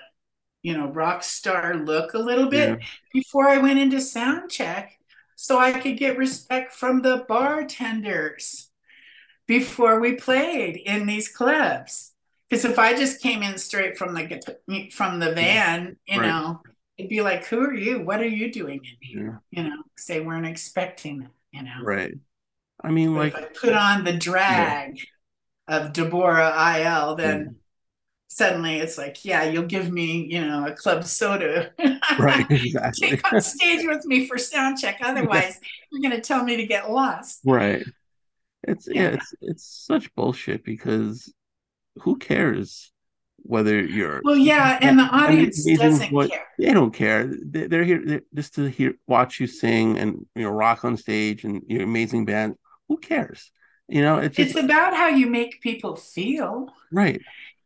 you 0.65 0.73
know 0.77 0.87
rock 0.89 1.21
star 1.23 1.75
look 1.75 2.13
a 2.15 2.19
little 2.29 2.49
bit 2.49 2.79
before 3.13 3.47
I 3.47 3.57
went 3.65 3.79
into 3.79 4.01
sound 4.01 4.49
check 4.49 4.97
so 5.35 5.59
I 5.59 5.71
could 5.81 5.97
get 5.97 6.17
respect 6.17 6.73
from 6.73 7.01
the 7.01 7.25
bartenders 7.27 8.71
before 9.47 9.99
we 9.99 10.11
played 10.15 10.75
in 10.77 11.05
these 11.05 11.27
clubs. 11.27 12.13
Because 12.49 12.65
if 12.65 12.79
I 12.79 12.95
just 12.95 13.21
came 13.21 13.43
in 13.43 13.57
straight 13.57 13.97
from 13.97 14.13
the 14.15 14.25
from 14.91 15.19
the 15.19 15.31
van, 15.33 15.97
you 16.07 16.19
Right. 16.19 16.27
know, 16.27 16.61
it'd 16.97 17.09
be 17.09 17.21
like, 17.21 17.45
"Who 17.45 17.59
are 17.61 17.73
you? 17.73 18.01
What 18.01 18.21
are 18.21 18.27
you 18.27 18.51
doing 18.51 18.79
in 18.91 18.97
here?" 19.01 19.41
Yeah. 19.51 19.63
You 19.63 19.69
know, 19.69 19.77
because 19.83 20.07
they 20.07 20.21
weren't 20.21 20.45
expecting 20.47 21.23
it. 21.23 21.31
You 21.51 21.63
know, 21.63 21.79
Right. 21.83 22.13
I 22.83 22.89
mean, 22.91 23.13
But 23.13 23.19
like, 23.19 23.33
if 23.33 23.43
I 23.43 23.47
put 23.61 23.73
on 23.73 24.03
the 24.03 24.17
drag 24.17 24.99
of 25.67 25.93
Debora 25.93 26.53
Iyall, 26.53 27.17
then 27.17 27.55
suddenly 28.27 28.77
it's 28.79 28.97
like, 28.97 29.23
yeah, 29.23 29.43
you'll 29.43 29.63
give 29.65 29.91
me, 29.91 30.25
you 30.29 30.41
know, 30.45 30.65
a 30.67 30.71
club 30.71 31.03
soda. 31.05 31.71
right, 32.19 32.45
exactly. 32.49 33.09
Take 33.09 33.33
on 33.33 33.41
stage 33.41 33.85
with 33.87 34.05
me 34.05 34.27
for 34.27 34.37
sound 34.37 34.77
check. 34.77 34.99
Otherwise, 35.03 35.59
you're 35.91 36.01
going 36.01 36.19
to 36.19 36.25
tell 36.25 36.43
me 36.43 36.57
to 36.57 36.65
get 36.65 36.91
lost. 36.91 37.41
Right. 37.45 37.83
It's 38.67 38.87
yeah, 38.87 39.01
Yeah. 39.01 39.09
it's 39.09 39.33
it's 39.41 39.85
such 39.85 40.13
bullshit 40.15 40.63
because 40.65 41.31
who 42.01 42.17
cares 42.17 42.91
whether 43.47 43.79
you're 43.79 44.21
Well, 44.23 44.35
yeah, 44.35 44.79
and 44.81 44.97
the 44.97 45.03
I 45.03 45.29
mean, 45.29 45.37
audience 45.37 45.65
doesn't 45.77 46.09
voice- 46.11 46.29
care. 46.31 46.47
They 46.57 46.73
don't 46.73 46.91
care. 46.91 47.27
They- 47.27 47.67
They're 47.67 47.83
here 47.83 48.01
they're 48.03 48.21
just 48.33 48.55
to 48.55 48.65
hear 48.67 48.95
watch 49.07 49.39
you 49.39 49.45
sing 49.45 49.99
and 49.99 50.25
you 50.35 50.43
know 50.43 50.49
rock 50.49 50.83
on 50.83 50.97
stage 50.97 51.43
and 51.43 51.61
your 51.67 51.83
amazing 51.83 52.25
band. 52.25 52.55
Who 52.89 52.97
cares? 52.97 53.51
You 53.87 54.01
know, 54.01 54.17
it's 54.17 54.35
just 54.35 54.55
It's 54.55 54.59
about 54.59 54.95
how 54.95 55.09
you 55.09 55.27
make 55.27 55.61
people 55.61 55.95
feel. 55.95 56.73
right. 56.91 57.21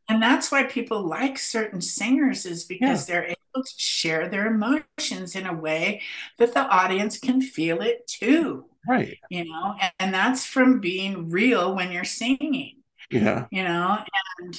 And 0.10 0.22
that's 0.22 0.52
why 0.52 0.64
people 0.64 1.04
like 1.08 1.38
certain 1.40 1.82
singers 1.82 2.46
is 2.46 2.66
because 2.66 3.06
they're 3.06 3.26
able 3.26 3.64
to 3.64 3.74
share 3.78 4.28
their 4.28 4.48
emotions 4.48 5.36
in 5.36 5.46
a 5.46 5.54
way 5.54 6.02
that 6.40 6.54
the 6.54 6.62
audience 6.62 7.20
can 7.20 7.42
feel 7.42 7.82
it 7.82 8.06
too. 8.08 8.66
Right. 8.88 9.18
you 9.30 9.44
know 9.46 9.76
and, 9.80 9.92
and 10.00 10.14
that's 10.14 10.46
from 10.46 10.80
being 10.80 11.30
real 11.30 11.76
when 11.76 11.92
you're 11.92 12.06
singing 12.06 12.78
Yeah. 13.12 13.46
you 13.52 13.64
know 13.64 14.00
and 14.40 14.58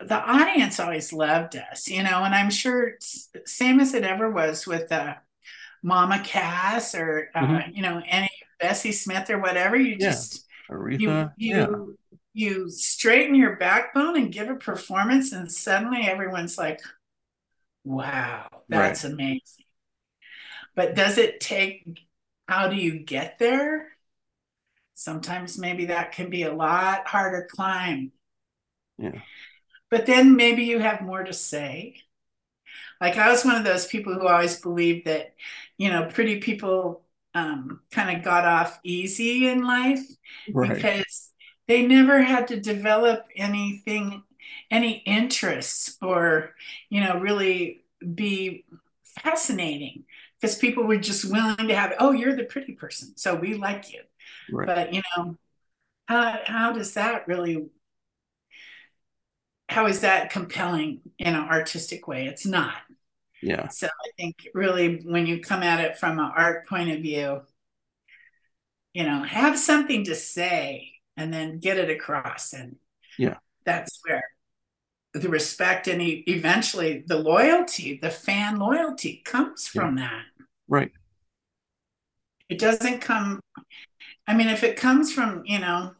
the 0.00 0.16
audience 0.18 0.80
always 0.80 1.12
loved 1.12 1.54
us 1.56 1.88
you 1.88 2.02
know 2.02 2.24
and 2.24 2.34
i'm 2.34 2.50
sure 2.50 2.88
it's 2.88 3.30
same 3.46 3.78
as 3.80 3.94
it 3.94 4.02
ever 4.02 4.28
was 4.30 4.66
with 4.66 4.90
uh, 4.90 5.14
mama 5.82 6.20
cass 6.24 6.94
or 6.94 7.30
uh, 7.36 7.40
Mhm. 7.40 7.76
you 7.76 7.82
know 7.82 8.02
any 8.08 8.28
bessie 8.60 8.92
smith 8.92 9.30
or 9.30 9.38
whatever 9.38 9.76
you 9.76 9.96
Yeah. 9.98 10.10
just 10.10 10.44
Aretha. 10.68 11.00
you 11.00 11.30
yeah. 11.38 11.66
You 12.36 12.70
straighten 12.70 13.34
your 13.34 13.56
backbone 13.56 14.16
and 14.16 14.32
give 14.32 14.50
a 14.50 14.56
performance 14.56 15.32
and 15.32 15.50
suddenly 15.50 16.02
everyone's 16.02 16.58
like 16.58 16.80
wow 17.84 18.46
that's 18.68 19.04
amazing. 19.04 19.64
But 20.74 20.94
does 20.94 21.18
it 21.18 21.40
take 21.40 22.06
how 22.48 22.68
do 22.68 22.76
you 22.76 22.98
get 23.00 23.38
there? 23.38 23.88
Sometimes 24.94 25.58
maybe 25.58 25.86
that 25.86 26.12
can 26.12 26.30
be 26.30 26.42
a 26.44 26.54
lot 26.54 27.06
harder 27.06 27.46
climb. 27.50 28.12
Yeah. 28.98 29.20
but 29.90 30.06
then 30.06 30.36
maybe 30.36 30.64
you 30.64 30.78
have 30.78 31.00
more 31.02 31.22
to 31.24 31.32
say. 31.32 31.96
Like 33.00 33.16
i 33.16 33.30
was 33.30 33.44
one 33.44 33.56
of 33.56 33.64
those 33.64 33.86
people 33.86 34.14
who 34.14 34.26
always 34.26 34.60
believed 34.60 35.06
that 35.06 35.34
you 35.76 35.90
know 35.90 36.06
pretty 36.12 36.40
people 36.40 37.02
um, 37.34 37.80
kind 37.90 38.16
of 38.16 38.24
got 38.24 38.46
off 38.46 38.80
easy 38.82 39.46
in 39.46 39.62
life 39.62 40.00
Right. 40.52 40.74
because 40.74 41.25
they 41.68 41.86
never 41.86 42.22
had 42.22 42.48
to 42.48 42.60
develop 42.60 43.26
anything 43.36 44.22
any 44.70 44.98
interests 44.98 45.96
or 46.02 46.54
you 46.88 47.00
know 47.00 47.18
really 47.18 47.84
be 48.14 48.64
fascinating 49.04 50.04
because 50.40 50.56
people 50.56 50.84
were 50.84 50.96
just 50.98 51.30
willing 51.30 51.68
to 51.68 51.74
have 51.74 51.94
oh 51.98 52.12
you're 52.12 52.36
the 52.36 52.44
pretty 52.44 52.72
person 52.72 53.12
so 53.16 53.34
we 53.34 53.54
like 53.54 53.92
you 53.92 54.00
Right. 54.50 54.66
but 54.66 54.94
you 54.94 55.02
know 55.16 55.36
how 56.06 56.40
how 56.46 56.72
does 56.72 56.94
that 56.94 57.26
really 57.28 57.66
how 59.68 59.86
is 59.86 60.00
that 60.00 60.30
compelling 60.30 61.00
in 61.18 61.34
an 61.34 61.48
artistic 61.48 62.06
way 62.06 62.26
it's 62.26 62.46
not 62.46 62.74
Yeah. 63.42 63.68
so 63.68 63.86
i 63.86 64.10
think 64.16 64.48
really 64.54 64.98
when 65.04 65.26
you 65.26 65.40
come 65.40 65.62
at 65.62 65.80
it 65.80 65.98
from 65.98 66.18
an 66.18 66.30
art 66.36 66.66
point 66.68 66.90
of 66.90 67.00
view 67.00 67.42
you 68.92 69.04
know 69.04 69.22
have 69.22 69.58
something 69.58 70.04
to 70.04 70.14
say 70.14 70.92
and 71.16 71.32
then 71.32 71.58
get 71.58 71.78
it 71.78 71.90
across 71.90 72.52
and 72.52 72.76
Yeah. 73.18 73.36
that's 73.64 74.00
where 74.06 74.22
the 75.14 75.28
respect 75.28 75.88
and 75.88 76.02
e- 76.02 76.24
eventually 76.26 77.02
the 77.06 77.18
loyalty 77.18 77.98
the 78.00 78.10
fan 78.10 78.58
loyalty 78.58 79.22
comes 79.24 79.66
from 79.66 79.96
that 79.96 80.24
Right. 80.68 80.92
it 82.48 82.58
doesn't 82.58 83.00
come 83.00 83.40
i 84.26 84.34
mean 84.34 84.48
if 84.48 84.62
it 84.62 84.76
comes 84.76 85.12
from 85.12 85.42
you 85.46 85.58
know 85.58 85.92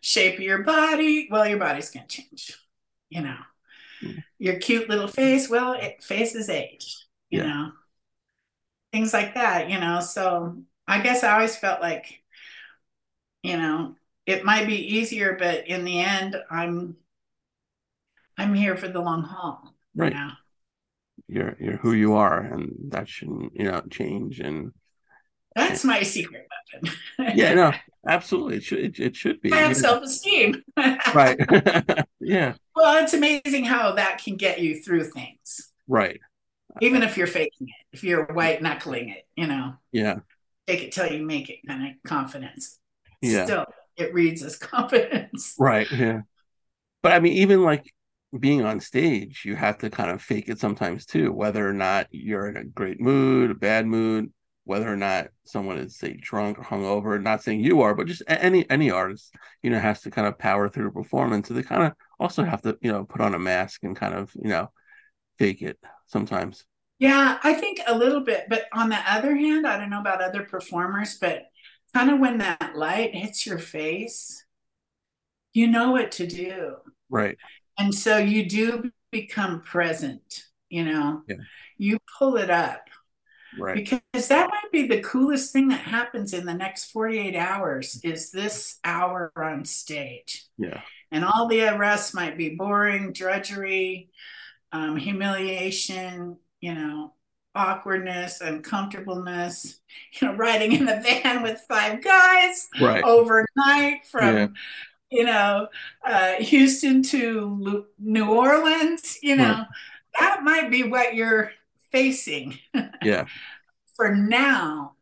shape 0.00 0.34
of 0.34 0.40
your 0.44 0.62
body 0.62 1.28
well 1.30 1.46
your 1.46 1.58
body's 1.58 1.90
going 1.90 2.06
to 2.06 2.16
change 2.22 2.56
you 3.08 3.20
know 3.22 3.36
Mm. 4.02 4.22
your 4.38 4.58
cute 4.58 4.88
little 4.88 5.08
face 5.08 5.50
well 5.50 5.74
it, 5.74 6.02
faces 6.02 6.48
age 6.48 7.04
you 7.28 7.40
Yeah. 7.40 7.46
know 7.48 7.72
things 8.92 9.12
like 9.12 9.34
that 9.34 9.68
you 9.68 9.78
know 9.78 10.00
so 10.00 10.62
i 10.88 11.00
guess 11.00 11.22
i 11.22 11.32
always 11.34 11.54
felt 11.56 11.82
like 11.82 12.22
you 13.42 13.56
know 13.58 13.94
it 14.26 14.44
might 14.44 14.66
be 14.66 14.96
easier 14.96 15.36
but 15.38 15.66
in 15.68 15.84
the 15.84 16.00
end 16.00 16.36
i'm 16.50 16.96
i'm 18.36 18.54
here 18.54 18.76
for 18.76 18.88
the 18.88 19.00
long 19.00 19.22
haul 19.22 19.74
you 19.94 20.02
Right. 20.02 20.12
know? 20.12 20.30
You're 21.28 21.56
you're 21.60 21.76
who 21.76 21.92
you 21.92 22.14
are 22.14 22.40
and 22.40 22.90
that 22.92 23.08
shouldn't, 23.08 23.54
you 23.54 23.64
know, 23.64 23.82
change 23.90 24.40
and 24.40 24.72
That's 25.54 25.84
my 25.84 26.02
secret 26.02 26.46
weapon. 26.72 26.96
Yeah, 27.36 27.54
no, 27.54 27.72
absolutely. 28.06 28.56
It 28.56 28.62
should 28.64 28.78
it, 28.78 28.98
it 29.00 29.16
should 29.16 29.40
be. 29.40 29.52
I 29.52 29.56
have 29.58 29.70
yeah. 29.70 29.74
self-esteem. 29.74 30.62
Right. 31.14 31.38
yeah. 32.20 32.54
Well, 32.74 33.02
it's 33.02 33.14
amazing 33.14 33.64
how 33.64 33.92
that 33.92 34.22
can 34.24 34.36
get 34.36 34.60
you 34.60 34.80
through 34.82 35.04
things, 35.04 35.72
Right. 35.88 36.20
even 36.80 37.02
if 37.02 37.16
you're 37.16 37.26
faking 37.26 37.68
it, 37.68 37.86
if 37.92 38.04
you're 38.04 38.26
white 38.26 38.62
knuckling 38.62 39.10
it, 39.10 39.26
you 39.36 39.46
know, 39.46 39.74
Yeah. 39.92 40.20
take 40.66 40.82
it 40.82 40.92
till 40.92 41.06
you 41.12 41.24
make 41.26 41.50
it 41.50 41.58
kind 41.66 41.86
of 41.88 42.02
confidence. 42.08 42.78
Yeah. 43.20 43.44
Still, 43.44 43.66
it 44.00 44.14
reads 44.14 44.42
as 44.42 44.56
confidence. 44.58 45.54
Right. 45.58 45.90
Yeah. 45.90 46.22
But 47.02 47.12
I 47.12 47.20
mean, 47.20 47.34
even 47.34 47.62
like 47.62 47.92
being 48.38 48.62
on 48.62 48.80
stage, 48.80 49.42
you 49.44 49.56
have 49.56 49.78
to 49.78 49.90
kind 49.90 50.10
of 50.10 50.22
fake 50.22 50.48
it 50.48 50.58
sometimes 50.58 51.06
too, 51.06 51.32
whether 51.32 51.66
or 51.66 51.72
not 51.72 52.06
you're 52.10 52.48
in 52.48 52.56
a 52.56 52.64
great 52.64 53.00
mood, 53.00 53.50
a 53.50 53.54
bad 53.54 53.86
mood, 53.86 54.32
whether 54.64 54.90
or 54.90 54.96
not 54.96 55.28
someone 55.44 55.78
is 55.78 55.96
say 55.96 56.12
drunk 56.20 56.58
or 56.58 56.62
hungover. 56.62 57.20
Not 57.20 57.42
saying 57.42 57.60
you 57.60 57.80
are, 57.82 57.94
but 57.94 58.06
just 58.06 58.22
any 58.28 58.68
any 58.70 58.90
artist, 58.90 59.34
you 59.62 59.70
know, 59.70 59.78
has 59.78 60.02
to 60.02 60.10
kind 60.10 60.28
of 60.28 60.38
power 60.38 60.68
through 60.68 60.88
a 60.88 60.92
performance. 60.92 61.48
So 61.48 61.54
they 61.54 61.62
kind 61.62 61.84
of 61.84 61.92
also 62.18 62.44
have 62.44 62.62
to, 62.62 62.78
you 62.80 62.92
know, 62.92 63.04
put 63.04 63.20
on 63.20 63.34
a 63.34 63.38
mask 63.38 63.82
and 63.82 63.96
kind 63.96 64.14
of, 64.14 64.30
you 64.34 64.50
know, 64.50 64.70
fake 65.38 65.62
it 65.62 65.78
sometimes. 66.06 66.64
Yeah, 67.00 67.38
I 67.42 67.54
think 67.54 67.80
a 67.86 67.96
little 67.96 68.20
bit. 68.20 68.44
But 68.50 68.66
on 68.74 68.90
the 68.90 68.98
other 69.10 69.34
hand, 69.34 69.66
I 69.66 69.78
don't 69.78 69.88
know 69.88 70.00
about 70.00 70.22
other 70.22 70.44
performers, 70.44 71.16
but 71.18 71.44
kind 71.94 72.10
of 72.10 72.18
when 72.18 72.38
that 72.38 72.72
light 72.74 73.14
hits 73.14 73.46
your 73.46 73.58
face, 73.58 74.44
you 75.52 75.66
know 75.66 75.92
what 75.92 76.12
to 76.12 76.26
do. 76.26 76.76
Right. 77.08 77.36
And 77.78 77.94
so 77.94 78.18
you 78.18 78.48
do 78.48 78.90
become 79.10 79.60
present, 79.62 80.44
you 80.68 80.84
know, 80.84 81.22
Yeah. 81.28 81.36
you 81.78 81.98
pull 82.18 82.36
it 82.36 82.50
up 82.50 82.88
Right. 83.58 83.74
because 83.74 84.28
that 84.28 84.48
might 84.50 84.70
be 84.70 84.86
the 84.86 85.00
coolest 85.02 85.52
thing 85.52 85.68
that 85.68 85.80
happens 85.80 86.32
in 86.32 86.46
the 86.46 86.54
next 86.54 86.92
48 86.92 87.34
hours 87.34 88.00
is 88.04 88.30
this 88.30 88.78
hour 88.84 89.32
on 89.36 89.64
stage. 89.64 90.44
Yeah. 90.56 90.82
And 91.10 91.24
all 91.24 91.48
the 91.48 91.62
rest 91.76 92.14
might 92.14 92.38
be 92.38 92.50
boring, 92.50 93.12
drudgery, 93.12 94.10
um, 94.70 94.96
humiliation, 94.96 96.38
you 96.60 96.74
know, 96.74 97.14
awkwardness, 97.54 98.40
uncomfortableness, 98.40 99.80
you 100.20 100.28
know, 100.28 100.34
riding 100.34 100.72
in 100.72 100.84
the 100.84 101.00
van 101.00 101.42
with 101.42 101.60
five 101.68 102.02
guys 102.02 102.68
Right. 102.80 103.02
overnight 103.04 104.06
from 104.10 104.36
Yeah. 104.36 104.46
you 105.10 105.24
know 105.24 105.68
uh, 106.04 106.34
Houston 106.34 107.02
to 107.04 107.86
New 107.98 108.28
Orleans. 108.30 109.18
You 109.22 109.36
know, 109.36 109.44
Right. 109.54 109.66
that 110.18 110.42
might 110.44 110.70
be 110.70 110.84
what 110.84 111.14
you're 111.14 111.52
facing. 111.92 112.58
Yeah. 113.02 113.26
For 113.96 114.14
now, 114.14 114.94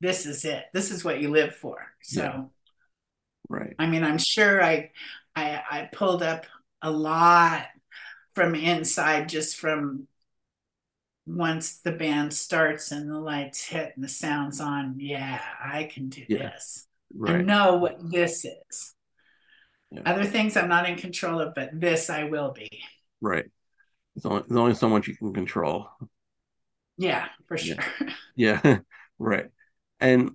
this 0.00 0.26
is 0.26 0.44
it. 0.44 0.64
This 0.72 0.90
is 0.90 1.04
what 1.04 1.20
you 1.20 1.30
live 1.30 1.54
for. 1.54 1.78
So, 2.02 2.22
Yeah. 2.22 2.44
Right. 3.48 3.74
I 3.78 3.86
mean, 3.86 4.04
I'm 4.04 4.18
sure 4.18 4.62
I, 4.62 4.90
I, 5.36 5.62
I 5.70 5.88
pulled 5.92 6.22
up 6.22 6.46
a 6.82 6.90
lot 6.90 7.66
from 8.34 8.54
inside 8.54 9.28
just 9.28 9.56
from 9.56 10.06
once 11.28 11.80
the 11.80 11.92
band 11.92 12.32
starts 12.32 12.90
and 12.90 13.10
the 13.10 13.18
lights 13.18 13.64
hit 13.64 13.92
and 13.94 14.04
the 14.04 14.08
sound's 14.08 14.60
on. 14.60 14.96
Yeah, 14.98 15.40
I 15.62 15.84
can 15.84 16.08
do 16.08 16.24
Yeah. 16.28 16.50
this. 16.50 16.86
I 17.26 17.38
know 17.42 17.76
what 17.76 18.10
this 18.10 18.44
is. 18.44 18.94
Yeah. 19.90 20.02
Other 20.04 20.24
things 20.24 20.56
I'm 20.56 20.68
not 20.68 20.88
in 20.88 20.96
control 20.96 21.40
of, 21.40 21.54
but 21.54 21.70
this 21.72 22.10
I 22.10 22.24
will 22.24 22.52
be. 22.52 22.82
Right. 23.20 23.46
There's 24.14 24.26
only, 24.26 24.42
there's 24.48 24.58
only 24.58 24.74
so 24.74 24.88
much 24.88 25.08
you 25.08 25.16
can 25.16 25.32
control. 25.32 25.88
Yeah, 26.96 27.28
for 27.46 27.56
sure. 27.56 27.76
Yeah. 28.36 28.60
Yeah. 28.64 28.78
right. 29.18 29.46
And 30.00 30.32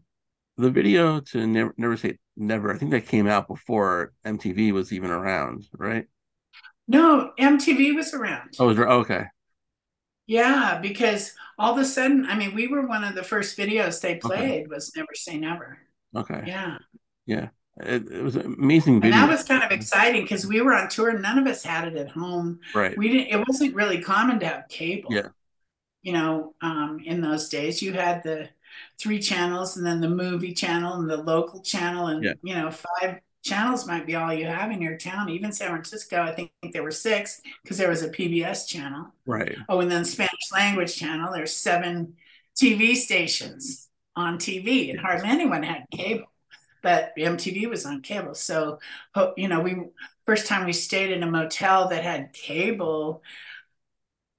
the 0.57 0.69
video 0.71 1.19
to 1.19 1.47
never 1.47 1.73
never 1.77 1.97
say 1.97 2.17
never, 2.35 2.73
I 2.73 2.77
think 2.77 2.91
that 2.91 3.07
came 3.07 3.27
out 3.27 3.47
before 3.47 4.13
MTV 4.25 4.71
was 4.71 4.91
even 4.91 5.09
around, 5.09 5.67
right? 5.73 6.05
No, 6.87 7.31
MTV 7.39 7.95
was 7.95 8.13
around. 8.13 8.53
Oh, 8.59 8.67
was? 8.67 8.77
Okay. 8.77 9.25
Yeah, 10.25 10.79
because 10.81 11.33
all 11.59 11.73
of 11.73 11.79
a 11.79 11.85
sudden, 11.85 12.25
I 12.25 12.35
mean, 12.37 12.55
we 12.55 12.67
were 12.67 12.87
one 12.87 13.03
of 13.03 13.15
the 13.15 13.23
first 13.23 13.57
videos 13.57 14.01
they 14.01 14.15
played 14.15 14.69
was 14.69 14.95
Never 14.95 15.13
Say 15.13 15.37
Never. 15.37 15.79
Okay. 16.15 16.43
Yeah. 16.45 17.49
It, 17.77 18.11
it 18.11 18.23
was 18.23 18.35
an 18.35 18.55
amazing 18.59 19.03
And 19.03 19.13
that 19.13 19.27
was 19.27 19.43
kind 19.43 19.63
of 19.63 19.71
exciting 19.71 20.21
because 20.23 20.45
we 20.45 20.61
were 20.61 20.75
on 20.75 20.89
tour 20.89 21.09
and 21.09 21.21
none 21.21 21.39
of 21.39 21.47
us 21.47 21.63
had 21.63 21.87
it 21.87 21.95
at 21.97 22.11
home. 22.11 22.59
right. 22.75 22.95
We 22.97 23.09
didn't 23.09 23.27
it 23.39 23.47
wasn't 23.47 23.73
really 23.75 23.99
common 24.01 24.39
to 24.41 24.47
have 24.47 24.67
cable. 24.69 25.11
Yeah. 25.11 25.29
You 26.03 26.13
know, 26.13 26.53
um, 26.61 26.99
in 27.03 27.21
those 27.21 27.49
days 27.49 27.81
you 27.81 27.93
had 27.93 28.21
the 28.23 28.49
three 28.99 29.19
channels 29.19 29.75
and 29.77 29.85
then 29.85 30.01
the 30.01 30.09
movie 30.09 30.53
channel 30.53 30.93
and 30.99 31.09
the 31.09 31.17
local 31.17 31.61
channel 31.61 32.07
and 32.07 32.23
Yeah. 32.23 32.33
you 32.43 32.53
know, 32.53 32.69
five 32.69 33.19
channels 33.43 33.85
might 33.85 34.07
be 34.07 34.15
all 34.15 34.33
you 34.33 34.45
have 34.45 34.71
in 34.71 34.81
your 34.81 34.97
town. 34.97 35.29
Even 35.29 35.51
San 35.51 35.69
Francisco, 35.69 36.21
I 36.21 36.33
think 36.33 36.51
there 36.71 36.83
were 36.83 36.91
six 36.91 37.41
because 37.61 37.77
there 37.77 37.89
was 37.89 38.01
a 38.01 38.09
PBS 38.09 38.67
channel. 38.67 39.13
Right. 39.25 39.55
Oh, 39.69 39.81
and 39.81 39.91
then 39.91 40.05
Spanish 40.05 40.51
language 40.51 40.95
channel. 40.95 41.31
There's 41.31 41.53
seven 41.53 42.15
TV 42.59 42.95
stations 42.95 43.89
on 44.15 44.37
TV, 44.37 44.89
and 44.89 44.99
hardly 44.99 45.27
anyone 45.27 45.63
had 45.63 45.85
cable, 45.91 46.31
but 46.81 47.11
MTV 47.17 47.69
was 47.69 47.85
on 47.85 48.01
cable. 48.01 48.35
So, 48.35 48.79
you 49.35 49.47
know, 49.47 49.59
we 49.59 49.75
first 50.25 50.47
time 50.47 50.65
we 50.65 50.73
stayed 50.73 51.11
in 51.11 51.23
a 51.23 51.29
motel 51.29 51.89
that 51.89 52.03
had 52.03 52.31
cable. 52.31 53.23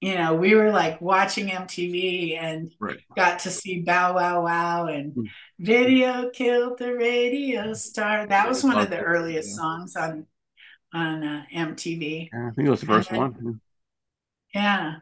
You 0.04 0.16
know, 0.16 0.34
we 0.34 0.54
were 0.54 0.70
like 0.70 1.00
watching 1.00 1.46
MTV 1.48 2.36
and 2.36 2.70
Right. 2.78 2.98
got 3.16 3.38
to 3.40 3.50
see 3.50 3.80
Bow 3.80 4.14
Wow 4.16 4.44
Wow 4.44 4.86
and 4.86 5.14
Mm. 5.14 5.30
Video 5.58 6.28
Killed 6.28 6.76
the 6.78 6.92
Radio 6.94 7.72
Star. 7.72 8.26
That 8.26 8.46
was 8.46 8.62
one 8.62 8.76
of 8.78 8.90
the 8.90 9.00
earliest 9.00 9.50
yeah. 9.50 9.56
songs 9.56 9.96
on 9.96 10.26
on 10.92 11.24
uh, 11.24 11.44
MTV. 11.50 12.28
Yeah, 12.30 12.48
I 12.48 12.50
think 12.50 12.68
it 12.68 12.70
was 12.70 12.80
the 12.80 12.86
first 12.86 13.08
then- 13.10 13.18
one. 13.20 13.60
Yeah. 14.54 14.96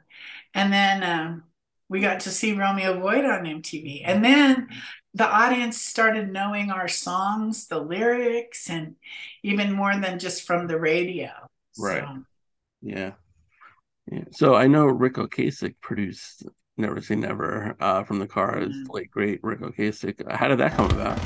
And 0.54 0.72
then 0.72 1.02
um, 1.02 1.44
we 1.88 2.00
got 2.00 2.20
to 2.20 2.30
see 2.30 2.52
Romeo 2.52 3.00
Void 3.00 3.24
on 3.24 3.44
MTV. 3.44 4.02
And 4.04 4.24
then 4.24 4.68
the 5.14 5.26
audience 5.26 5.82
started 5.82 6.32
knowing 6.32 6.70
our 6.70 6.86
songs, 6.88 7.66
the 7.66 7.80
lyrics, 7.80 8.70
and 8.70 8.94
even 9.42 9.72
more 9.72 9.94
than 9.98 10.18
just 10.20 10.46
from 10.46 10.68
the 10.68 10.78
radio. 10.78 11.30
Right. 11.76 12.04
So, 12.04 12.22
Yeah. 12.82 13.12
Yeah. 14.12 14.24
So 14.30 14.54
I 14.54 14.66
know 14.66 14.86
Ric 14.86 15.14
Ocasek 15.14 15.74
produced 15.80 16.44
Never 16.76 17.00
Say 17.00 17.14
Never 17.14 17.74
uh, 17.80 18.04
from 18.04 18.18
the 18.18 18.26
Cars, 18.26 18.74
Mhm. 18.74 18.92
late 18.92 19.10
great 19.10 19.40
Ric 19.42 19.60
Ocasek. 19.60 20.30
How 20.30 20.48
did 20.48 20.58
that 20.58 20.72
come 20.72 20.90
about? 20.90 21.18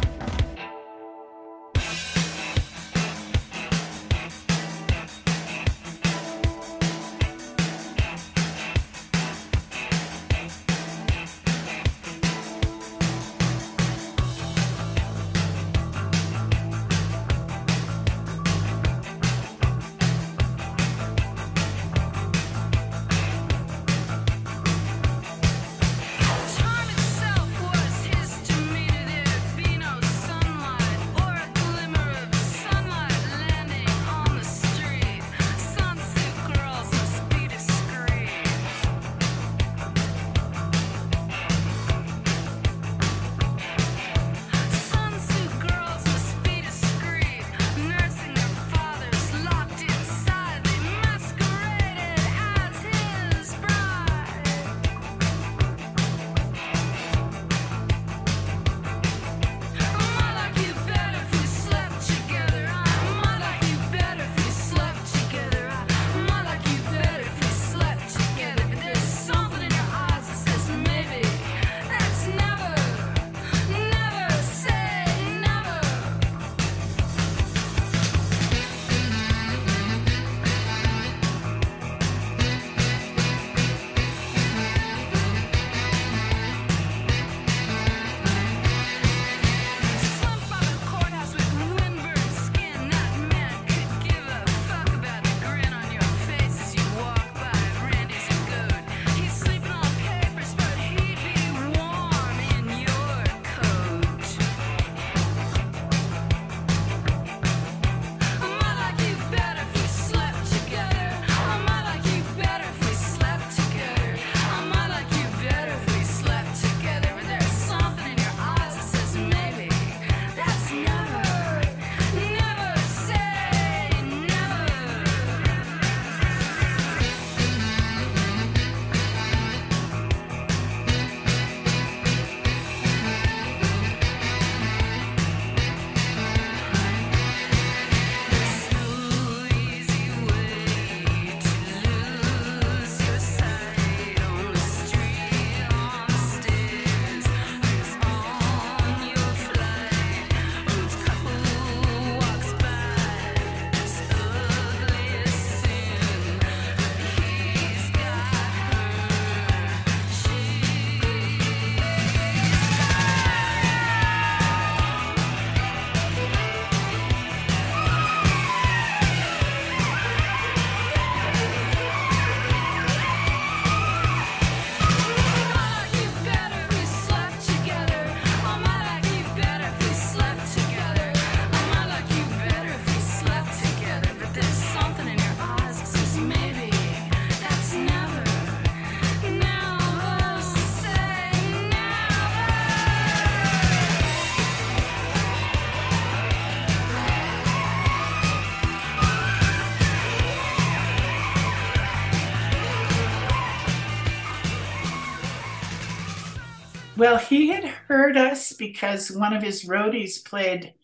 Well, 206.96 207.18
he 207.18 207.48
had 207.48 207.64
heard 207.64 208.16
us 208.16 208.52
because 208.52 209.10
one 209.10 209.32
of 209.34 209.42
his 209.42 209.64
roadies 209.64 210.24
played 210.24 210.74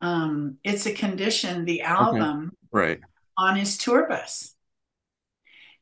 um, 0.00 0.56
It's 0.64 0.86
a 0.86 0.92
Condition, 0.92 1.64
the 1.64 1.82
album, 1.82 2.52
Right. 2.72 3.00
on 3.36 3.56
his 3.56 3.76
tour 3.76 4.08
bus. 4.08 4.54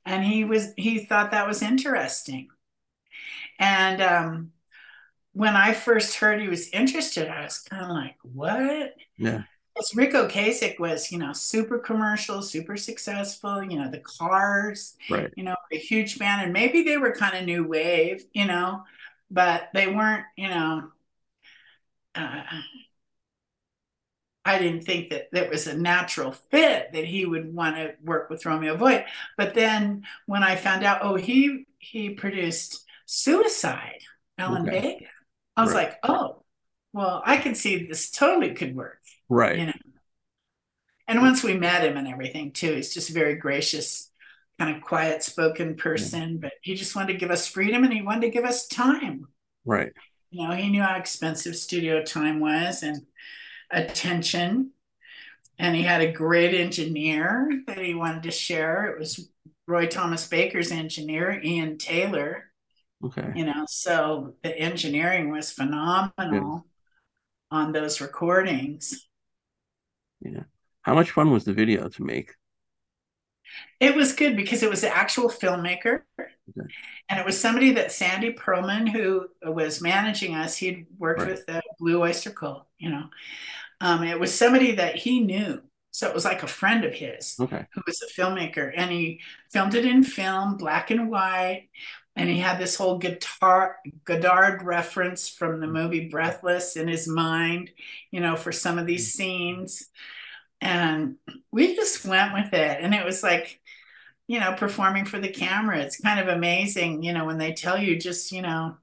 And 0.05 0.25
he 0.25 0.45
was 0.45 0.73
he 0.77 1.01
thought 1.01 1.33
that 1.33 1.47
was 1.47 1.63
interesting. 1.63 2.49
And 3.59 4.01
um, 4.01 4.53
when 5.33 5.55
I 5.55 5.75
first 5.75 6.17
heard 6.17 6.41
he 6.41 6.49
was 6.49 6.71
interested, 6.71 7.29
I 7.29 7.43
was 7.43 7.59
kind 7.59 7.85
of 7.85 7.91
like, 7.91 8.17
what? 8.23 8.95
Yeah. 9.19 9.43
Because 9.75 9.95
Ric 9.95 10.13
Ocasek 10.13 10.81
was, 10.81 11.13
you 11.13 11.19
know, 11.19 11.33
super 11.33 11.79
commercial, 11.79 12.43
super 12.43 12.77
successful, 12.77 13.63
you 13.63 13.79
know, 13.79 13.91
the 13.91 14.01
cars, 14.01 14.97
Right. 15.11 15.31
you 15.37 15.45
know, 15.45 15.55
a 15.73 15.79
huge 15.79 16.19
band. 16.19 16.43
And 16.43 16.53
maybe 16.53 16.83
they 16.83 16.97
were 16.97 17.13
kind 17.13 17.37
of 17.37 17.45
new 17.45 17.65
wave, 17.69 18.25
you 18.33 18.47
know, 18.47 18.83
but 19.31 19.71
they 19.75 19.87
weren't, 19.89 20.25
you 20.37 20.49
know, 20.49 20.91
uh, 22.15 22.43
I 24.45 24.59
didn't 24.59 24.83
think 24.85 25.11
that 25.11 25.29
that 25.33 25.51
was 25.51 25.67
a 25.67 25.77
natural 25.77 26.33
fit 26.33 26.93
that 26.93 27.05
he 27.05 27.27
would 27.27 27.55
want 27.55 27.77
to 27.77 27.95
work 28.03 28.31
with 28.31 28.47
Romeo 28.47 28.77
Void. 28.77 29.05
But 29.37 29.55
then 29.55 30.05
when 30.27 30.43
I 30.43 30.57
found 30.57 30.85
out, 30.85 31.01
oh, 31.03 31.17
he 31.17 31.67
he 31.79 32.11
produced 32.11 32.85
Suicide, 33.07 34.01
Alan 34.39 34.67
Okay. 34.67 34.71
Vega, 34.71 35.07
I 35.57 35.63
was 35.63 35.71
Right. 35.71 35.75
like, 35.75 35.99
oh, 36.03 36.43
well, 36.93 37.23
I 37.27 37.37
can 37.39 37.55
see 37.55 37.87
this 37.87 38.11
totally 38.11 38.55
could 38.55 38.75
work, 38.75 39.01
Right. 39.29 39.59
you 39.59 39.67
know. 39.67 39.73
And 41.07 41.23
once 41.23 41.43
we 41.43 41.55
met 41.55 41.85
him 41.85 41.97
and 41.97 42.07
everything 42.07 42.53
too, 42.53 42.75
he's 42.75 42.93
just 42.93 43.11
a 43.11 43.15
very 43.15 43.35
gracious, 43.37 44.08
kind 44.59 44.75
of 44.75 44.83
quiet 44.83 45.23
spoken 45.23 45.75
mm. 45.75 45.79
person, 45.79 46.39
but 46.39 46.53
he 46.63 46.75
just 46.75 46.97
wanted 46.97 47.13
to 47.13 47.19
give 47.19 47.31
us 47.31 47.47
freedom 47.47 47.85
and 47.85 47.93
he 47.93 48.03
wanted 48.03 48.23
to 48.23 48.31
give 48.31 48.45
us 48.45 48.67
time. 48.67 49.29
Right. 49.65 49.93
You 50.31 50.47
know, 50.47 50.55
he 50.55 50.69
knew 50.69 50.83
how 50.83 50.97
expensive 50.97 51.57
studio 51.57 52.03
time 52.03 52.41
was 52.41 52.83
and 52.83 53.03
attention. 53.71 54.73
And 55.59 55.75
he 55.75 55.83
had 55.83 56.01
a 56.01 56.13
great 56.13 56.55
engineer 56.55 57.51
that 57.67 57.79
he 57.79 57.95
wanted 57.95 58.25
to 58.25 58.31
share. 58.31 58.87
It 58.87 58.99
was 58.99 59.29
Roy 59.67 59.87
Thomas 59.87 60.27
Baker's 60.27 60.71
engineer, 60.71 61.41
Ian 61.43 61.79
Taylor, 61.79 62.45
Okay. 63.05 63.33
you 63.35 63.45
know, 63.45 63.65
so 63.69 64.35
the 64.43 64.57
engineering 64.57 65.31
was 65.31 65.53
phenomenal 65.53 66.67
on 67.51 67.73
those 67.73 68.01
recordings. 68.01 69.07
Yeah. 70.21 70.45
How 70.83 70.95
much 70.95 71.11
fun 71.11 71.31
was 71.31 71.45
the 71.45 71.53
video 71.53 71.89
to 71.89 72.03
make? 72.03 72.35
It 73.81 73.95
was 73.95 74.13
good 74.13 74.37
because 74.37 74.63
it 74.63 74.71
was 74.71 74.83
an 74.85 74.93
actual 74.95 75.29
filmmaker. 75.29 76.03
Okay. 76.19 76.69
And 77.09 77.19
it 77.21 77.25
was 77.27 77.41
somebody 77.41 77.73
that 77.73 77.93
Sandy 77.93 78.33
Pearlman, 78.33 78.89
who 78.89 79.29
was 79.43 79.81
managing 79.81 80.35
us, 80.35 80.57
he'd 80.57 80.87
worked 80.99 81.21
Right. 81.21 81.31
with 81.31 81.47
the 81.47 81.63
Blue 81.79 82.03
Oyster 82.03 82.31
Cult, 82.31 82.67
you 82.79 82.91
know. 82.91 83.05
Um, 83.81 84.03
it 84.03 84.19
was 84.19 84.35
somebody 84.35 84.73
that 84.77 84.97
he 84.97 85.21
knew. 85.21 85.63
So 85.91 86.07
it 86.09 86.15
was 86.15 86.25
like 86.25 86.43
a 86.43 86.49
friend 86.49 86.85
of 86.85 86.93
his 86.93 87.37
Okay. 87.41 87.67
who 87.73 87.83
was 87.87 88.03
a 88.03 88.21
filmmaker. 88.21 88.73
And 88.77 88.91
he 88.91 89.21
filmed 89.51 89.75
it 89.75 89.85
in 89.85 90.03
film, 90.05 90.57
black 90.57 90.91
and 90.91 91.11
white. 91.11 91.69
And 92.15 92.29
he 92.29 92.39
had 92.41 92.59
this 92.59 92.75
whole 92.77 92.99
guitar 92.99 93.77
Godard 94.05 94.63
reference 94.63 95.29
from 95.29 95.61
the 95.61 95.67
movie 95.69 96.09
Breathless 96.09 96.77
in 96.77 96.89
his 96.89 97.07
mind, 97.09 97.71
you 98.11 98.21
know, 98.21 98.35
for 98.37 98.51
some 98.53 98.77
of 98.79 98.87
these 98.87 99.13
scenes. 99.15 99.89
And 100.61 101.17
we 101.53 101.77
just 101.77 102.05
went 102.05 102.33
with 102.35 102.53
it. 102.53 102.79
And 102.81 102.95
it 102.95 103.05
was 103.05 103.23
like, 103.23 103.61
you 104.27 104.41
know, 104.41 104.53
performing 104.53 105.05
for 105.05 105.19
the 105.19 105.29
camera. 105.29 105.79
It's 105.79 106.01
kind 106.01 106.21
of 106.21 106.29
amazing, 106.29 107.03
you 107.03 107.13
know, 107.13 107.25
when 107.25 107.39
they 107.39 107.53
tell 107.53 107.79
you 107.79 107.99
just, 107.99 108.33
you 108.33 108.43
know, 108.43 108.77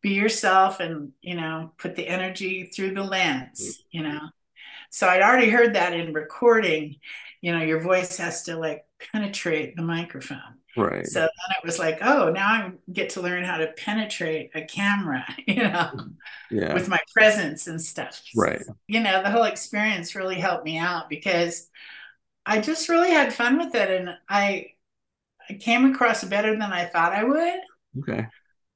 be 0.00 0.10
yourself 0.10 0.80
and, 0.80 1.12
you 1.22 1.34
know, 1.34 1.72
put 1.78 1.96
the 1.96 2.06
energy 2.06 2.64
through 2.64 2.94
the 2.94 3.02
lens, 3.02 3.60
mm-hmm. 3.60 3.82
you 3.90 4.02
know. 4.02 4.20
So 4.90 5.08
I'd 5.08 5.22
already 5.22 5.50
heard 5.50 5.74
that 5.74 5.92
in 5.92 6.12
recording, 6.12 6.96
you 7.40 7.52
know, 7.52 7.62
your 7.62 7.80
voice 7.80 8.16
has 8.18 8.44
to 8.44 8.56
like 8.56 8.84
penetrate 9.12 9.76
the 9.76 9.82
microphone. 9.82 10.38
Right. 10.76 11.06
So 11.06 11.20
then 11.20 11.28
it 11.28 11.64
was 11.64 11.78
like, 11.78 11.98
oh, 12.02 12.30
now 12.30 12.48
I 12.48 12.72
get 12.92 13.10
to 13.10 13.20
learn 13.20 13.44
how 13.44 13.58
to 13.58 13.68
penetrate 13.68 14.50
a 14.54 14.62
camera, 14.62 15.24
you 15.46 15.62
know, 15.64 15.90
Yeah. 16.50 16.74
with 16.74 16.88
my 16.88 16.98
presence 17.12 17.66
and 17.66 17.80
stuff. 17.80 18.22
Right. 18.36 18.62
You 18.88 19.00
know, 19.00 19.22
the 19.22 19.30
whole 19.30 19.44
experience 19.44 20.14
really 20.14 20.36
helped 20.36 20.64
me 20.64 20.78
out 20.78 21.08
because 21.08 21.68
I 22.46 22.60
just 22.60 22.88
really 22.88 23.10
had 23.10 23.34
fun 23.34 23.58
with 23.58 23.74
it 23.74 23.90
and 23.90 24.10
I 24.28 24.68
I 25.48 25.54
came 25.54 25.84
across 25.92 26.24
better 26.24 26.52
than 26.52 26.62
I 26.72 26.86
thought 26.86 27.12
I 27.12 27.24
would. 27.24 27.60
Okay. 28.00 28.26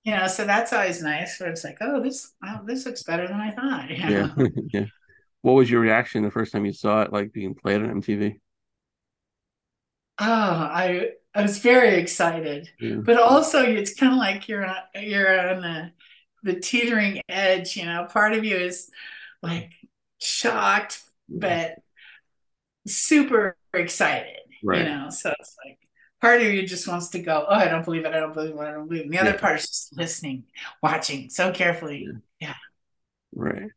You 0.05 0.15
know, 0.17 0.27
so 0.27 0.45
that's 0.45 0.73
always 0.73 1.03
nice 1.03 1.39
where 1.39 1.51
it's 1.51 1.65
like, 1.65 1.79
oh, 1.81 2.03
this 2.03 2.33
oh, 2.47 2.61
this 2.65 2.87
looks 2.87 3.03
better 3.03 3.27
than 3.29 3.41
I 3.41 3.51
thought. 3.51 3.91
you 3.91 3.97
Yeah. 3.97 4.35
yeah. 4.73 4.85
What 5.43 5.53
was 5.55 5.71
your 5.71 5.81
reaction 5.81 6.23
the 6.23 6.31
first 6.31 6.53
time 6.53 6.65
you 6.67 6.73
saw 6.73 7.03
it, 7.03 7.13
like 7.13 7.33
being 7.33 7.55
played 7.55 7.83
on 7.83 7.91
MTV? 7.91 8.41
Oh, 10.19 10.25
I 10.25 11.13
I 11.35 11.43
was 11.43 11.59
very 11.59 11.97
excited. 12.01 12.70
Yeah. 12.81 12.97
but 12.97 13.18
also 13.20 13.62
it's 13.62 13.95
kind 13.95 14.12
of 14.12 14.18
like 14.18 14.49
you're 14.49 14.66
on, 14.66 14.76
you're 15.01 15.51
on 15.51 15.61
the 15.62 15.93
the 16.45 16.59
teetering 16.61 17.20
edge 17.29 17.76
you 17.76 17.85
know 17.85 18.07
part 18.11 18.33
of 18.33 18.45
you 18.45 18.57
is 18.57 18.91
like 19.43 19.72
shocked 20.18 21.03
but 21.29 21.74
super 22.87 23.57
excited 23.74 24.37
Right. 24.64 24.79
you 24.79 24.85
know 24.85 25.11
so 25.11 25.33
it's 25.39 25.57
like 25.64 25.79
part 26.20 26.41
of 26.41 26.47
you 26.49 26.66
just 26.66 26.89
wants 26.89 27.11
to 27.11 27.18
go 27.20 27.45
oh 27.49 27.55
i 27.55 27.66
don't 27.68 27.85
believe 27.85 28.05
it 28.05 28.14
i 28.14 28.18
don't 28.20 28.35
believe 28.35 28.53
it 28.55 28.59
i 28.59 28.70
don't 28.72 28.89
believe 28.89 29.03
it 29.03 29.05
and 29.07 29.14
the 29.14 29.18
other 29.20 29.31
Yeah. 29.33 29.37
part 29.41 29.57
is 29.61 29.66
just 29.68 29.97
listening 29.97 30.45
watching 30.83 31.29
so 31.31 31.53
carefully 31.53 32.09
Yeah. 32.41 32.55
Right. 33.35 33.70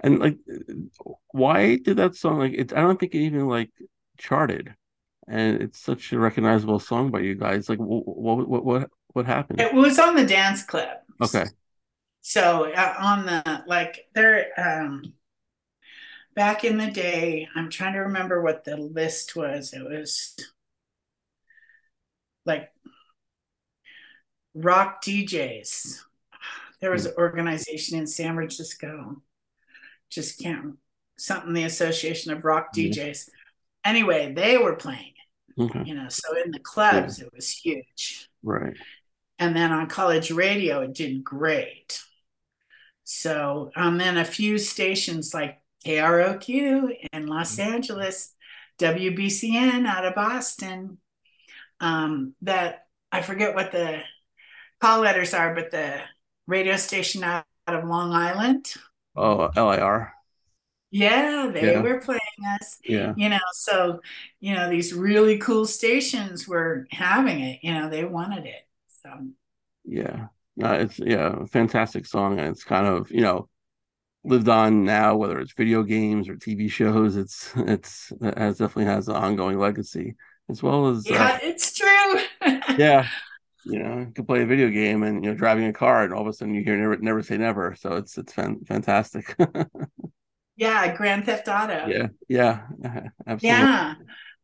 And 0.00 0.18
like, 0.18 0.36
why 1.32 1.76
did 1.76 1.96
that 1.98 2.14
song 2.16 2.38
like 2.40 2.52
it? 2.54 2.72
I 2.72 2.80
don't 2.80 2.98
think 2.98 3.14
it 3.14 3.18
even 3.18 3.46
like 3.48 3.70
charted, 4.18 4.74
and 5.28 5.62
it's 5.62 5.78
such 5.78 6.12
a 6.12 6.18
recognizable 6.18 6.78
song 6.78 7.10
by 7.10 7.20
you 7.20 7.34
guys. 7.34 7.68
Like, 7.68 7.78
what 7.78 8.48
what 8.48 8.64
what 8.64 8.90
what, 9.12 9.26
happened? 9.26 9.60
it 9.60 9.74
was 9.74 9.98
on 9.98 10.14
the 10.16 10.24
dance 10.26 10.62
club 10.62 10.88
Okay. 11.20 11.44
So 12.22 12.72
uh, 12.72 12.94
on 12.98 13.26
the 13.26 13.64
like 13.66 14.06
there 14.14 14.48
um 14.58 15.14
back 16.34 16.64
in 16.64 16.78
the 16.78 16.90
day, 16.90 17.48
I'm 17.54 17.68
trying 17.70 17.92
to 17.94 18.00
remember 18.00 18.40
what 18.40 18.64
the 18.64 18.76
list 18.76 19.36
was. 19.36 19.72
It 19.72 19.82
was 19.82 20.34
like 22.46 22.70
rock 24.54 25.02
DJs. 25.02 26.00
There 26.80 26.90
was 26.90 27.06
an 27.06 27.14
organization 27.16 27.98
in 27.98 28.06
San 28.06 28.34
Francisco. 28.34 29.22
Just 30.10 30.40
can't 30.40 30.76
something 31.16 31.52
the 31.52 31.64
Association 31.64 32.32
of 32.32 32.44
Rock 32.44 32.68
Yeah. 32.74 32.88
DJs. 32.88 33.28
Anyway, 33.84 34.32
they 34.32 34.58
were 34.58 34.76
playing, 34.76 35.12
Okay. 35.58 35.82
you 35.84 35.94
know, 35.94 36.08
so 36.08 36.36
in 36.44 36.50
the 36.50 36.60
clubs 36.60 37.20
it 37.20 37.32
was 37.34 37.50
huge. 37.50 38.28
Right. 38.42 38.76
And 39.38 39.56
then 39.56 39.72
on 39.72 39.88
college 39.88 40.30
radio, 40.30 40.82
it 40.82 40.94
did 40.94 41.24
great. 41.24 42.00
So, 43.04 43.70
and 43.74 44.00
then 44.00 44.16
a 44.16 44.24
few 44.24 44.58
stations 44.58 45.34
like 45.34 45.60
KROQ 45.84 47.08
in 47.12 47.26
Los 47.26 47.58
Angeles, 47.58 48.34
WBCN 48.78 49.86
out 49.86 50.04
of 50.04 50.14
Boston, 50.14 50.98
um, 51.80 52.34
that 52.42 52.86
I 53.10 53.22
forget 53.22 53.54
what 53.54 53.72
the 53.72 54.00
call 54.80 55.00
letters 55.00 55.34
are, 55.34 55.54
but 55.54 55.70
the 55.70 56.00
radio 56.46 56.76
station 56.76 57.24
out, 57.24 57.44
out 57.66 57.76
of 57.76 57.88
Long 57.88 58.12
Island. 58.12 58.72
Oh, 59.16 59.50
LIR. 59.56 60.12
Yeah, 60.92 61.50
they 61.52 61.72
Yeah. 61.72 61.78
were 61.78 62.00
playing 62.00 62.20
us, 62.60 62.80
Yeah. 62.86 63.16
you 63.16 63.30
know. 63.30 63.40
So, 63.54 64.02
you 64.40 64.54
know, 64.54 64.70
these 64.70 64.94
really 64.94 65.38
cool 65.38 65.66
stations 65.66 66.48
were 66.48 66.86
having 66.92 67.40
it, 67.42 67.60
you 67.64 67.74
know, 67.74 67.90
they 67.90 68.04
wanted 68.04 68.46
it. 68.46 68.68
So, 69.02 69.10
Yeah. 69.84 70.28
No, 70.56 70.72
it's 70.74 70.98
yeah, 70.98 71.34
a 71.42 71.46
fantastic 71.46 72.04
song, 72.06 72.38
and 72.38 72.48
it's 72.48 72.64
kind 72.64 72.86
of 72.86 73.10
you 73.10 73.22
know 73.22 73.48
lived 74.24 74.48
on 74.48 74.84
now, 74.84 75.16
whether 75.16 75.40
it's 75.40 75.52
video 75.54 75.82
games 75.84 76.28
or 76.28 76.36
TV 76.36 76.68
shows. 76.68 77.16
It's 77.16 77.52
it's 77.56 78.12
it 78.22 78.38
has 78.38 78.58
definitely 78.58 78.86
has 78.86 79.08
an 79.08 79.16
ongoing 79.16 79.58
legacy 79.58 80.16
as 80.50 80.62
well 80.62 80.88
as 80.88 81.10
uh, 81.10 81.30
yeah, 81.30 81.38
it's 81.42 81.72
true. 81.74 82.20
yeah. 82.76 83.08
You 83.64 83.80
know, 83.80 84.00
you 84.00 84.12
can 84.14 84.26
play 84.26 84.42
a 84.42 84.46
video 84.46 84.70
game 84.70 85.02
and 85.04 85.24
you 85.24 85.30
know 85.30 85.36
driving 85.36 85.66
a 85.66 85.72
car, 85.72 86.04
and 86.04 86.14
all 86.14 86.22
of 86.22 86.28
a 86.28 86.32
sudden 86.34 86.54
you 86.54 86.64
hear 86.64 86.76
never 86.78 86.96
never 86.98 87.22
say 87.22 87.36
never. 87.38 87.76
So 87.76 87.96
it's 87.96 88.18
it's 88.18 88.32
fan, 88.32 88.60
fantastic. 88.66 89.36
Yeah, 90.62 90.94
Grand 90.96 91.24
Theft 91.26 91.48
Auto. 91.48 91.88
yeah, 91.88 92.08
yeah, 92.28 92.60
absolutely. 93.26 93.48
Yeah. 93.48 93.94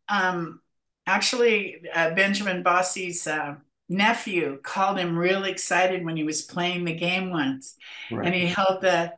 Um, 0.08 0.60
actually, 1.06 1.82
uh, 1.94 2.10
Benjamin 2.14 2.64
Bossi's 2.64 3.26
uh, 3.26 3.56
nephew 3.88 4.58
called 4.62 4.98
him 4.98 5.16
real 5.18 5.44
excited 5.44 6.04
when 6.04 6.16
he 6.16 6.24
was 6.24 6.42
playing 6.42 6.84
the 6.84 6.94
game 6.94 7.30
once. 7.30 7.76
Right. 8.10 8.26
And 8.26 8.34
he 8.34 8.46
held 8.46 8.80
the 8.82 9.12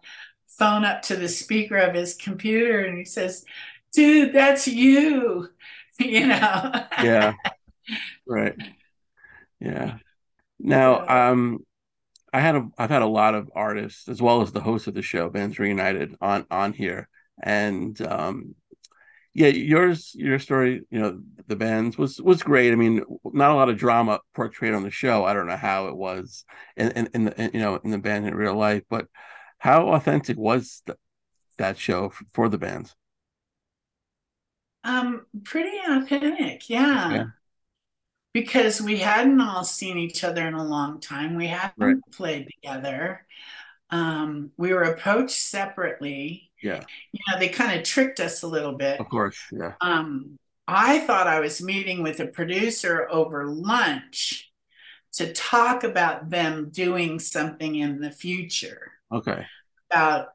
phone 0.46 0.84
up 0.84 1.03
to 1.03 1.16
the 1.16 1.28
speaker 1.28 1.76
of 1.76 1.94
his 1.94 2.14
computer 2.14 2.80
and 2.80 2.98
he 2.98 3.05
says, 3.05 3.44
Dude, 3.92 4.32
that's 4.34 4.68
you. 4.68 5.48
You 6.01 6.28
know? 6.28 6.86
yeah 7.03 7.34
right 8.26 8.55
yeah 9.61 9.98
now 10.59 11.07
um 11.30 11.64
I 12.33 12.41
had 12.41 12.57
a 12.57 12.68
I've 12.78 12.91
had 12.91 13.03
a 13.03 13.07
lot 13.07 13.35
of 13.35 13.51
artists 13.55 14.09
as 14.09 14.22
well 14.22 14.43
as 14.43 14.53
the 14.53 14.61
host 14.61 14.87
of 14.87 14.95
the 14.95 15.03
show, 15.03 15.31
Bands 15.31 15.59
Reunited, 15.59 16.16
on 16.20 16.47
on 16.51 16.72
here, 16.72 17.09
and 17.43 18.01
um, 18.03 18.55
yeah, 19.35 19.49
yours 19.49 20.12
your 20.14 20.39
story, 20.39 20.83
you 20.91 21.01
know, 21.01 21.20
the 21.47 21.57
bands 21.57 21.97
was 21.99 22.20
was 22.20 22.43
great. 22.43 22.72
I 22.72 22.76
mean, 22.76 23.03
not 23.24 23.53
a 23.53 23.55
lot 23.55 23.68
of 23.68 23.78
drama 23.78 24.20
portrayed 24.35 24.74
on 24.74 24.83
the 24.83 24.91
show. 24.91 25.24
I 25.24 25.35
don't 25.35 25.47
know 25.47 25.57
how 25.57 25.89
it 25.89 25.97
was 25.97 26.45
in 26.76 26.91
in, 26.93 27.09
in 27.14 27.24
the 27.26 27.41
in, 27.43 27.51
you 27.55 27.61
know 27.61 27.76
in 27.76 27.91
the 27.91 27.99
band 27.99 28.26
in 28.26 28.35
real 28.35 28.57
life, 28.57 28.83
but 28.91 29.07
how 29.59 29.91
authentic 29.91 30.37
was 30.37 30.83
th- 30.87 30.99
that 31.59 31.78
show 31.78 32.12
for 32.33 32.49
the 32.49 32.59
bands? 32.59 32.95
Um, 34.83 35.26
pretty 35.45 35.76
authentic, 35.87 36.68
yeah. 36.70 37.12
Yeah. 37.12 37.24
Because 38.33 38.81
we 38.81 38.99
hadn't 38.99 39.41
all 39.41 39.64
seen 39.64 39.99
each 39.99 40.22
other 40.22 40.47
in 40.47 40.55
a 40.55 40.64
long 40.64 41.01
time. 41.01 41.35
We 41.37 41.49
hadn't 41.49 41.74
Right. 41.78 41.97
played 42.12 42.49
together. 42.55 43.26
Um, 43.91 44.53
we 44.57 44.72
were 44.72 44.85
approached 44.85 45.37
separately. 45.37 46.51
Yeah, 46.62 46.85
You 47.12 47.20
know, 47.28 47.39
they 47.41 47.49
kind 47.49 47.76
of 47.78 47.85
tricked 47.85 48.20
us 48.20 48.43
a 48.43 48.47
little 48.47 48.74
bit. 48.74 49.01
of 49.01 49.09
course. 49.09 49.39
Yeah. 49.51 49.74
Um, 49.81 50.39
I 50.68 51.01
thought 51.01 51.26
I 51.26 51.41
was 51.41 51.61
meeting 51.61 52.03
with 52.03 52.20
a 52.20 52.26
producer 52.26 53.09
over 53.11 53.47
lunch 53.47 54.53
to 55.14 55.33
talk 55.33 55.83
about 55.83 56.31
them 56.31 56.68
doing 56.70 57.18
something 57.18 57.74
in 57.74 58.01
the 58.01 58.12
future 58.12 58.93
Okay. 59.11 59.45
about 59.91 60.35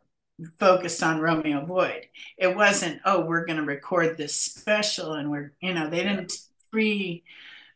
focused 0.60 1.02
on 1.02 1.22
Romeo 1.22 1.64
Void. 1.66 2.08
It 2.38 2.54
wasn't, 2.58 3.00
oh, 3.06 3.22
we're 3.22 3.46
going 3.46 3.60
to 3.60 3.64
record 3.66 4.18
this 4.18 4.36
special 4.36 5.14
and 5.14 5.32
we're, 5.32 5.54
you 5.62 5.74
know, 5.74 5.90
they 5.90 6.04
didn't 6.04 6.34
pre, 6.72 7.24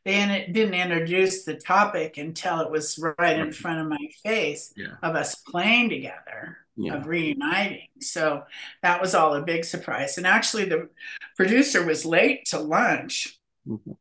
they 0.06 0.48
didn't 0.52 0.74
introduce 0.74 1.44
the 1.44 1.56
topic 1.56 2.18
until 2.18 2.60
it 2.62 2.72
was 2.72 2.98
right 3.20 3.38
in 3.40 3.52
front 3.52 3.80
of 3.82 3.88
my 3.88 4.10
face 4.24 4.74
Yeah. 4.76 4.96
of 5.04 5.16
us 5.16 5.36
playing 5.36 5.90
together 5.90 6.60
Yeah. 6.78 6.96
of 6.96 7.08
reuniting. 7.08 7.90
So 8.00 8.44
that 8.82 9.02
was 9.02 9.14
all 9.14 9.36
a 9.36 9.42
big 9.42 9.66
surprise. 9.66 10.18
And 10.18 10.26
actually, 10.26 10.66
the 10.66 10.90
producer 11.36 11.86
was 11.86 12.06
late 12.06 12.46
to 12.48 12.60
lunch. 12.60 13.38
Mhm. 13.68 13.98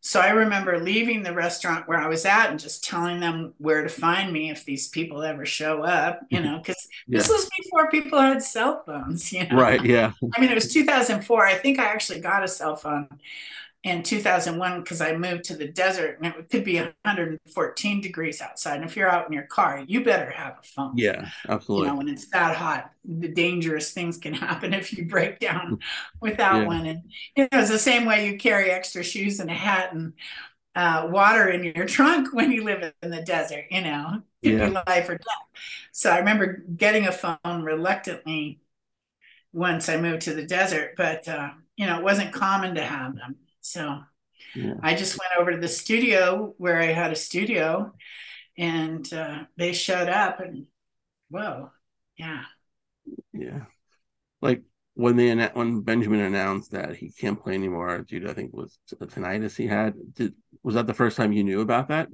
So 0.00 0.20
I 0.20 0.30
remember 0.30 0.78
leaving 0.78 1.24
the 1.24 1.34
restaurant 1.34 1.88
where 1.88 1.98
I 1.98 2.06
was 2.06 2.24
at 2.24 2.50
and 2.50 2.58
just 2.60 2.84
telling 2.84 3.18
them 3.18 3.52
where 3.58 3.82
to 3.82 3.88
find 3.88 4.32
me 4.32 4.48
if 4.48 4.64
these 4.64 4.88
people 4.88 5.22
ever 5.22 5.44
show 5.44 5.82
up, 5.82 6.20
you 6.30 6.40
know, 6.40 6.58
because 6.58 6.76
Yeah. 7.08 7.18
this 7.18 7.28
was 7.28 7.50
before 7.60 7.90
people 7.90 8.18
had 8.20 8.42
cell 8.42 8.84
phones, 8.86 9.32
you 9.32 9.46
know. 9.48 9.56
Right. 9.56 9.84
Yeah. 9.84 10.12
I 10.36 10.40
mean, 10.40 10.50
it 10.50 10.54
was 10.54 10.72
2004. 10.72 11.44
I 11.44 11.54
think 11.54 11.78
I 11.80 11.86
actually 11.86 12.20
got 12.20 12.44
a 12.44 12.48
cell 12.48 12.76
phone 12.76 13.08
in 13.84 14.02
2001 14.02 14.82
because 14.82 15.00
I 15.00 15.16
moved 15.16 15.44
to 15.44 15.56
the 15.56 15.68
desert 15.68 16.18
and 16.22 16.34
it 16.34 16.50
could 16.50 16.64
be 16.64 16.78
114 16.78 18.00
degrees 18.00 18.40
outside. 18.40 18.76
And 18.76 18.84
if 18.84 18.96
you're 18.96 19.08
out 19.10 19.26
in 19.26 19.32
your 19.32 19.44
car, 19.46 19.84
you 19.86 20.04
better 20.04 20.30
have 20.30 20.58
a 20.60 20.62
phone. 20.66 21.02
Yeah. 21.02 21.30
You 21.74 21.84
Absolutely. 21.84 21.84
know, 21.84 21.96
when 21.96 22.08
it's 22.08 22.28
that 22.30 22.56
hot, 22.56 22.90
the 23.04 23.28
dangerous 23.28 23.92
things 23.92 24.18
can 24.18 24.34
happen 24.34 24.74
if 24.74 24.92
you 24.96 25.06
break 25.06 25.38
down 25.40 25.78
without 26.20 26.64
Yeah. 26.64 26.66
one. 26.66 26.86
And 26.86 27.02
you 27.36 27.44
know, 27.44 27.60
it's 27.60 27.70
the 27.70 27.78
same 27.78 28.04
way 28.04 28.26
you 28.28 28.38
carry 28.38 28.70
extra 28.70 29.02
shoes 29.04 29.40
and 29.40 29.50
a 29.50 29.54
hat 29.54 29.92
and 29.94 30.14
uh, 30.74 31.08
water 31.10 31.48
in 31.48 31.64
your 31.64 31.86
trunk 31.88 32.32
when 32.34 32.52
you 32.52 32.64
live 32.64 32.92
in 33.02 33.10
the 33.10 33.22
desert. 33.22 33.66
You 33.70 33.82
know, 33.82 34.22
could 34.44 34.56
be 34.58 34.70
life 34.70 35.08
or 35.08 35.14
death. 35.16 35.62
So 35.92 36.10
I 36.10 36.18
remember 36.18 36.64
getting 36.76 37.06
a 37.06 37.12
phone 37.12 37.62
reluctantly 37.62 38.60
once 39.52 39.88
I 39.88 39.96
moved 40.00 40.22
to 40.22 40.34
the 40.34 40.44
desert, 40.46 40.94
but 40.96 41.26
uh, 41.28 41.50
you 41.76 41.86
know, 41.86 41.98
it 41.98 42.04
wasn't 42.04 42.32
common 42.32 42.74
to 42.74 42.82
have 42.82 43.16
them. 43.16 43.36
So 43.72 44.00
Yeah. 44.54 44.74
I 44.82 44.94
just 44.94 45.18
went 45.18 45.32
over 45.40 45.52
to 45.52 45.58
the 45.58 45.68
studio 45.68 46.54
where 46.58 46.80
I 46.80 46.86
had 46.86 47.12
a 47.12 47.16
studio, 47.16 47.94
and 48.58 49.10
uh, 49.12 49.44
they 49.56 49.72
showed 49.72 50.08
up, 50.08 50.40
and 50.40 50.66
whoa, 51.30 51.70
yeah. 52.16 52.44
Yeah. 53.32 53.66
Like 54.42 54.62
when 54.94 55.16
they 55.16 55.34
when 55.48 55.82
Benjamin 55.82 56.20
announced 56.20 56.72
that 56.72 56.96
he 56.96 57.10
can't 57.10 57.42
play 57.42 57.54
anymore 57.54 58.00
due 58.02 58.20
to 58.20 58.30
I 58.30 58.34
think 58.34 58.50
it 58.52 58.56
was 58.56 58.78
t- 58.88 58.96
tinnitus 58.96 59.56
he 59.56 59.66
had. 59.66 59.94
Did 60.14 60.34
was 60.62 60.74
that 60.76 60.86
the 60.86 60.94
first 60.94 61.16
time 61.16 61.32
you 61.32 61.44
knew 61.44 61.60
about 61.60 61.88
that? 61.88 62.08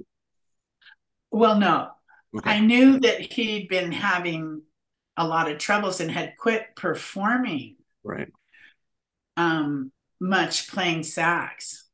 Well, 1.31 1.59
no, 1.59 1.91
Okay. 2.35 2.49
I 2.51 2.59
knew 2.59 2.99
that 2.99 3.19
he'd 3.33 3.67
been 3.67 3.91
having 3.91 4.63
a 5.17 5.27
lot 5.27 5.49
of 5.49 5.57
troubles 5.57 5.99
and 6.01 6.11
had 6.11 6.37
quit 6.37 6.75
performing 6.75 7.77
Right. 8.03 8.31
um, 9.37 9.91
much 10.19 10.69
playing 10.69 11.03
sax. 11.03 11.87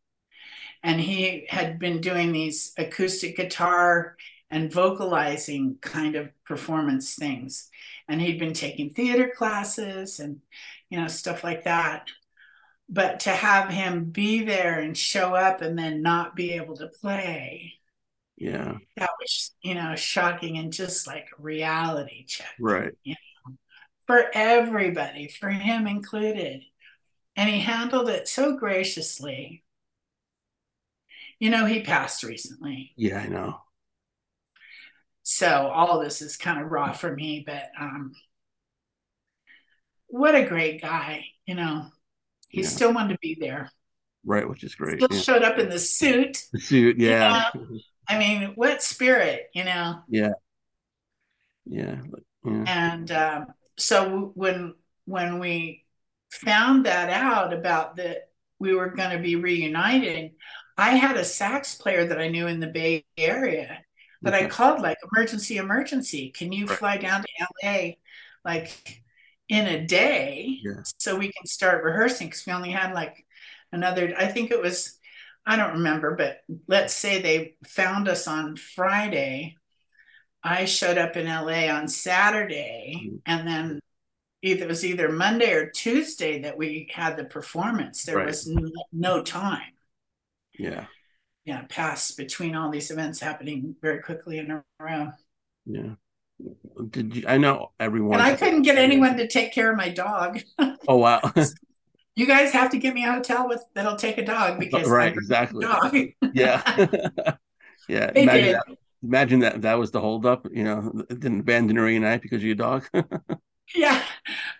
And 0.83 0.99
he 0.99 1.45
had 1.49 1.79
been 1.79 2.01
doing 2.01 2.31
these 2.31 2.73
acoustic 2.77 3.37
guitar 3.37 4.17
and 4.49 4.73
vocalizing 4.73 5.77
kind 5.81 6.15
of 6.15 6.29
performance 6.45 7.15
things. 7.15 7.69
And 8.07 8.19
he'd 8.21 8.39
been 8.39 8.53
taking 8.53 8.89
theater 8.91 9.31
classes 9.35 10.19
and, 10.19 10.41
you 10.89 10.99
know, 10.99 11.07
stuff 11.07 11.43
like 11.43 11.63
that. 11.65 12.07
But 12.89 13.21
to 13.21 13.29
have 13.29 13.69
him 13.69 14.05
be 14.05 14.43
there 14.43 14.79
and 14.79 14.97
show 14.97 15.33
up 15.33 15.61
and 15.61 15.77
then 15.77 16.01
not 16.01 16.35
be 16.35 16.53
able 16.53 16.75
to 16.77 16.87
play, 16.87 17.75
Yeah. 18.37 18.77
that 18.97 19.11
was, 19.19 19.51
you 19.61 19.75
know, 19.75 19.95
shocking 19.95 20.57
and 20.57 20.73
just 20.73 21.07
like 21.07 21.27
reality 21.37 22.25
check 22.25 22.47
Right. 22.59 22.91
You 23.03 23.15
know, 23.45 23.55
for 24.07 24.29
everybody, 24.33 25.29
for 25.29 25.49
him 25.49 25.87
included. 25.87 26.63
And 27.35 27.49
he 27.49 27.59
handled 27.61 28.09
it 28.09 28.27
so 28.27 28.57
graciously. 28.57 29.63
You 31.39 31.49
know, 31.49 31.65
he 31.65 31.81
passed 31.81 32.23
recently. 32.23 32.91
Yeah, 32.95 33.19
I 33.19 33.27
know. 33.27 33.57
So 35.23 35.47
all 35.47 35.99
this 35.99 36.21
is 36.21 36.37
kind 36.37 36.61
of 36.61 36.71
raw 36.71 36.93
for 36.93 37.13
me, 37.15 37.43
but 37.45 37.69
um 37.79 38.13
what 40.07 40.35
a 40.35 40.45
great 40.45 40.81
guy, 40.81 41.25
you 41.45 41.55
know. 41.55 41.87
He 42.49 42.61
Yeah. 42.61 42.67
still 42.67 42.93
wanted 42.93 43.13
to 43.13 43.19
be 43.21 43.37
there. 43.39 43.71
Right, 44.25 44.47
which 44.47 44.63
is 44.63 44.75
great. 44.75 45.01
Still 45.01 45.17
Yeah. 45.17 45.21
showed 45.21 45.43
up 45.43 45.57
in 45.57 45.69
the 45.69 45.79
suit. 45.79 46.43
The 46.51 46.59
suit, 46.59 46.97
yeah. 46.99 47.49
I 48.07 48.19
mean, 48.19 48.51
what 48.55 48.83
spirit, 48.83 49.49
you 49.53 49.63
know? 49.63 50.03
Yeah. 50.09 50.33
Yeah. 51.65 52.01
Yeah. 52.43 52.63
And 52.67 53.11
um, 53.11 53.47
so 53.77 54.31
when 54.35 54.75
when 55.05 55.39
we 55.39 55.85
found 56.31 56.85
that 56.85 57.09
out 57.09 57.53
about 57.53 57.97
that 57.97 58.29
we 58.59 58.73
were 58.73 58.89
going 58.89 59.11
to 59.15 59.21
be 59.21 59.35
reunited, 59.35 60.31
I 60.77 60.91
had 60.91 61.17
a 61.17 61.23
sax 61.25 61.75
player 61.75 62.05
that 62.05 62.19
I 62.19 62.29
knew 62.29 62.47
in 62.47 62.59
the 62.59 62.67
Bay 62.67 63.05
Area 63.17 63.79
that 64.21 64.33
I 64.33 64.47
called 64.47 64.81
like 64.81 64.97
emergency, 65.11 65.57
emergency. 65.57 66.29
Can 66.29 66.51
you 66.51 66.67
Right. 66.67 66.77
fly 66.77 66.97
down 66.97 67.21
to 67.23 67.47
LA 67.63 67.97
like 68.45 69.01
in 69.49 69.67
a 69.67 69.85
day 69.85 70.59
Yeah. 70.63 70.83
so 70.99 71.15
we 71.15 71.31
can 71.31 71.45
start 71.45 71.83
rehearsing? 71.83 72.27
Because 72.27 72.45
we 72.45 72.53
only 72.53 72.71
had 72.71 72.93
like 72.93 73.25
another, 73.71 74.13
I 74.17 74.27
think 74.27 74.51
it 74.51 74.61
was, 74.61 74.99
I 75.45 75.55
don't 75.55 75.73
remember, 75.73 76.15
but 76.15 76.41
let's 76.67 76.93
say 76.95 77.19
they 77.21 77.55
found 77.67 78.07
us 78.07 78.27
on 78.27 78.55
Friday. 78.57 79.57
I 80.43 80.65
showed 80.65 80.97
up 80.97 81.17
in 81.17 81.27
LA 81.27 81.69
on 81.69 81.87
Saturday, 81.87 82.95
Mhm. 83.05 83.21
and 83.25 83.47
then 83.47 83.79
either 84.41 84.65
it 84.65 84.67
was 84.67 84.85
either 84.85 85.09
Monday 85.11 85.51
or 85.53 85.69
Tuesday 85.69 86.41
that 86.41 86.57
we 86.57 86.89
had 86.93 87.17
the 87.17 87.25
performance. 87.25 88.03
There 88.03 88.17
Right. 88.17 88.27
was 88.27 88.47
no, 88.47 88.69
no 88.91 89.23
time 89.23 89.73
Yeah. 90.57 90.85
yeah, 91.45 91.63
passed 91.69 92.17
between 92.17 92.55
all 92.55 92.69
these 92.71 92.91
events 92.91 93.19
happening 93.19 93.75
very 93.81 94.01
quickly 94.01 94.39
in 94.39 94.51
a 94.51 94.63
row. 94.79 95.11
Yeah. 95.65 95.95
Did 96.89 97.15
you 97.17 97.23
I 97.27 97.37
know 97.37 97.71
everyone 97.79 98.15
And 98.19 98.23
I 98.23 98.35
couldn't 98.35 98.63
get 98.63 98.77
anyone 98.77 99.15
to 99.17 99.27
take 99.27 99.53
care 99.53 99.69
of 99.71 99.77
my 99.77 99.89
dog. 99.89 100.41
Oh 100.87 100.97
wow. 100.97 101.21
You 102.15 102.27
guys 102.27 102.51
have 102.51 102.71
to 102.71 102.77
get 102.77 102.93
me 102.93 103.05
a 103.05 103.13
hotel 103.13 103.47
with 103.47 103.63
that'll 103.73 103.95
take 103.95 104.17
a 104.17 104.25
dog 104.25 104.59
because 104.59 104.89
right, 104.89 105.13
exactly. 105.13 105.63
dog. 105.65 105.95
Yeah. 106.33 106.61
yeah. 107.87 108.11
They 108.11 108.23
imagine 108.23 108.43
did. 108.45 108.55
that 108.55 108.65
imagine 109.03 109.39
that 109.39 109.61
that 109.61 109.75
was 109.79 109.91
the 109.91 110.01
holdup, 110.01 110.45
you 110.51 110.63
know, 110.63 110.91
didn't 111.09 111.39
abandon 111.41 111.77
or 111.77 111.85
reunite 111.85 112.21
because 112.21 112.37
of 112.37 112.43
your 112.43 112.55
dog. 112.55 112.87
Yeah, 113.75 114.03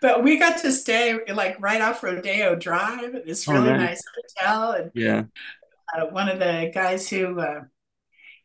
but 0.01 0.24
we 0.24 0.38
got 0.38 0.59
to 0.59 0.72
stay 0.72 1.20
like 1.34 1.59
right 1.59 1.82
off 1.82 2.03
Rodeo 2.03 2.55
Drive 2.55 3.16
at 3.16 3.26
this 3.26 3.47
Oh, 3.47 3.53
really 3.53 3.74
nice. 3.74 3.89
nice 3.89 4.01
hotel, 4.38 4.72
and 4.72 4.91
yeah. 4.93 5.24
uh, 5.97 6.05
one 6.07 6.30
of 6.30 6.39
the 6.39 6.72
guys 6.74 7.09
who, 7.09 7.39
uh, 7.39 7.62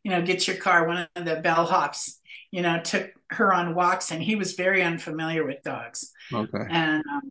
you 0.04 0.10
know, 0.12 0.22
gets 0.22 0.48
your 0.48 0.56
car, 0.58 0.86
one 0.86 1.08
of 1.16 1.26
the 1.26 1.36
bellhops, 1.44 2.18
you 2.50 2.62
know, 2.62 2.80
took 2.82 3.12
her 3.30 3.52
on 3.54 3.74
walks, 3.74 4.10
and 4.12 4.22
he 4.22 4.36
was 4.36 4.54
very 4.54 4.82
unfamiliar 4.82 5.44
with 5.46 5.62
dogs, 5.64 6.12
Okay. 6.32 6.68
and 6.68 7.02
um, 7.12 7.22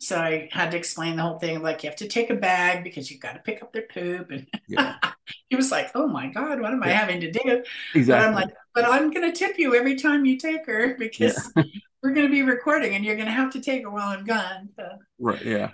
so 0.00 0.18
I 0.20 0.48
had 0.52 0.72
to 0.72 0.78
explain 0.78 1.16
the 1.16 1.22
whole 1.22 1.38
thing, 1.40 1.62
like 1.62 1.84
you 1.84 1.90
have 1.90 1.98
to 1.98 2.08
take 2.08 2.30
a 2.30 2.34
bag 2.36 2.84
because 2.84 3.10
you've 3.10 3.20
got 3.22 3.34
to 3.34 3.40
pick 3.40 3.62
up 3.62 3.72
their 3.72 3.86
poop, 3.92 4.30
and 4.32 4.48
Yeah. 4.66 4.94
he 5.50 5.56
was 5.56 5.70
like, 5.72 5.92
"Oh 5.94 6.08
my 6.08 6.28
God, 6.28 6.60
what 6.60 6.72
am 6.72 6.82
I 6.82 6.90
having 6.90 7.20
to 7.22 7.32
do?" 7.32 7.64
Exactly. 7.94 8.04
But 8.10 8.20
I'm 8.20 8.34
like, 8.34 8.48
"But 8.74 8.86
I'm 8.86 9.10
gonna 9.12 9.32
tip 9.32 9.58
you 9.58 9.74
every 9.76 9.96
time 9.96 10.24
you 10.26 10.38
take 10.38 10.66
her 10.66 10.96
because 10.98 11.52
we're 12.02 12.12
gonna 12.14 12.28
be 12.28 12.42
recording, 12.42 12.94
and 12.94 13.04
you're 13.04 13.16
gonna 13.16 13.30
have 13.30 13.52
to 13.52 13.60
take 13.60 13.82
her 13.84 13.90
while 13.90 14.08
I'm 14.08 14.24
gone." 14.24 14.70
So, 14.76 14.88
Right. 15.18 15.44
Yeah. 15.44 15.70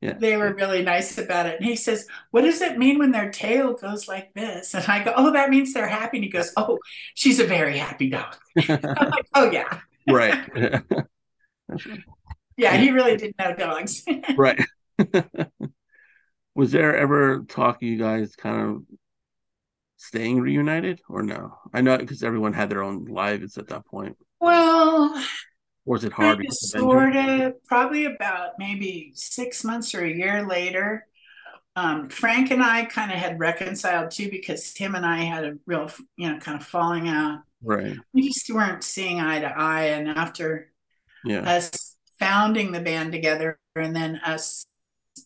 Yeah. 0.00 0.14
they 0.18 0.36
were 0.36 0.52
really 0.54 0.82
nice 0.82 1.16
about 1.16 1.46
it. 1.46 1.56
And 1.60 1.64
he 1.64 1.76
says, 1.76 2.06
What 2.30 2.42
does 2.42 2.60
it 2.60 2.76
mean 2.76 2.98
when 2.98 3.10
their 3.10 3.30
tail 3.30 3.72
goes 3.72 4.06
like 4.06 4.34
this? 4.34 4.74
And 4.74 4.84
I 4.86 5.02
go, 5.02 5.14
Oh, 5.16 5.32
that 5.32 5.48
means 5.48 5.72
they're 5.72 5.86
happy. 5.88 6.18
And 6.18 6.24
he 6.24 6.30
goes, 6.30 6.52
Oh, 6.58 6.78
she's 7.14 7.40
a 7.40 7.46
very 7.46 7.78
happy 7.78 8.10
dog. 8.10 8.36
I'm 8.68 8.82
like, 9.10 9.26
Oh, 9.34 9.50
yeah. 9.50 9.80
right. 10.06 10.44
Yeah, 12.56 12.76
he 12.76 12.90
really 12.90 13.16
did 13.16 13.34
know 13.38 13.54
dogs. 13.54 14.04
right. 14.36 14.60
Was 16.54 16.70
there 16.70 16.96
ever 16.96 17.44
talk 17.48 17.76
of 17.76 17.82
you 17.82 17.98
guys 17.98 18.36
kind 18.36 18.70
of 18.70 18.82
staying 19.96 20.40
reunited 20.40 21.00
or 21.08 21.22
no? 21.22 21.58
I 21.72 21.80
know 21.80 21.98
because 21.98 22.22
everyone 22.22 22.52
had 22.52 22.70
their 22.70 22.82
own 22.82 23.06
lives 23.06 23.58
at 23.58 23.68
that 23.68 23.86
point. 23.86 24.16
Well, 24.44 25.24
was 25.84 26.04
it 26.04 26.12
hard? 26.12 26.38
kind 26.38 26.40
of, 26.40 26.40
because 26.40 26.70
sort 26.70 27.16
of, 27.16 27.64
probably 27.64 28.04
about 28.06 28.52
maybe 28.58 29.12
six 29.14 29.64
months 29.64 29.94
or 29.94 30.04
a 30.04 30.10
year 30.12 30.46
later. 30.46 31.06
Um, 31.76 32.08
Frank 32.08 32.50
and 32.52 32.62
I 32.62 32.84
kind 32.84 33.10
of 33.10 33.18
had 33.18 33.40
reconciled 33.40 34.12
too 34.12 34.30
because 34.30 34.76
him 34.76 34.94
and 34.94 35.04
I 35.04 35.22
had 35.22 35.44
a 35.44 35.54
real, 35.66 35.90
you 36.16 36.30
know, 36.30 36.38
kind 36.38 36.60
of 36.60 36.66
falling 36.66 37.08
out. 37.08 37.40
Right. 37.62 37.96
We 38.12 38.28
just 38.28 38.48
weren't 38.50 38.84
seeing 38.84 39.20
eye 39.20 39.40
to 39.40 39.46
eye. 39.48 39.86
And 39.86 40.08
after 40.08 40.70
Yeah. 41.24 41.40
us 41.40 41.96
founding 42.20 42.70
the 42.72 42.80
band 42.80 43.12
together 43.12 43.58
and 43.74 43.94
then 43.94 44.20
us 44.24 44.66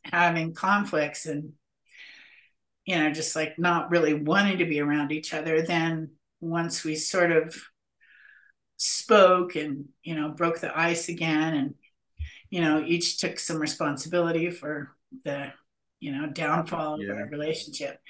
having 0.04 0.54
conflicts 0.54 1.26
and 1.26 1.52
you 2.84 2.96
know 2.96 3.10
just 3.10 3.36
like 3.36 3.58
not 3.58 3.90
really 3.90 4.14
wanting 4.14 4.58
to 4.58 4.64
be 4.64 4.80
around 4.80 5.12
each 5.12 5.34
other 5.34 5.62
then 5.62 6.10
once 6.40 6.84
we 6.84 6.94
sort 6.94 7.32
of 7.32 7.54
spoke 8.78 9.56
and 9.56 9.86
you 10.04 10.14
know 10.16 10.30
broke 10.30 10.60
the 10.60 10.78
ice 10.78 11.08
again 11.10 11.54
and 11.54 11.74
you 12.50 12.60
know 12.60 12.82
each 12.84 13.18
took 13.18 13.38
some 13.38 13.58
responsibility 13.58 14.50
for 14.50 14.92
the 15.24 15.52
you 16.00 16.12
know 16.12 16.28
downfall 16.28 17.00
Yeah. 17.00 17.12
of 17.12 17.18
our 17.18 17.26
relationship 17.26 18.00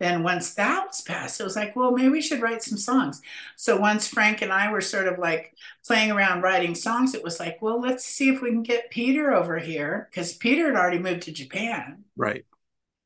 then 0.00 0.24
once 0.24 0.54
that 0.54 0.86
was 0.88 1.00
passed 1.02 1.40
it 1.40 1.44
was 1.44 1.54
like 1.56 1.76
well 1.76 1.92
maybe 1.92 2.08
we 2.08 2.20
should 2.20 2.42
write 2.42 2.62
some 2.62 2.76
songs 2.78 3.20
so 3.56 3.76
once 3.78 4.08
frank 4.08 4.42
and 4.42 4.52
i 4.52 4.70
were 4.72 4.80
sort 4.80 5.06
of 5.06 5.18
like 5.18 5.54
playing 5.86 6.10
around 6.10 6.42
writing 6.42 6.74
songs 6.74 7.14
it 7.14 7.22
was 7.22 7.38
like 7.38 7.62
well 7.62 7.80
let's 7.80 8.04
see 8.04 8.28
if 8.30 8.42
we 8.42 8.50
can 8.50 8.64
get 8.64 8.90
peter 8.90 9.32
over 9.32 9.58
here 9.58 10.08
because 10.10 10.32
peter 10.34 10.66
had 10.66 10.76
already 10.76 10.98
moved 10.98 11.22
to 11.22 11.32
japan 11.32 12.02
Right. 12.16 12.44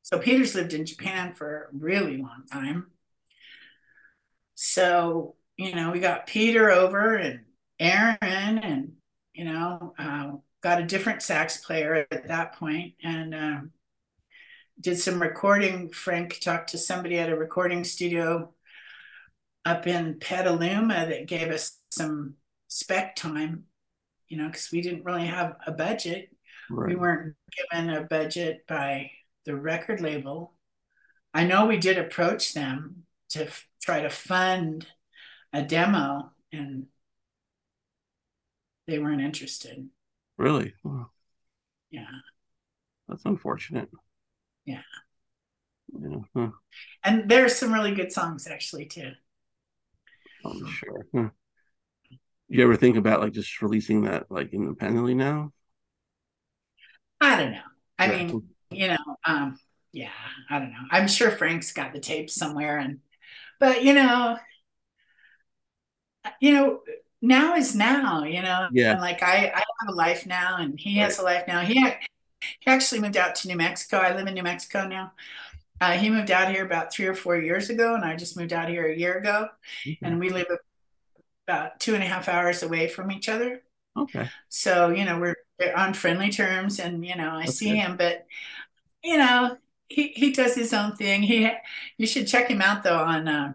so 0.01 0.17
peter's 0.17 0.55
lived 0.55 0.73
in 0.73 0.85
japan 0.87 1.33
for 1.33 1.69
a 1.71 1.77
really 1.77 2.17
long 2.17 2.43
time 2.51 2.87
so 4.55 5.35
you 5.57 5.75
know 5.75 5.91
we 5.91 5.99
got 5.99 6.27
peter 6.27 6.71
over 6.71 7.15
and 7.15 7.41
aaron 7.79 8.17
and 8.21 8.91
you 9.33 9.45
know 9.45 9.93
uh, 9.97 10.31
got 10.61 10.81
a 10.81 10.85
different 10.85 11.21
sax 11.21 11.57
player 11.57 12.05
at 12.11 12.27
that 12.27 12.53
point 12.53 12.93
and 13.03 13.33
um, 13.33 13.71
did 14.79 14.97
some 14.97 15.21
recording. 15.21 15.89
Frank 15.89 16.39
talked 16.39 16.71
to 16.71 16.77
somebody 16.77 17.17
at 17.19 17.29
a 17.29 17.37
recording 17.37 17.83
studio 17.83 18.53
up 19.65 19.85
in 19.85 20.19
petaluma 20.19 21.05
that 21.07 21.27
gave 21.27 21.51
us 21.51 21.77
some 21.91 22.35
spec 22.67 23.15
time 23.15 23.65
you 24.27 24.37
know 24.37 24.47
because 24.47 24.71
we 24.71 24.81
didn't 24.81 25.03
really 25.03 25.27
have 25.27 25.57
a 25.67 25.71
budget. 25.71 26.29
We 26.69 26.95
weren't 26.95 27.35
given 27.69 27.89
a 27.89 28.03
budget 28.03 28.65
by 28.65 29.11
the 29.45 29.55
record 29.57 29.99
label. 29.99 30.53
I 31.33 31.43
know 31.43 31.65
we 31.65 31.77
did 31.77 31.97
approach 31.97 32.53
them 32.53 33.03
to 33.31 33.47
f- 33.47 33.67
try 33.81 34.01
to 34.01 34.09
fund 34.09 34.87
a 35.53 35.61
demo, 35.63 36.31
and 36.51 36.87
they 38.87 38.99
weren't 38.99 39.21
interested. 39.21 39.89
Really? 40.37 40.73
Oh, 40.83 41.09
Yeah. 41.91 42.21
that's 43.07 43.25
unfortunate. 43.25 43.89
Yeah. 44.65 44.81
Yeah. 45.99 46.21
Huh. 46.35 46.51
And 47.03 47.29
there's 47.29 47.55
some 47.55 47.73
really 47.73 47.93
good 47.93 48.11
songs 48.11 48.47
actually 48.47 48.85
too. 48.85 49.11
I'm 50.45 50.63
sure. 50.65 51.05
Huh. 51.13 51.29
You 52.49 52.63
ever 52.63 52.75
think 52.75 52.97
about 52.97 53.21
like 53.21 53.33
just 53.33 53.61
releasing 53.61 54.01
that 54.03 54.29
like 54.29 54.53
independently 54.53 55.13
now? 55.15 55.53
I 57.19 57.37
don't 57.37 57.51
know. 57.51 57.61
I 57.99 58.07
Yeah. 58.07 58.17
mean, 58.17 58.41
you 58.71 58.87
know, 58.89 58.97
um, 59.25 59.57
yeah, 59.91 60.09
I 60.49 60.59
don't 60.59 60.71
know. 60.71 60.85
I'm 60.91 61.07
sure 61.07 61.31
Frank's 61.31 61.71
got 61.73 61.93
the 61.93 61.99
tapes 61.99 62.35
somewhere, 62.35 62.77
and 62.79 62.99
but 63.59 63.83
you 63.83 63.93
know, 63.93 64.37
you 66.39 66.53
know, 66.53 66.81
now 67.21 67.55
is 67.55 67.75
now. 67.75 68.23
You 68.23 68.41
know, 68.41 68.67
Yeah. 68.71 68.91
And 68.91 69.01
like 69.01 69.23
I, 69.23 69.51
I 69.53 69.63
have 69.79 69.89
a 69.89 69.93
life 69.93 70.25
now, 70.25 70.57
and 70.57 70.79
he 70.79 70.97
has 70.97 71.19
a 71.19 71.23
life 71.23 71.45
now. 71.47 71.61
He 71.61 71.79
ac- 71.85 71.97
he 72.59 72.71
actually 72.71 73.01
moved 73.01 73.17
out 73.17 73.35
to 73.35 73.47
New 73.47 73.57
Mexico. 73.57 73.97
I 73.97 74.15
live 74.15 74.27
in 74.27 74.33
New 74.33 74.43
Mexico 74.43 74.87
now. 74.87 75.13
Uh, 75.79 75.93
he 75.93 76.09
moved 76.09 76.29
out 76.29 76.51
here 76.51 76.65
about 76.65 76.93
three 76.93 77.07
or 77.07 77.15
four 77.15 77.37
years 77.37 77.69
ago, 77.69 77.95
and 77.95 78.05
I 78.05 78.15
just 78.15 78.37
moved 78.37 78.53
out 78.53 78.69
here 78.69 78.85
a 78.87 78.97
year 78.97 79.17
ago, 79.17 79.47
and 80.01 80.19
we 80.19 80.29
live 80.29 80.45
about 81.47 81.79
two 81.79 81.95
and 81.95 82.03
a 82.03 82.07
half 82.07 82.29
hours 82.29 82.63
away 82.63 82.87
from 82.87 83.11
each 83.11 83.27
other. 83.27 83.61
Okay. 83.97 84.29
So, 84.49 84.89
you 84.89 85.05
know, 85.05 85.19
we're 85.19 85.35
we're 85.59 85.75
on 85.75 85.93
friendly 85.93 86.29
terms 86.29 86.79
and, 86.79 87.05
you 87.05 87.15
know, 87.15 87.31
I 87.31 87.45
That's 87.45 87.57
see 87.57 87.75
him, 87.75 87.97
but, 87.97 88.25
you 89.03 89.17
know, 89.17 89.57
he, 89.89 90.09
he 90.09 90.31
does 90.31 90.55
his 90.55 90.73
own 90.73 90.95
thing. 90.95 91.21
He, 91.23 91.49
you 91.97 92.07
should 92.07 92.27
check 92.27 92.49
him 92.49 92.61
out 92.61 92.83
though 92.83 92.97
on 92.97 93.27
uh, 93.27 93.53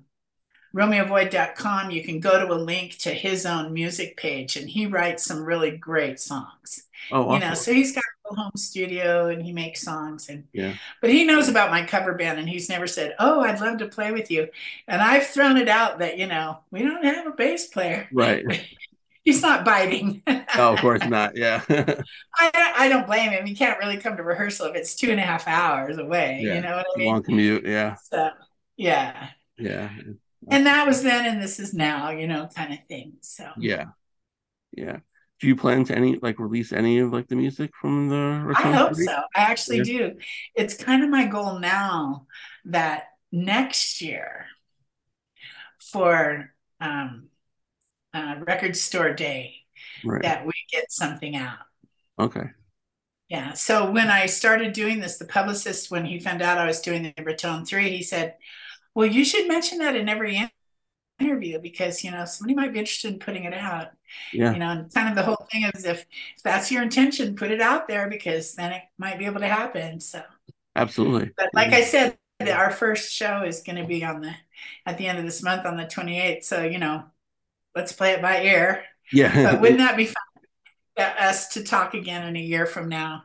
RomeoVoid.com. 0.75 1.91
You 1.91 2.03
can 2.05 2.21
go 2.21 2.39
to 2.45 2.53
a 2.53 2.57
link 2.57 2.99
to 2.99 3.11
his 3.11 3.47
own 3.47 3.73
music 3.73 4.17
page 4.17 4.57
and 4.57 4.69
he 4.69 4.87
writes 4.87 5.25
some 5.25 5.45
really 5.45 5.77
great 5.77 6.21
songs, 6.21 6.85
Oh, 7.12 7.33
you 7.35 7.41
know, 7.41 7.55
so 7.55 7.73
he's 7.73 7.95
got 7.95 8.05
a 8.31 8.35
home 8.35 8.53
studio 8.57 9.29
and 9.29 9.43
he 9.43 9.53
makes 9.53 9.83
songs 9.83 10.29
and, 10.29 10.45
Yeah. 10.53 10.75
but 11.01 11.11
he 11.11 11.25
knows 11.25 11.49
about 11.49 11.71
my 11.71 11.85
cover 11.85 12.14
band 12.14 12.39
and 12.39 12.49
he's 12.49 12.69
never 12.69 12.87
said, 12.87 13.14
Oh, 13.19 13.41
I'd 13.41 13.61
love 13.61 13.79
to 13.79 13.89
play 13.89 14.12
with 14.12 14.31
you. 14.31 14.49
And 14.89 15.01
I've 15.01 15.27
thrown 15.27 15.57
it 15.57 15.69
out 15.69 16.01
that, 16.01 16.19
you 16.19 16.27
know, 16.27 16.59
we 16.71 16.83
don't 16.83 17.05
have 17.05 17.27
a 17.27 17.31
bass 17.31 17.67
player. 17.69 18.09
Right. 18.12 18.45
He's 19.25 19.43
not 19.43 19.64
biting. 19.64 20.23
Oh, 20.29 20.75
of 20.75 20.79
course 20.79 21.05
not. 21.05 21.37
Yeah. 21.37 21.61
I, 21.69 22.73
I 22.77 22.89
don't 22.89 23.09
blame 23.09 23.33
him. 23.33 23.45
He 23.45 23.57
can't 23.57 23.77
really 23.81 23.97
come 23.97 24.17
to 24.17 24.23
rehearsal 24.23 24.67
if 24.67 24.77
it's 24.77 24.95
two 24.95 25.11
and 25.11 25.19
a 25.19 25.25
half 25.25 25.49
hours 25.49 25.99
away. 25.99 26.43
Yeah. 26.45 26.55
You 26.55 26.61
know 26.61 26.77
what 26.77 26.87
I 26.95 26.97
mean? 26.99 27.09
Long 27.09 27.23
commute. 27.25 27.67
Yeah. 27.67 27.97
So, 28.05 28.31
yeah. 28.77 29.31
Yeah. 29.59 29.91
And 30.49 30.66
that 30.66 30.86
was 30.86 31.03
then, 31.03 31.26
and 31.26 31.42
this 31.42 31.59
is 31.59 31.74
now, 31.74 32.11
you 32.11 32.28
know, 32.28 32.49
kind 32.55 32.72
of 32.72 32.84
thing. 32.86 33.14
So, 33.20 33.49
Yeah. 33.59 33.86
Yeah. 34.72 34.99
Do 35.40 35.49
you 35.49 35.57
plan 35.57 35.84
to 35.84 35.94
any 35.94 36.18
like 36.22 36.38
release 36.38 36.72
any 36.72 36.99
of 37.01 37.12
like 37.12 37.28
the 37.28 37.36
music 37.36 37.70
from 37.80 38.09
the 38.09 38.55
I 38.57 38.72
hope 38.72 38.94
so. 38.94 39.12
I 39.34 39.40
actually 39.40 39.82
do. 39.82 40.16
It's 40.55 40.74
kind 40.76 41.05
of 41.05 41.11
my 41.11 41.26
goal 41.26 41.59
now 41.59 42.26
that 42.66 43.09
next 43.30 44.01
year 44.01 44.47
for 45.78 46.51
um, 46.80 47.28
uh, 48.14 48.36
Record 48.47 48.76
Store 48.76 49.12
Day, 49.12 49.57
Right. 50.05 50.22
that 50.22 50.47
we 50.47 50.53
get 50.70 50.90
something 50.90 51.36
out. 51.36 51.59
Okay. 52.18 52.51
Yeah. 53.28 53.53
So 53.53 53.90
when 53.90 54.09
I 54.09 54.26
started 54.26 54.72
doing 54.72 55.01
this, 55.01 55.18
the 55.18 55.26
publicist, 55.26 55.90
when 55.90 56.05
he 56.07 56.18
found 56.18 56.40
out 56.42 56.59
I 56.59 56.66
was 56.66 56.80
doing 56.80 57.12
the 57.16 57.22
Raton 57.22 57.66
3, 57.66 57.90
he 57.90 58.03
said, 58.03 58.36
Well, 58.97 59.07
you 59.07 59.26
should 59.26 59.47
mention 59.47 59.76
that 59.80 59.94
in 59.94 60.09
every 60.09 60.42
interview 61.20 61.59
because, 61.59 62.03
you 62.03 62.11
know, 62.11 62.24
somebody 62.24 62.55
might 62.55 62.72
be 62.72 62.78
interested 62.78 63.12
in 63.12 63.18
putting 63.18 63.44
it 63.44 63.53
out. 63.53 63.88
Yeah. 64.32 64.55
You 64.55 64.59
know, 64.59 64.70
and 64.70 64.94
kind 64.94 65.11
of 65.11 65.14
the 65.14 65.22
whole 65.22 65.47
thing 65.53 65.70
is 65.74 65.84
if, 65.84 66.01
if 66.34 66.42
that's 66.42 66.72
your 66.72 66.82
intention, 66.82 67.36
put 67.36 67.51
it 67.51 67.61
out 67.61 67.88
there 67.88 68.09
because 68.09 68.55
then 68.55 68.72
it 68.72 68.80
might 68.97 69.18
be 69.18 69.26
able 69.26 69.40
to 69.40 69.49
happen. 69.49 70.01
So, 70.01 70.22
Absolutely. 70.74 71.30
but 71.36 71.51
like 71.53 71.74
I 71.74 71.82
said, 71.82 72.16
our 72.40 72.70
first 72.70 73.12
show 73.12 73.42
is 73.42 73.62
going 73.62 73.76
to 73.76 73.84
be 73.84 74.03
on 74.03 74.22
the, 74.22 74.32
at 74.86 74.97
the 74.97 75.07
end 75.07 75.18
of 75.18 75.26
this 75.26 75.42
month 75.42 75.66
on 75.66 75.76
the 75.76 75.84
28th. 75.84 76.44
So, 76.44 76.62
you 76.62 76.78
know, 76.78 77.05
let's 77.74 77.92
play 77.92 78.12
it 78.12 78.22
by 78.22 78.40
ear. 78.44 78.82
Yeah. 79.12 79.53
But 79.53 79.61
wouldn't 79.61 79.80
that 79.80 79.99
be 79.99 80.07
fun? 80.07 80.14
Us 80.99 81.49
to 81.49 81.62
talk 81.62 81.92
again 81.92 82.26
in 82.26 82.34
a 82.34 82.40
year 82.40 82.64
from 82.64 82.88
now. 82.88 83.24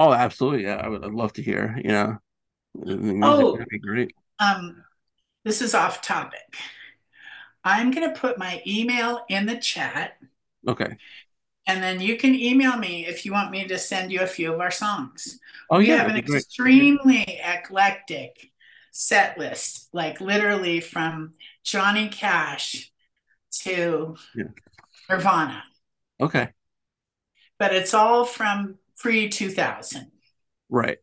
oh, 0.00 0.12
absolutely. 0.12 0.64
Yeah. 0.64 0.78
I 0.78 0.88
would 0.88 1.04
I'd 1.04 1.12
love 1.12 1.32
to 1.34 1.42
hear, 1.42 1.80
you 1.80 1.90
know. 1.92 2.18
Oh. 3.22 3.56
be 3.70 3.78
great. 3.78 4.16
um, 4.40 4.82
this 5.44 5.62
is 5.62 5.74
off 5.74 6.02
topic. 6.02 6.56
I'm 7.64 7.90
going 7.90 8.12
to 8.12 8.18
put 8.18 8.38
my 8.38 8.62
email 8.66 9.24
in 9.28 9.46
the 9.46 9.56
chat, 9.58 10.18
Okay. 10.66 10.96
and 11.66 11.82
then 11.82 12.00
you 12.00 12.16
can 12.16 12.34
email 12.34 12.76
me 12.76 13.06
if 13.06 13.24
you 13.24 13.32
want 13.32 13.50
me 13.50 13.66
to 13.68 13.78
send 13.78 14.10
you 14.12 14.20
a 14.20 14.26
few 14.26 14.52
of 14.52 14.60
our 14.60 14.70
songs. 14.70 15.38
Oh 15.70 15.80
we 15.80 15.88
yeah. 15.88 15.96
have 15.96 16.08
an 16.08 16.16
that'd 16.16 16.26
great. 16.26 16.46
extremely 16.46 17.40
eclectic 17.44 18.50
set 18.90 19.38
list, 19.38 19.88
like 19.92 20.20
literally 20.20 20.80
from 20.80 21.34
Johnny 21.64 22.08
Cash 22.08 22.92
to 23.62 24.16
Yeah. 24.34 24.44
Nirvana, 25.08 25.62
Okay. 26.20 26.52
but 27.58 27.74
it's 27.74 27.94
all 27.94 28.24
from 28.24 28.78
pre 28.98 29.28
2000. 29.28 30.10
Right. 30.68 30.98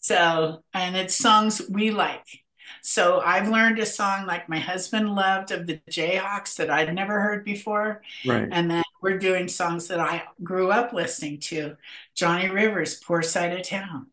So, 0.00 0.62
and 0.72 0.96
it's 0.96 1.14
songs 1.16 1.62
we 1.68 1.90
like. 1.90 2.44
So 2.88 3.20
I've 3.20 3.48
learned 3.48 3.80
a 3.80 3.84
song 3.84 4.26
like 4.26 4.48
my 4.48 4.60
husband 4.60 5.12
loved 5.12 5.50
of 5.50 5.66
the 5.66 5.80
Jayhawks 5.90 6.54
that 6.56 6.70
I'd 6.70 6.94
never 6.94 7.20
heard 7.20 7.44
before. 7.44 8.00
Right. 8.24 8.48
And 8.48 8.70
then 8.70 8.84
we're 9.02 9.18
doing 9.18 9.48
songs 9.48 9.88
that 9.88 9.98
I 9.98 10.22
grew 10.44 10.70
up 10.70 10.92
listening 10.92 11.40
to 11.40 11.76
Johnny 12.14 12.48
Rivers, 12.48 12.94
Poor 12.94 13.22
Side 13.22 13.58
of 13.58 13.66
Town, 13.66 14.06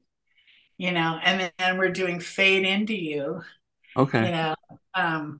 you 0.79 0.91
know, 0.91 1.19
and 1.23 1.51
then 1.59 1.77
we're 1.77 1.91
doing 1.91 2.19
Fade 2.19 2.65
Into 2.65 2.95
You, 2.95 3.43
Okay. 3.95 4.25
you 4.25 4.31
know. 4.31 4.55
Um, 4.95 5.39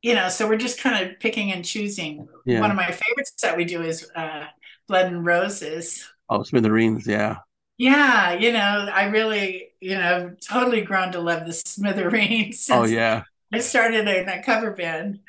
you 0.00 0.14
know, 0.14 0.30
so 0.30 0.48
we're 0.48 0.56
just 0.56 0.80
kind 0.80 1.06
of 1.06 1.20
picking 1.20 1.52
and 1.52 1.66
choosing. 1.66 2.28
Yeah. 2.46 2.60
One 2.60 2.70
of 2.70 2.78
my 2.78 2.90
favorites 2.90 3.34
that 3.42 3.58
we 3.58 3.66
do 3.66 3.82
is 3.82 4.10
uh, 4.16 4.46
Blood 4.88 5.06
and 5.12 5.24
Roses. 5.26 6.08
Oh, 6.30 6.44
Smithereens. 6.44 7.06
Yeah. 7.06 7.40
Yeah, 7.78 8.34
you 8.34 8.52
know, 8.52 8.88
I 8.92 9.04
really, 9.06 9.70
you 9.80 9.96
know, 9.96 10.34
totally 10.46 10.82
grown 10.82 11.12
to 11.12 11.20
love 11.20 11.46
the 11.46 11.52
Smithereens 11.52 12.68
Oh, 12.70 12.84
yeah. 12.84 13.24
I 13.52 13.58
started 13.58 14.06
in 14.08 14.28
a 14.28 14.42
cover 14.42 14.70
band. 14.72 15.20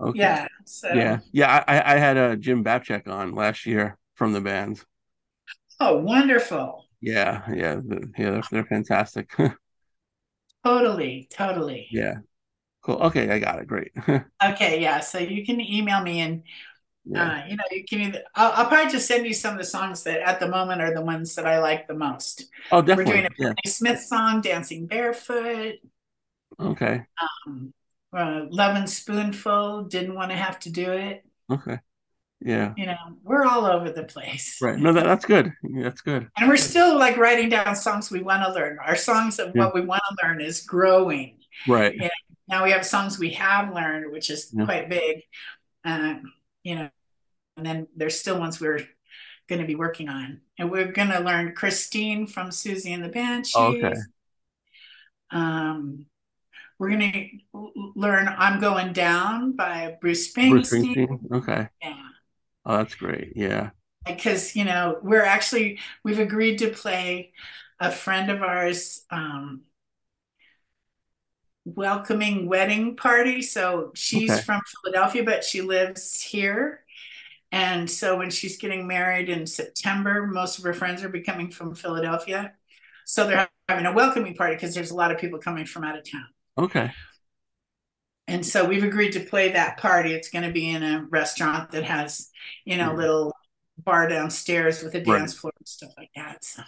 Okay. 0.00 0.18
Yeah, 0.18 0.48
so 0.64 0.88
Yeah. 0.94 1.18
Yeah. 1.32 1.64
I, 1.68 1.94
I 1.94 1.98
had 1.98 2.16
a 2.16 2.36
Jim 2.36 2.64
Babjak 2.64 3.06
on 3.06 3.34
last 3.34 3.66
year 3.66 3.98
from 4.14 4.32
the 4.32 4.40
band. 4.40 4.82
oh, 5.80 5.98
wonderful. 5.98 6.86
Yeah. 7.00 7.42
Yeah. 7.52 7.80
Yeah. 7.84 8.00
They're, 8.16 8.42
they're 8.50 8.64
fantastic. 8.66 9.30
Totally, 10.64 11.28
totally. 11.30 11.88
yeah. 11.90 12.16
Cool. 12.82 12.96
Okay. 12.96 13.30
I 13.30 13.38
got 13.38 13.58
it. 13.60 13.66
Great. 13.66 13.92
Okay, 14.42 14.80
yeah. 14.80 15.00
So 15.00 15.18
you 15.18 15.44
can 15.44 15.60
email 15.60 16.00
me 16.02 16.20
and 16.20 16.42
yeah. 17.04 17.42
uh, 17.42 17.46
you 17.48 17.56
know, 17.56 17.64
you 17.70 17.84
can 17.84 18.00
either 18.00 18.22
I'll, 18.34 18.52
I'll 18.52 18.66
probably 18.66 18.90
just 18.90 19.06
send 19.08 19.26
you 19.26 19.34
some 19.34 19.52
of 19.54 19.58
the 19.58 19.64
songs 19.64 20.02
that 20.04 20.20
at 20.20 20.40
the 20.40 20.48
moment 20.48 20.82
are 20.82 20.94
the 20.94 21.00
ones 21.02 21.34
that 21.34 21.46
I 21.46 21.58
like 21.60 21.88
the 21.88 21.94
most. 21.94 22.44
Oh, 22.70 22.78
We're 22.80 22.86
definitely. 22.86 23.12
doing 23.12 23.26
a 23.26 23.30
Yeah. 23.38 23.52
Smith 23.66 24.00
song, 24.00 24.40
Dancing 24.40 24.86
Barefoot, 24.86 25.76
Okay. 26.60 27.02
um, 27.46 27.72
uh, 28.12 28.44
Lovin' 28.50 28.86
Spoonful, 28.86 29.84
Didn't 29.84 30.14
Want 30.14 30.30
to 30.30 30.36
Have 30.36 30.58
to 30.60 30.70
Do 30.70 30.92
It. 30.92 31.24
Okay. 31.50 31.78
Yeah. 32.42 32.72
You 32.76 32.86
know, 32.86 32.96
we're 33.22 33.44
all 33.44 33.66
over 33.66 33.90
the 33.90 34.04
place. 34.04 34.58
Right. 34.62 34.78
No, 34.78 34.92
that, 34.94 35.04
that's 35.04 35.26
good. 35.26 35.52
That's 35.62 36.00
good. 36.00 36.28
And 36.38 36.48
we're 36.48 36.56
still 36.56 36.98
like 36.98 37.18
writing 37.18 37.50
down 37.50 37.76
songs 37.76 38.10
we 38.10 38.22
want 38.22 38.42
to 38.44 38.52
learn. 38.54 38.78
Our 38.84 38.96
songs 38.96 39.38
of 39.38 39.52
Yeah. 39.54 39.64
what 39.66 39.74
we 39.74 39.82
want 39.82 40.00
to 40.08 40.26
learn 40.26 40.40
is 40.40 40.62
growing. 40.62 41.36
Right. 41.68 41.94
Yeah. 41.94 42.08
Now 42.48 42.64
we 42.64 42.70
have 42.70 42.86
songs 42.86 43.18
we 43.18 43.30
have 43.34 43.74
learned, 43.74 44.10
which 44.10 44.30
is 44.30 44.50
Yeah. 44.56 44.64
quite 44.64 44.88
big. 44.88 45.22
Um, 45.84 46.32
you 46.64 46.74
know, 46.76 46.90
and 47.56 47.66
then 47.66 47.88
there's 47.96 48.18
still 48.18 48.38
ones 48.38 48.60
we're 48.60 48.80
going 49.48 49.60
to 49.60 49.66
be 49.66 49.74
working 49.74 50.08
on. 50.08 50.40
And 50.58 50.70
we're 50.70 50.92
going 50.92 51.08
to 51.10 51.20
learn 51.20 51.54
Christine 51.54 52.26
from 52.26 52.50
Siouxsie 52.50 52.94
and 52.94 53.04
the 53.04 53.08
Banshees. 53.08 53.52
Oh, 53.56 53.74
okay. 53.76 53.94
Um, 55.30 56.06
we're 56.78 56.90
going 56.90 57.40
to 57.52 57.70
learn 57.96 58.28
I'm 58.28 58.60
Going 58.60 58.92
Down 58.92 59.52
by 59.56 59.96
Bruce 60.00 60.32
Bruce 60.48 60.70
Springsteen. 60.72 61.06
Springsteen. 61.06 61.32
Okay. 61.32 61.68
Yeah. 61.82 62.02
Oh, 62.64 62.78
that's 62.78 62.94
great. 62.94 63.32
Yeah. 63.36 63.70
because 64.06 64.56
you 64.56 64.64
know 64.64 64.98
we're 65.02 65.24
actually 65.24 65.78
we've 66.04 66.18
agreed 66.18 66.58
to 66.58 66.68
play 66.70 67.32
a 67.80 67.90
friend 67.90 68.30
of 68.30 68.42
ours 68.42 69.04
um 69.10 69.62
welcoming 71.74 72.46
wedding 72.48 72.96
party 72.96 73.42
so 73.42 73.92
she's 73.94 74.30
Okay. 74.30 74.40
from 74.42 74.60
Philadelphia 74.84 75.22
but 75.24 75.44
she 75.44 75.60
lives 75.62 76.20
here 76.22 76.84
and 77.52 77.90
so 77.90 78.16
when 78.16 78.30
she's 78.30 78.58
getting 78.58 78.86
married 78.86 79.28
in 79.28 79.46
September 79.46 80.26
most 80.26 80.58
of 80.58 80.64
her 80.64 80.72
friends 80.74 81.02
are 81.02 81.08
becoming 81.08 81.50
from 81.50 81.74
Philadelphia 81.74 82.52
so 83.06 83.26
they're 83.26 83.48
having 83.68 83.86
a 83.86 83.92
welcoming 83.92 84.34
party 84.34 84.54
because 84.54 84.74
there's 84.74 84.90
a 84.92 84.96
lot 84.96 85.10
of 85.10 85.18
people 85.18 85.38
coming 85.38 85.66
from 85.66 85.84
out 85.84 85.98
of 85.98 86.10
town 86.10 86.26
Okay. 86.58 86.90
and 88.28 88.44
so 88.46 88.64
we've 88.64 88.84
agreed 88.84 89.12
to 89.12 89.20
play 89.20 89.52
that 89.52 89.78
party. 89.78 90.12
It's 90.12 90.30
going 90.30 90.44
to 90.44 90.52
be 90.52 90.70
in 90.70 90.82
a 90.84 91.04
restaurant 91.10 91.72
that 91.72 91.84
has, 91.84 92.30
you 92.64 92.76
know, 92.76 92.90
Yeah. 92.92 92.96
little 92.96 93.34
bar 93.84 94.08
downstairs 94.08 94.82
with 94.82 94.94
a 94.94 94.98
Right. 95.04 95.18
dance 95.18 95.34
floor 95.34 95.52
and 95.58 95.66
stuff 95.68 95.92
like 95.98 96.10
that. 96.16 96.44
So 96.44 96.62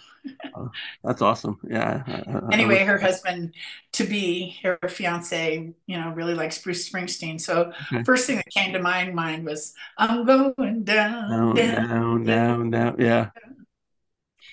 oh, 0.55 0.71
That's 1.03 1.21
awesome. 1.21 1.59
Yeah. 1.69 2.03
Anyway, 2.51 2.83
her 2.83 2.97
husband 2.97 3.53
to 3.93 4.03
be, 4.05 4.57
her 4.63 4.77
fiance, 4.89 5.73
you 5.85 5.97
know, 5.97 6.09
really 6.11 6.33
likes 6.33 6.57
Bruce 6.61 6.89
Springsteen. 6.89 7.39
So 7.39 7.73
Okay. 7.91 8.03
first 8.03 8.27
thing 8.27 8.37
that 8.37 8.49
came 8.49 8.73
to 8.73 8.79
my 8.79 9.09
mind 9.11 9.45
was, 9.45 9.73
I'm 9.97 10.25
going 10.25 10.83
down, 10.83 11.29
Down, 11.29 11.55
down. 11.55 11.87
down, 11.87 12.23
down, 12.23 12.71
down. 12.71 12.95
Yeah. 12.99 13.29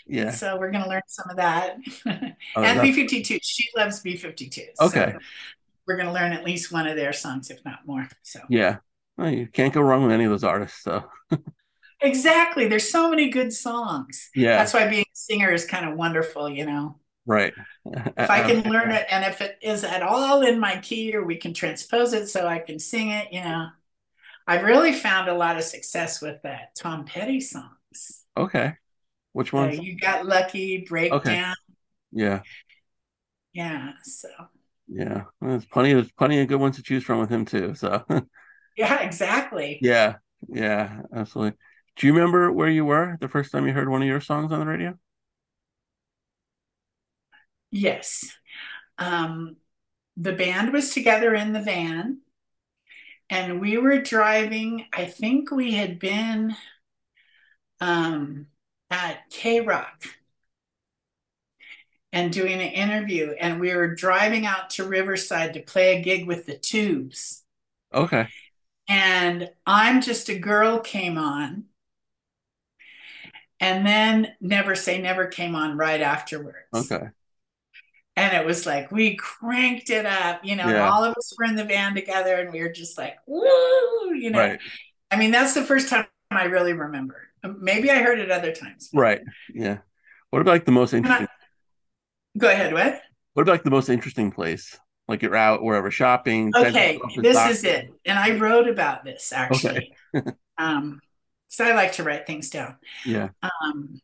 Yeah. 0.07 0.31
So 0.33 0.57
we're 0.59 0.71
going 0.73 0.83
to 0.85 0.91
learn 0.91 1.03
some 1.07 1.31
of 1.31 1.37
that. 1.37 1.77
Oh, 2.57 2.63
and 2.65 2.81
B52. 2.81 3.39
She 3.43 3.69
loves 3.77 4.03
B52. 4.03 4.63
So 4.75 4.87
Okay. 4.87 5.15
we're 5.87 5.97
going 5.97 6.09
to 6.09 6.13
learn 6.13 6.33
at 6.33 6.45
least 6.45 6.73
one 6.73 6.87
of 6.89 6.97
their 6.97 7.13
songs, 7.13 7.51
if 7.51 7.65
not 7.65 7.87
more. 7.87 8.09
So 8.23 8.41
yeah. 8.49 8.79
Well, 9.17 9.31
you 9.31 9.47
can't 9.47 9.73
go 9.75 9.83
wrong 9.83 10.03
with 10.03 10.13
any 10.13 10.25
of 10.25 10.31
those 10.31 10.45
artists. 10.45 10.83
So 10.83 11.05
exactly. 12.01 12.69
There's 12.69 12.91
so 12.91 13.11
many 13.11 13.29
good 13.31 13.53
songs. 13.53 14.31
yeah. 14.35 14.57
That's 14.59 14.75
why 14.75 14.89
being 14.89 15.03
a 15.03 15.17
singer 15.17 15.51
is 15.53 15.67
kind 15.67 15.89
of 15.89 15.97
wonderful, 15.97 16.49
you 16.49 16.67
know. 16.67 16.99
Right. 17.27 17.53
If 17.87 18.31
I 18.31 18.43
can 18.43 18.63
learn 18.73 18.91
it 18.91 19.07
and 19.11 19.25
if 19.25 19.41
it 19.41 19.59
is 19.63 19.85
at 19.85 20.03
all 20.03 20.43
in 20.43 20.59
my 20.59 20.79
key 20.79 21.15
or 21.15 21.25
we 21.25 21.37
can 21.37 21.55
transpose 21.55 22.13
it 22.13 22.29
so 22.29 22.47
I 22.47 22.59
can 22.59 22.79
sing 22.79 23.11
it, 23.11 23.33
you 23.33 23.41
know. 23.41 23.69
I've 24.47 24.65
really 24.65 24.93
found 24.93 25.29
a 25.29 25.35
lot 25.35 25.57
of 25.59 25.63
success 25.63 26.21
with 26.21 26.43
that 26.43 26.75
Tom 26.75 27.05
Petty 27.05 27.41
songs. 27.41 28.25
Okay. 28.37 28.75
Which 29.33 29.53
Uh, 29.55 29.59
one? 29.59 29.73
you 29.83 29.97
got 29.97 30.27
lucky, 30.27 30.85
breakdown. 30.89 31.21
Okay. 31.21 31.43
Yeah. 32.13 32.43
Yeah. 33.53 33.93
So 34.03 34.29
Yeah. 34.89 35.25
Well, 35.41 35.51
There's 35.53 35.67
plenty 35.67 35.93
of 35.93 36.15
plenty 36.17 36.41
of 36.41 36.49
good 36.49 36.61
ones 36.61 36.77
to 36.77 36.83
choose 36.83 37.05
from 37.05 37.21
with 37.21 37.31
him 37.31 37.45
too. 37.45 37.75
So 37.75 38.05
yeah, 38.77 39.01
exactly. 39.03 39.79
yeah. 39.83 40.17
Yeah. 40.49 41.03
Absolutely. 41.15 41.57
Do 42.01 42.07
you 42.07 42.15
remember 42.15 42.51
where 42.51 42.71
you 42.71 42.87
were 42.87 43.19
the 43.21 43.29
first 43.29 43.53
time 43.53 43.67
you 43.67 43.75
heard 43.75 43.91
one 43.91 44.01
of 44.01 44.09
your 44.09 44.23
songs 44.23 44.53
on 44.53 44.59
the 44.59 44.65
radio? 44.65 44.99
Yes. 47.71 48.25
Um, 48.97 49.57
the 50.17 50.33
band 50.33 50.73
was 50.73 50.95
together 50.95 51.35
in 51.35 51.53
the 51.53 51.61
van 51.61 52.23
and 53.29 53.61
we 53.61 53.77
were 53.77 54.01
driving. 54.01 54.87
I 54.95 55.05
think 55.05 55.51
we 55.51 55.75
had 55.75 55.99
been 55.99 56.57
um, 57.83 58.47
at 58.91 59.31
KROQ 59.31 59.85
and 62.15 62.33
doing 62.33 62.55
an 62.55 62.73
interview, 62.73 63.35
and 63.39 63.61
we 63.61 63.75
were 63.75 63.95
driving 63.95 64.47
out 64.47 64.71
to 64.71 64.85
Riverside 64.85 65.53
to 65.53 65.61
play 65.61 65.99
a 65.99 66.03
gig 66.03 66.27
with 66.27 66.47
the 66.47 66.57
Tubes. 66.57 67.45
Okay. 67.93 68.27
And 68.89 69.51
I'm 69.67 70.01
Just 70.01 70.31
a 70.31 70.39
Girl 70.39 70.81
came 70.81 71.19
on. 71.19 71.67
And 73.61 73.87
then 73.87 74.29
Never 74.41 74.75
Say 74.75 75.01
Never 75.01 75.27
came 75.27 75.55
on 75.55 75.77
right 75.77 76.01
afterwards. 76.01 76.57
Okay. 76.75 77.09
And 78.17 78.37
it 78.37 78.45
was 78.47 78.67
like 78.67 78.91
we 78.91 79.17
cranked 79.17 79.91
it 79.91 80.07
up, 80.07 80.45
you 80.45 80.57
know, 80.57 80.69
Yeah. 80.69 80.89
all 80.91 81.05
of 81.05 81.15
us 81.17 81.33
were 81.39 81.45
in 81.45 81.55
the 81.57 81.65
van 81.65 81.95
together 81.95 82.37
and 82.37 82.53
we 82.53 82.61
were 82.63 82.73
just 82.73 82.99
like, 82.99 83.17
woo, 83.27 84.15
you 84.15 84.31
know. 84.31 84.39
Right. 84.39 84.61
I 85.11 85.17
mean, 85.17 85.31
that's 85.31 85.55
the 85.55 85.63
first 85.63 85.89
time 85.89 86.07
I 86.31 86.45
really 86.45 86.73
remember. 86.73 87.29
Maybe 87.43 87.91
I 87.91 88.03
heard 88.03 88.19
it 88.19 88.31
other 88.31 88.53
times. 88.53 88.91
Right. 88.93 89.21
Yeah. 89.55 89.79
What 90.31 90.41
about 90.43 90.53
like 90.53 90.65
the 90.65 90.73
most 90.73 90.93
And 90.93 91.07
I- 91.07 91.09
interesting 91.09 91.37
Go 92.39 92.49
ahead, 92.49 92.73
what? 92.73 93.01
what 93.35 93.43
about 93.43 93.53
like 93.53 93.65
the 93.65 93.71
most 93.71 93.89
interesting 93.89 94.31
place? 94.31 94.79
Like 95.09 95.23
you're 95.23 95.35
out 95.37 95.63
wherever 95.65 95.91
shopping. 95.91 96.53
Okay, 96.55 96.99
this 97.17 97.37
doctor. 97.37 97.51
is 97.53 97.65
it. 97.65 97.91
And 98.05 98.17
I 98.19 98.37
wrote 98.37 98.69
about 98.69 99.05
this 99.05 99.33
actually. 99.33 99.93
um, 100.59 101.01
because 101.51 101.69
I 101.71 101.75
like 101.75 101.93
to 101.95 102.05
write 102.05 102.27
things 102.27 102.51
down. 102.51 102.77
Yeah. 103.05 103.31
Um, 103.43 104.01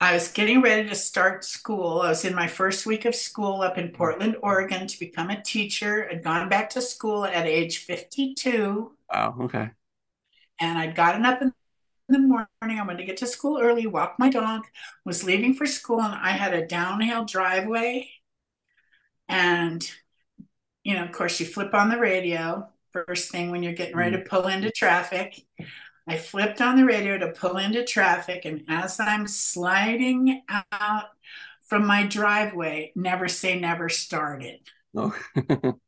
I 0.00 0.14
was 0.14 0.32
getting 0.32 0.62
ready 0.62 0.88
to 0.88 0.94
start 0.94 1.44
school. 1.44 2.00
I 2.02 2.08
was 2.08 2.24
in 2.24 2.34
my 2.34 2.48
first 2.48 2.86
week 2.86 3.04
of 3.04 3.14
school 3.14 3.60
up 3.62 3.76
in 3.78 3.90
Portland, 3.92 4.36
Oregon 4.42 4.86
to 4.86 4.98
become 4.98 5.30
a 5.30 5.42
teacher. 5.42 6.08
I'd 6.10 6.22
gone 6.24 6.48
back 6.48 6.70
to 6.70 6.80
school 6.82 7.24
at 7.24 7.46
age 7.46 7.78
52 7.78 8.96
Wow. 9.08 9.36
Okay. 9.40 9.70
and 10.60 10.78
I'd 10.78 10.94
gotten 10.94 11.24
up 11.24 11.42
in 11.42 11.52
the 12.08 12.18
morning. 12.18 12.48
I 12.62 12.82
wanted 12.82 12.98
to 12.98 13.04
get 13.04 13.18
to 13.18 13.26
school 13.26 13.60
early, 13.60 13.86
walk 13.86 14.16
my 14.18 14.30
dog, 14.30 14.66
was 15.04 15.24
leaving 15.24 15.54
for 15.54 15.66
school, 15.66 16.00
and 16.02 16.14
I 16.14 16.30
had 16.32 16.54
a 16.54 16.66
downhill 16.66 17.24
driveway. 17.24 18.10
And, 19.28 19.88
you 20.84 20.94
know, 20.94 21.04
of 21.04 21.12
course, 21.12 21.40
you 21.40 21.46
flip 21.46 21.74
on 21.74 21.90
the 21.90 21.98
radio 21.98 22.68
first 22.92 23.30
thing 23.30 23.50
when 23.50 23.62
you're 23.62 23.74
getting 23.74 23.96
ready 23.96 24.16
to 24.16 24.22
pull 24.24 24.48
into 24.48 24.70
traffic. 24.70 25.46
I 26.10 26.16
flipped 26.16 26.60
on 26.60 26.76
the 26.76 26.84
radio 26.84 27.16
to 27.18 27.28
pull 27.28 27.56
into 27.56 27.84
traffic, 27.84 28.44
and 28.44 28.64
as 28.68 28.98
I'm 28.98 29.26
sliding 29.28 30.42
out 30.72 31.04
from 31.68 31.86
my 31.86 32.04
driveway, 32.06 32.92
Never 32.96 33.28
Say 33.28 33.58
Never 33.60 33.88
started. 33.88 34.60
Oh. 34.96 35.16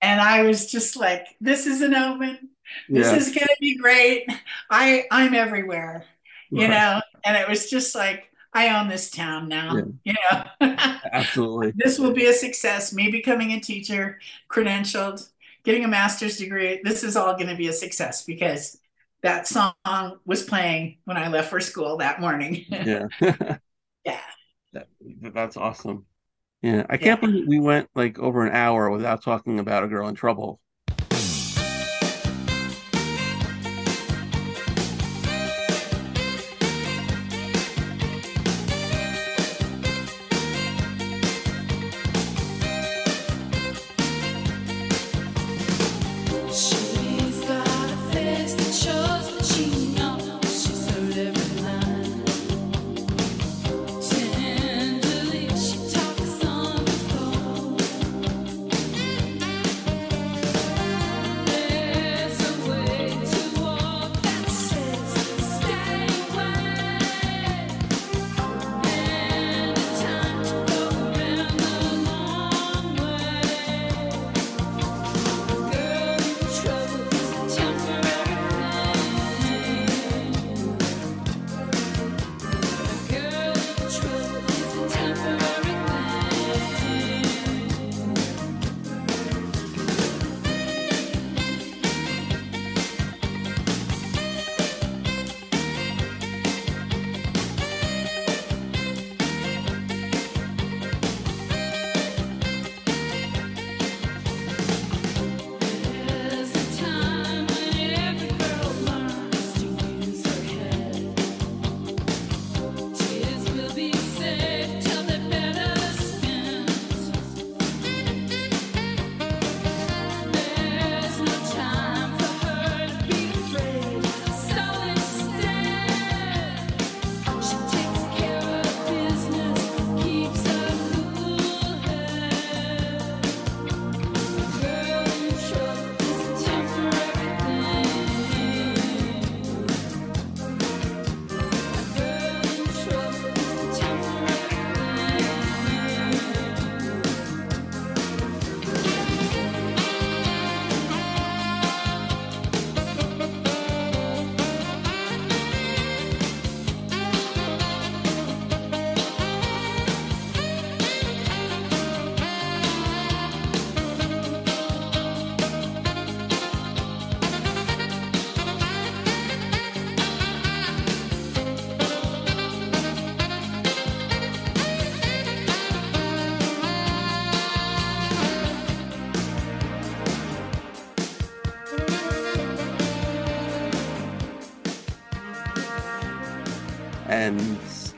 And 0.00 0.20
I 0.20 0.42
was 0.42 0.70
just 0.70 0.96
like, 0.96 1.26
this 1.40 1.66
is 1.66 1.80
an 1.80 1.94
omen. 1.94 2.50
This 2.90 3.10
yeah. 3.10 3.16
is 3.16 3.28
going 3.28 3.46
to 3.46 3.56
be 3.60 3.78
great. 3.78 4.26
I 4.70 5.04
I'm 5.10 5.34
everywhere, 5.34 6.04
you 6.52 6.68
Right. 6.68 6.70
know. 6.70 7.00
And 7.24 7.36
it 7.36 7.48
was 7.48 7.70
just 7.70 7.94
like 7.94 8.24
I 8.52 8.78
own 8.78 8.88
this 8.88 9.10
town 9.10 9.48
now. 9.48 9.76
Yeah. 9.76 9.84
You 10.04 10.14
know, 10.30 10.44
Absolutely. 11.12 11.72
this 11.74 11.98
will 11.98 12.12
be 12.12 12.26
a 12.26 12.32
success. 12.34 12.92
Me 12.92 13.10
becoming 13.10 13.52
a 13.52 13.60
teacher, 13.60 14.18
credentialed, 14.50 15.26
getting 15.64 15.84
a 15.84 15.88
master's 15.88 16.36
degree. 16.36 16.80
This 16.84 17.02
is 17.02 17.16
all 17.16 17.34
going 17.34 17.48
to 17.48 17.56
be 17.56 17.68
a 17.68 17.72
success 17.72 18.24
because 18.24 18.78
that 19.24 19.48
song 19.48 19.74
was 20.26 20.44
playing 20.44 20.98
when 21.06 21.18
I 21.18 21.28
left 21.28 21.50
for 21.50 21.60
school 21.60 21.98
that 21.98 22.20
morning. 22.20 22.66
Yeah. 22.82 23.08
yeah. 24.04 24.20
That, 24.72 24.88
that's 25.34 25.56
awesome. 25.56 26.06
Yeah. 26.62 26.86
I 26.90 26.98
can't 26.98 27.20
Yeah. 27.20 27.26
believe 27.26 27.46
we 27.48 27.60
went 27.60 27.90
like 27.94 28.18
over 28.18 28.46
an 28.46 28.54
hour 28.54 28.90
without 28.90 29.22
talking 29.22 29.60
about 29.60 29.84
a 29.84 29.88
girl 29.88 30.08
in 30.08 30.16
trouble. 30.16 30.60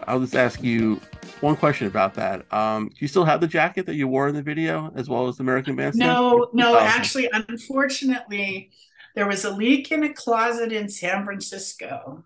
I'll 0.06 0.20
just 0.20 0.36
ask 0.36 0.62
you 0.62 1.00
one 1.40 1.56
question 1.56 1.86
about 1.86 2.14
that. 2.14 2.50
Um, 2.52 2.88
do 2.88 2.96
you 3.00 3.08
still 3.08 3.24
have 3.24 3.40
the 3.40 3.46
jacket 3.46 3.86
that 3.86 3.94
you 3.94 4.08
wore 4.08 4.28
in 4.28 4.34
the 4.34 4.42
video 4.42 4.92
as 4.94 5.08
well 5.08 5.28
as 5.28 5.36
the 5.36 5.42
American 5.42 5.76
Bandstand? 5.76 6.08
No, 6.12 6.48
no, 6.52 6.74
Oh. 6.74 6.78
actually, 6.80 7.28
unfortunately, 7.32 8.70
there 9.14 9.26
was 9.26 9.44
a 9.44 9.50
leak 9.50 9.90
in 9.92 10.04
a 10.04 10.12
closet 10.12 10.72
in 10.72 10.88
San 10.88 11.24
Francisco. 11.24 12.24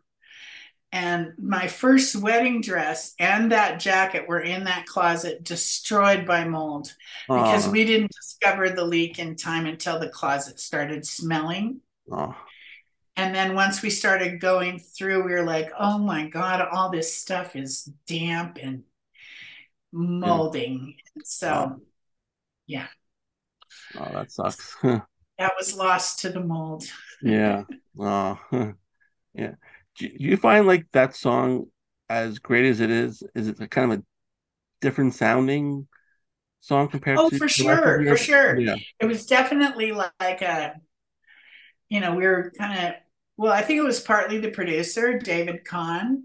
And 0.93 1.35
my 1.39 1.69
first 1.69 2.17
wedding 2.17 2.61
dress 2.63 3.15
and 3.21 3.53
that 3.53 3.79
jacket 3.79 4.27
were 4.29 4.41
in 4.41 4.65
that 4.65 4.87
closet, 4.87 5.45
destroyed 5.45 6.27
by 6.27 6.45
mold 6.45 6.93
because 7.29 7.69
we 7.69 7.85
didn't 7.85 8.11
discover 8.11 8.71
the 8.71 8.85
leak 8.85 9.21
in 9.21 9.37
time 9.37 9.67
until 9.67 10.01
the 10.01 10.09
closet 10.09 10.59
started 10.59 11.07
smelling. 11.07 11.81
And 13.17 13.35
then 13.35 13.55
once 13.55 13.83
we 13.83 13.91
started 13.91 14.41
going 14.41 14.79
through, 14.79 15.25
we 15.25 15.33
were 15.33 15.45
like, 15.45 15.71
oh 15.79 15.99
my 15.99 16.29
God, 16.29 16.67
all 16.73 16.91
this 16.91 17.15
stuff 17.17 17.55
is 17.57 17.85
damp 18.07 18.59
and 18.63 18.85
molding. 19.93 20.97
So 21.25 21.49
Wow. 21.51 21.81
yeah, 22.67 22.89
Oh, 23.95 24.13
that 24.15 24.31
sucks. 24.31 24.77
that 25.39 25.53
was 25.59 25.75
lost 25.77 26.21
to 26.21 26.29
the 26.31 26.41
mold. 26.41 26.85
Yeah. 27.21 27.65
Oh, 27.99 28.39
yeah. 29.35 29.55
Do 29.97 30.09
you 30.15 30.37
find 30.37 30.67
like 30.67 30.87
that 30.93 31.17
song, 31.17 31.67
as 32.09 32.39
great 32.39 32.67
as 32.67 32.81
it 32.81 32.91
is, 32.91 33.23
is 33.35 33.49
it 33.49 33.61
a 33.61 33.69
kind 33.69 33.93
of 33.93 34.01
a 34.01 34.05
different 34.81 35.15
sounding 35.15 35.89
song 36.61 36.89
compared 36.89 37.19
Oh, 37.19 37.31
to 37.31 37.37
for 37.39 37.49
rest 37.59 37.61
of 37.61 37.65
sure, 37.65 38.05
for 38.07 38.17
sure. 38.17 38.59
Yeah. 38.59 38.77
It 39.01 39.07
was 39.07 39.27
definitely 39.27 39.93
like 39.93 40.43
a, 40.43 40.81
you 41.91 42.01
know, 42.01 42.15
we 42.15 42.27
were 42.27 42.53
kind 42.57 42.89
of, 42.89 42.95
well, 43.37 43.53
I 43.53 43.63
think 43.63 43.79
it 43.79 43.85
was 43.85 44.01
partly 44.01 44.39
the 44.39 44.51
producer, 44.51 45.19
David 45.19 45.65
Kahne. 45.65 46.23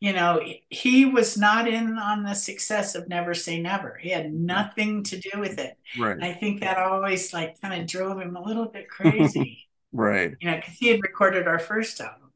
You 0.00 0.12
know, 0.12 0.40
he 0.70 1.04
was 1.06 1.36
not 1.36 1.66
in 1.66 1.98
on 1.98 2.22
the 2.22 2.34
success 2.34 2.94
of 2.94 3.08
Never 3.08 3.34
Say 3.34 3.60
Never. 3.60 3.98
He 4.00 4.10
had 4.10 4.26
mm-hmm. 4.26 4.46
nothing 4.46 5.02
to 5.04 5.18
do 5.18 5.40
with 5.40 5.58
it. 5.58 5.76
Right. 5.98 6.12
And 6.12 6.24
I 6.24 6.32
think 6.32 6.60
that 6.60 6.78
always 6.78 7.32
like 7.32 7.60
kind 7.60 7.80
of 7.80 7.88
drove 7.88 8.20
him 8.20 8.36
a 8.36 8.42
little 8.42 8.66
bit 8.66 8.88
crazy, 8.88 9.66
Right. 9.92 10.34
you 10.40 10.48
know, 10.48 10.56
because 10.56 10.74
he 10.74 10.88
had 10.88 11.02
recorded 11.02 11.48
our 11.48 11.58
first 11.58 12.00
album. 12.00 12.30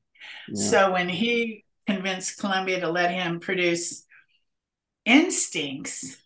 Yeah. 0.48 0.70
So 0.70 0.92
when 0.92 1.08
he 1.08 1.64
convinced 1.86 2.40
Columbia 2.40 2.80
to 2.80 2.90
let 2.90 3.12
him 3.12 3.38
produce 3.38 4.04
Instincts, 5.04 6.16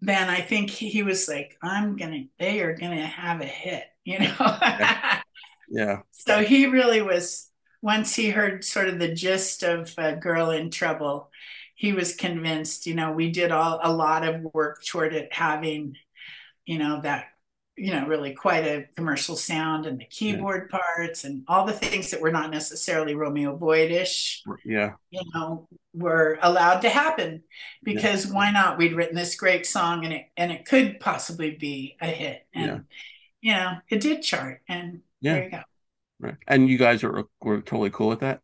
then 0.00 0.28
I 0.28 0.40
think 0.40 0.70
he, 0.70 0.88
he 0.88 1.02
was 1.02 1.28
like, 1.28 1.56
I'm 1.62 1.96
gonna, 1.96 2.24
they 2.38 2.60
are 2.60 2.74
gonna 2.74 3.06
have 3.06 3.40
a 3.40 3.46
hit, 3.46 3.84
you 4.06 4.20
know. 4.20 4.34
Yeah. 5.68 6.02
so 6.12 6.44
he 6.44 6.66
really 6.66 7.02
was. 7.02 7.50
Once 7.82 8.14
he 8.14 8.30
heard 8.30 8.64
sort 8.64 8.88
of 8.88 8.98
the 8.98 9.12
gist 9.12 9.62
of 9.64 9.92
a 9.98 10.14
girl 10.14 10.50
in 10.50 10.70
trouble, 10.70 11.30
he 11.74 11.92
was 11.92 12.14
convinced. 12.14 12.86
You 12.86 12.94
know, 12.94 13.10
we 13.12 13.30
did 13.30 13.50
all 13.50 13.80
a 13.82 13.92
lot 13.92 14.22
of 14.26 14.42
work 14.54 14.84
toward 14.84 15.12
it 15.12 15.32
having, 15.32 15.96
you 16.64 16.78
know, 16.78 17.00
that 17.02 17.26
you 17.76 17.92
know 17.92 18.06
really 18.06 18.32
quite 18.32 18.64
a 18.64 18.86
commercial 18.96 19.36
sound 19.36 19.86
and 19.86 20.00
the 20.00 20.06
keyboard 20.06 20.70
parts 20.70 21.24
and 21.24 21.44
all 21.46 21.66
the 21.66 21.72
things 21.74 22.10
that 22.10 22.22
were 22.22 22.32
not 22.32 22.50
necessarily 22.50 23.14
Romeo 23.14 23.58
Voidish 23.58 24.38
Yeah. 24.64 24.92
you 25.10 25.20
know 25.34 25.68
were 25.92 26.38
allowed 26.40 26.80
to 26.80 26.88
happen 26.88 27.42
because 27.82 28.26
why 28.26 28.50
not 28.50 28.78
we'd 28.78 28.94
written 28.94 29.14
this 29.16 29.36
great 29.36 29.66
song 29.66 30.04
and 30.04 30.14
it 30.14 30.26
and 30.38 30.50
it 30.50 30.64
could 30.64 31.00
possibly 31.00 31.50
be 31.50 31.96
a 32.00 32.06
hit 32.06 32.46
and 32.54 32.84
you 33.40 33.52
know 33.52 33.74
it 33.88 34.00
did 34.00 34.22
chart 34.22 34.62
and 34.68 35.02
Yeah. 35.20 35.34
there 35.34 35.44
you 35.44 35.50
go 35.50 35.62
Right. 36.18 36.36
And 36.48 36.68
you 36.68 36.78
guys 36.78 37.02
were 37.02 37.24
were 37.42 37.60
totally 37.60 37.90
cool 37.90 38.08
with 38.08 38.20
that? 38.20 38.40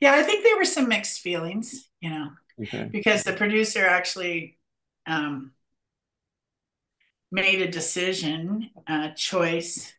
Yeah, 0.00 0.12
I 0.14 0.22
think 0.22 0.42
there 0.42 0.56
were 0.56 0.64
some 0.64 0.88
mixed 0.88 1.20
feelings, 1.20 1.88
you 2.00 2.10
know, 2.10 2.30
Okay. 2.60 2.88
because 2.90 3.22
the 3.22 3.32
producer 3.32 3.86
actually 3.86 4.58
um, 5.06 5.52
made 7.30 7.62
a 7.62 7.70
decision, 7.70 8.70
a 8.86 9.10
choice 9.14 9.92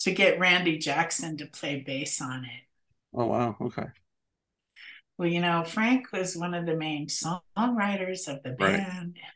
to 0.00 0.12
get 0.12 0.38
Randy 0.38 0.78
Jackson 0.78 1.36
to 1.38 1.46
play 1.46 1.80
bass 1.80 2.20
on 2.20 2.44
it. 2.44 2.62
Oh 3.14 3.26
wow. 3.26 3.56
Okay. 3.60 3.86
Well, 5.18 5.28
you 5.28 5.40
know, 5.40 5.62
Frank 5.64 6.10
was 6.12 6.36
one 6.36 6.54
of 6.54 6.66
the 6.66 6.74
main 6.74 7.06
songwriters 7.06 8.28
of 8.28 8.42
the 8.42 8.50
band. 8.50 9.16
Right. 9.16 9.32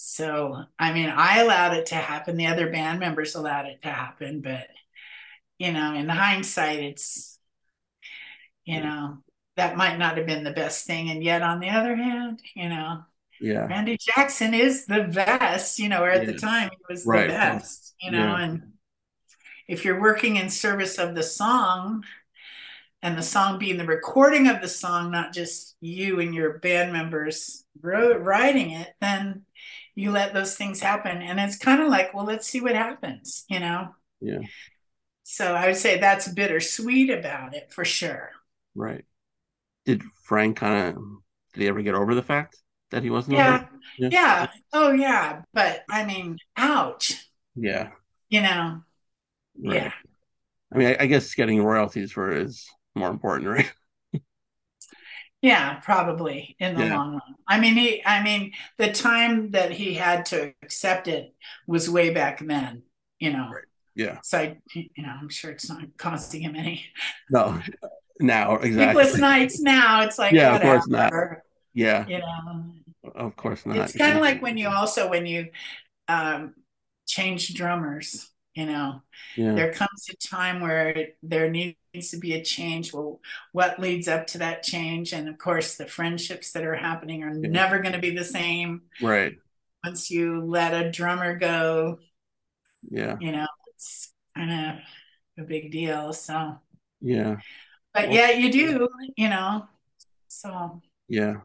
So, 0.00 0.62
I 0.78 0.92
mean, 0.92 1.08
I 1.08 1.40
allowed 1.40 1.76
it 1.76 1.86
to 1.86 1.96
happen. 1.96 2.36
The 2.36 2.46
other 2.46 2.70
band 2.70 3.00
members 3.00 3.34
allowed 3.34 3.66
it 3.66 3.82
to 3.82 3.88
happen. 3.88 4.40
But, 4.40 4.68
you 5.58 5.72
know, 5.72 5.92
in 5.92 6.08
hindsight, 6.08 6.78
it's, 6.78 7.36
you 8.64 8.80
know, 8.80 9.18
that 9.56 9.76
might 9.76 9.98
not 9.98 10.16
have 10.16 10.24
been 10.24 10.44
the 10.44 10.52
best 10.52 10.86
thing. 10.86 11.10
And 11.10 11.24
yet, 11.24 11.42
on 11.42 11.58
the 11.58 11.70
other 11.70 11.96
hand, 11.96 12.40
you 12.54 12.68
know, 12.68 13.02
Yeah. 13.40 13.66
Randy 13.66 13.98
Jackson 13.98 14.54
is 14.54 14.86
the 14.86 15.02
best, 15.02 15.80
you 15.80 15.88
know, 15.88 16.04
or 16.04 16.10
at 16.10 16.26
the 16.26 16.34
time, 16.34 16.70
he 16.70 16.76
was 16.88 17.04
Right. 17.04 17.26
the 17.26 17.34
best, 17.34 17.94
you 18.00 18.12
know, 18.12 18.18
Yeah. 18.18 18.40
and 18.40 18.72
if 19.66 19.84
you're 19.84 20.00
working 20.00 20.36
in 20.36 20.48
service 20.48 20.96
of 20.98 21.16
the 21.16 21.24
song, 21.24 22.04
and 23.02 23.16
the 23.16 23.22
song 23.22 23.58
being 23.58 23.78
the 23.78 23.86
recording 23.86 24.48
of 24.48 24.60
the 24.60 24.68
song, 24.68 25.10
not 25.10 25.32
just 25.32 25.76
you 25.80 26.20
and 26.20 26.34
your 26.34 26.58
band 26.58 26.92
members 26.92 27.64
writing 27.80 28.72
it, 28.72 28.94
then 29.00 29.44
you 29.98 30.12
let 30.12 30.32
those 30.32 30.54
things 30.56 30.80
happen. 30.80 31.22
And 31.22 31.40
it's 31.40 31.58
kind 31.58 31.82
of 31.82 31.88
like, 31.88 32.14
well, 32.14 32.24
let's 32.24 32.46
see 32.46 32.60
what 32.60 32.76
happens, 32.76 33.44
you 33.48 33.58
know? 33.58 33.88
Yeah. 34.20 34.38
So 35.24 35.54
I 35.54 35.66
would 35.66 35.76
say 35.76 35.98
that's 35.98 36.28
bittersweet 36.28 37.10
about 37.10 37.52
it 37.54 37.72
for 37.72 37.84
sure. 37.84 38.30
Right. 38.76 39.04
Did 39.86 40.04
Frank 40.22 40.56
kind 40.58 40.96
of 40.96 41.02
did 41.52 41.62
he 41.62 41.68
ever 41.68 41.82
get 41.82 41.96
over 41.96 42.14
the 42.14 42.22
fact 42.22 42.56
that 42.92 43.02
he 43.02 43.10
wasn't? 43.10 43.38
Yeah. 43.38 43.66
Yeah. 43.98 44.08
Yeah. 44.12 44.46
Oh, 44.72 44.92
yeah. 44.92 45.42
But 45.52 45.82
I 45.90 46.04
mean, 46.04 46.38
ouch, 46.56 47.14
Yeah. 47.56 47.90
you 48.30 48.42
know? 48.42 48.82
Right. 49.60 49.74
Yeah. 49.82 49.92
I 50.72 50.78
mean, 50.78 50.88
I, 50.88 50.96
I 51.00 51.06
guess 51.06 51.34
getting 51.34 51.60
royalties 51.60 52.12
for 52.12 52.30
it 52.30 52.38
is 52.46 52.68
more 52.94 53.10
important, 53.10 53.48
right? 53.48 53.72
Yeah, 55.40 55.74
probably 55.84 56.56
in 56.58 56.74
the 56.74 56.84
Yeah. 56.86 56.96
long 56.96 57.12
run. 57.12 57.34
I 57.46 57.60
mean, 57.60 57.74
he, 57.74 58.02
I 58.04 58.22
mean, 58.24 58.52
the 58.76 58.90
time 58.90 59.52
that 59.52 59.70
he 59.70 59.94
had 59.94 60.26
to 60.26 60.52
accept 60.62 61.06
it 61.06 61.32
was 61.66 61.88
way 61.88 62.10
back 62.10 62.40
then, 62.44 62.82
you 63.20 63.32
know. 63.32 63.48
Right. 63.54 63.64
Yeah. 63.94 64.18
So, 64.22 64.38
I, 64.38 64.58
you 64.74 64.88
know, 64.98 65.14
I'm 65.20 65.28
sure 65.28 65.50
it's 65.50 65.68
not 65.68 65.82
costing 65.96 66.42
him 66.42 66.54
any 66.56 66.86
No. 67.30 67.60
Now, 68.20 68.56
exactly. 68.56 68.72
sleepless 69.04 69.18
nights 69.18 69.60
now. 69.60 70.02
It's 70.02 70.18
like, 70.18 70.32
Yeah, 70.32 70.56
of 70.56 70.62
course 70.62 70.88
not. 70.88 71.12
Yeah. 71.72 72.04
You 72.08 72.18
know, 72.18 72.74
Of 73.14 73.36
course 73.36 73.64
not. 73.64 73.76
it's 73.76 73.96
kind 73.96 74.14
of 74.16 74.20
like 74.20 74.42
when 74.42 74.56
you 74.56 74.68
also, 74.68 75.08
when 75.08 75.24
you 75.26 75.50
um, 76.08 76.54
change 77.06 77.54
drummers, 77.54 78.28
you 78.58 78.66
know, 78.66 79.00
Yeah. 79.36 79.54
there 79.54 79.72
comes 79.72 80.08
a 80.10 80.16
time 80.16 80.60
where 80.60 81.10
there 81.22 81.48
needs 81.48 82.10
to 82.10 82.16
be 82.18 82.32
a 82.34 82.42
change. 82.44 82.92
Well, 82.92 83.20
what 83.52 83.78
leads 83.78 84.08
up 84.08 84.26
to 84.28 84.38
that 84.38 84.64
change? 84.64 85.12
And 85.12 85.28
of 85.28 85.38
course, 85.38 85.76
the 85.76 85.86
friendships 85.86 86.50
that 86.52 86.64
are 86.64 86.74
happening 86.74 87.22
are 87.22 87.32
Yeah. 87.32 87.48
never 87.50 87.78
going 87.78 87.92
to 87.92 88.00
be 88.00 88.10
the 88.10 88.24
same 88.24 88.82
Right. 89.00 89.34
once 89.84 90.10
you 90.10 90.40
let 90.44 90.74
a 90.74 90.90
drummer 90.90 91.36
go. 91.38 92.00
Yeah. 92.82 93.16
You 93.20 93.30
know, 93.30 93.46
it's 93.68 94.12
kind 94.34 94.50
of 94.50 95.44
a 95.44 95.46
big 95.46 95.70
deal. 95.70 96.12
So, 96.12 96.58
Yeah. 97.00 97.36
but 97.94 98.08
Well- 98.08 98.16
yeah, 98.16 98.30
you 98.32 98.50
do, 98.50 98.88
you 99.16 99.28
know. 99.28 99.68
So, 100.26 100.82
Yeah. 101.06 101.42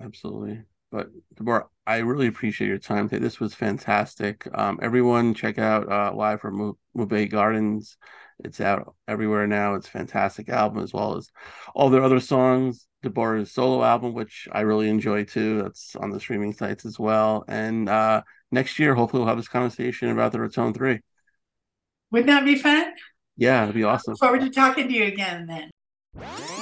Absolutely. 0.00 0.62
But 0.92 1.08
Debora, 1.34 1.64
I 1.86 1.98
really 1.98 2.26
appreciate 2.26 2.68
your 2.68 2.78
time 2.78 3.08
today. 3.08 3.22
This 3.22 3.40
was 3.40 3.54
fantastic. 3.54 4.46
Um, 4.52 4.78
everyone 4.82 5.32
check 5.32 5.58
out 5.58 5.90
uh, 5.90 6.12
Live 6.14 6.42
from 6.42 6.54
Mu- 6.56 6.74
Mabuhay 6.94 7.30
Gardens. 7.30 7.96
It's 8.44 8.60
out 8.60 8.94
everywhere 9.08 9.46
now. 9.46 9.74
It's 9.74 9.88
a 9.88 9.90
fantastic 9.90 10.50
album 10.50 10.82
as 10.82 10.92
well 10.92 11.16
as 11.16 11.30
all 11.74 11.88
their 11.88 12.02
other 12.02 12.20
songs. 12.20 12.86
Debora's 13.02 13.50
solo 13.50 13.82
album, 13.82 14.12
which 14.12 14.46
I 14.52 14.60
really 14.60 14.88
enjoy 14.88 15.24
too. 15.24 15.62
That's 15.62 15.96
on 15.96 16.10
the 16.10 16.20
streaming 16.20 16.52
sites 16.52 16.84
as 16.84 16.98
well. 16.98 17.44
And 17.48 17.88
uh, 17.88 18.22
next 18.50 18.78
year, 18.78 18.94
hopefully, 18.94 19.20
we'll 19.20 19.28
have 19.28 19.38
this 19.38 19.48
conversation 19.48 20.10
about 20.10 20.32
the 20.32 20.40
Raton 20.40 20.74
3. 20.74 21.00
wouldn't 22.10 22.28
that 22.28 22.44
be 22.44 22.56
fun? 22.56 22.92
Yeah, 23.36 23.62
it'd 23.62 23.74
be 23.74 23.84
awesome. 23.84 24.12
Look 24.12 24.20
forward 24.20 24.42
to 24.42 24.50
talking 24.50 24.88
to 24.88 24.94
you 24.94 25.04
again 25.04 25.46
then. 25.46 26.61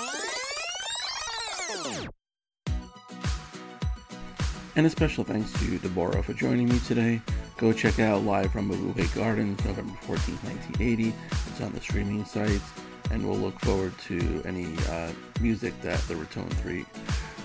And 4.80 4.86
a 4.86 4.90
special 4.90 5.24
thanks 5.24 5.52
to 5.52 5.78
Debora 5.78 6.24
for 6.24 6.32
joining 6.32 6.66
me 6.66 6.78
today. 6.78 7.20
Go 7.58 7.70
check 7.70 7.98
out 7.98 8.24
Live 8.24 8.50
from 8.50 8.70
Mabuhay 8.70 9.14
Gardens, 9.14 9.62
November 9.62 9.92
14th, 10.06 10.42
1980. 10.42 11.12
It's 11.50 11.60
on 11.60 11.70
the 11.72 11.80
streaming 11.82 12.24
sites, 12.24 12.64
and 13.10 13.22
we'll 13.22 13.36
look 13.36 13.60
forward 13.60 13.92
to 14.04 14.42
any 14.46 14.74
uh, 14.88 15.12
music 15.42 15.78
that 15.82 15.98
the 16.08 16.16
Raton 16.16 16.48
3 16.48 16.86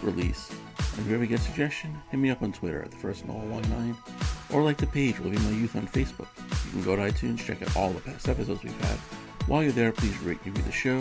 release. 0.02 0.50
And 0.80 1.00
if 1.02 1.08
you 1.10 1.16
ever 1.16 1.26
get 1.26 1.42
a 1.42 1.44
suggestion, 1.44 1.94
hit 2.10 2.22
me 2.22 2.30
up 2.30 2.42
on 2.42 2.54
Twitter 2.54 2.82
at 2.82 2.92
the 2.92 2.98
first 2.98 3.26
Noel 3.26 3.44
19 3.46 3.98
or 4.54 4.64
like 4.64 4.78
the 4.78 4.88
page 4.88 5.20
Living 5.20 5.44
My 5.44 5.50
Youth 5.60 5.76
on 5.76 5.88
Facebook. 5.88 6.30
You 6.68 6.72
can 6.72 6.84
go 6.84 6.96
to 6.96 7.02
iTunes, 7.02 7.40
check 7.40 7.62
out 7.62 7.76
all 7.76 7.90
the 7.90 8.00
past 8.00 8.30
episodes 8.30 8.64
we've 8.64 8.80
had. 8.80 8.98
While 9.48 9.62
you're 9.62 9.72
there, 9.74 9.92
please 9.92 10.18
rate 10.22 10.40
and 10.44 10.58
review 10.58 10.64
the 10.64 10.72
show. 10.72 10.98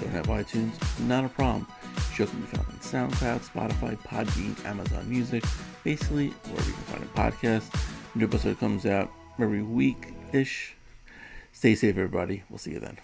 Don't 0.00 0.10
have 0.10 0.26
iTunes? 0.26 0.72
Not 1.00 1.24
a 1.24 1.28
problem. 1.28 1.66
Show 2.14 2.26
can 2.26 2.40
be 2.40 2.46
found 2.46 2.68
on 2.68 3.10
SoundCloud, 3.10 3.40
Spotify, 3.40 3.98
Podbean, 3.98 4.64
Amazon 4.64 5.08
Music, 5.10 5.42
basically 5.82 6.28
wherever 6.28 6.68
you 6.68 6.74
can 6.74 6.84
find 6.84 7.02
a 7.02 7.06
podcast. 7.06 8.14
New 8.14 8.24
episode 8.24 8.60
comes 8.60 8.86
out 8.86 9.10
every 9.40 9.62
week 9.62 10.14
ish. 10.32 10.76
Stay 11.52 11.74
safe, 11.74 11.96
everybody. 11.96 12.44
We'll 12.48 12.58
see 12.58 12.72
you 12.72 12.80
then. 12.80 12.98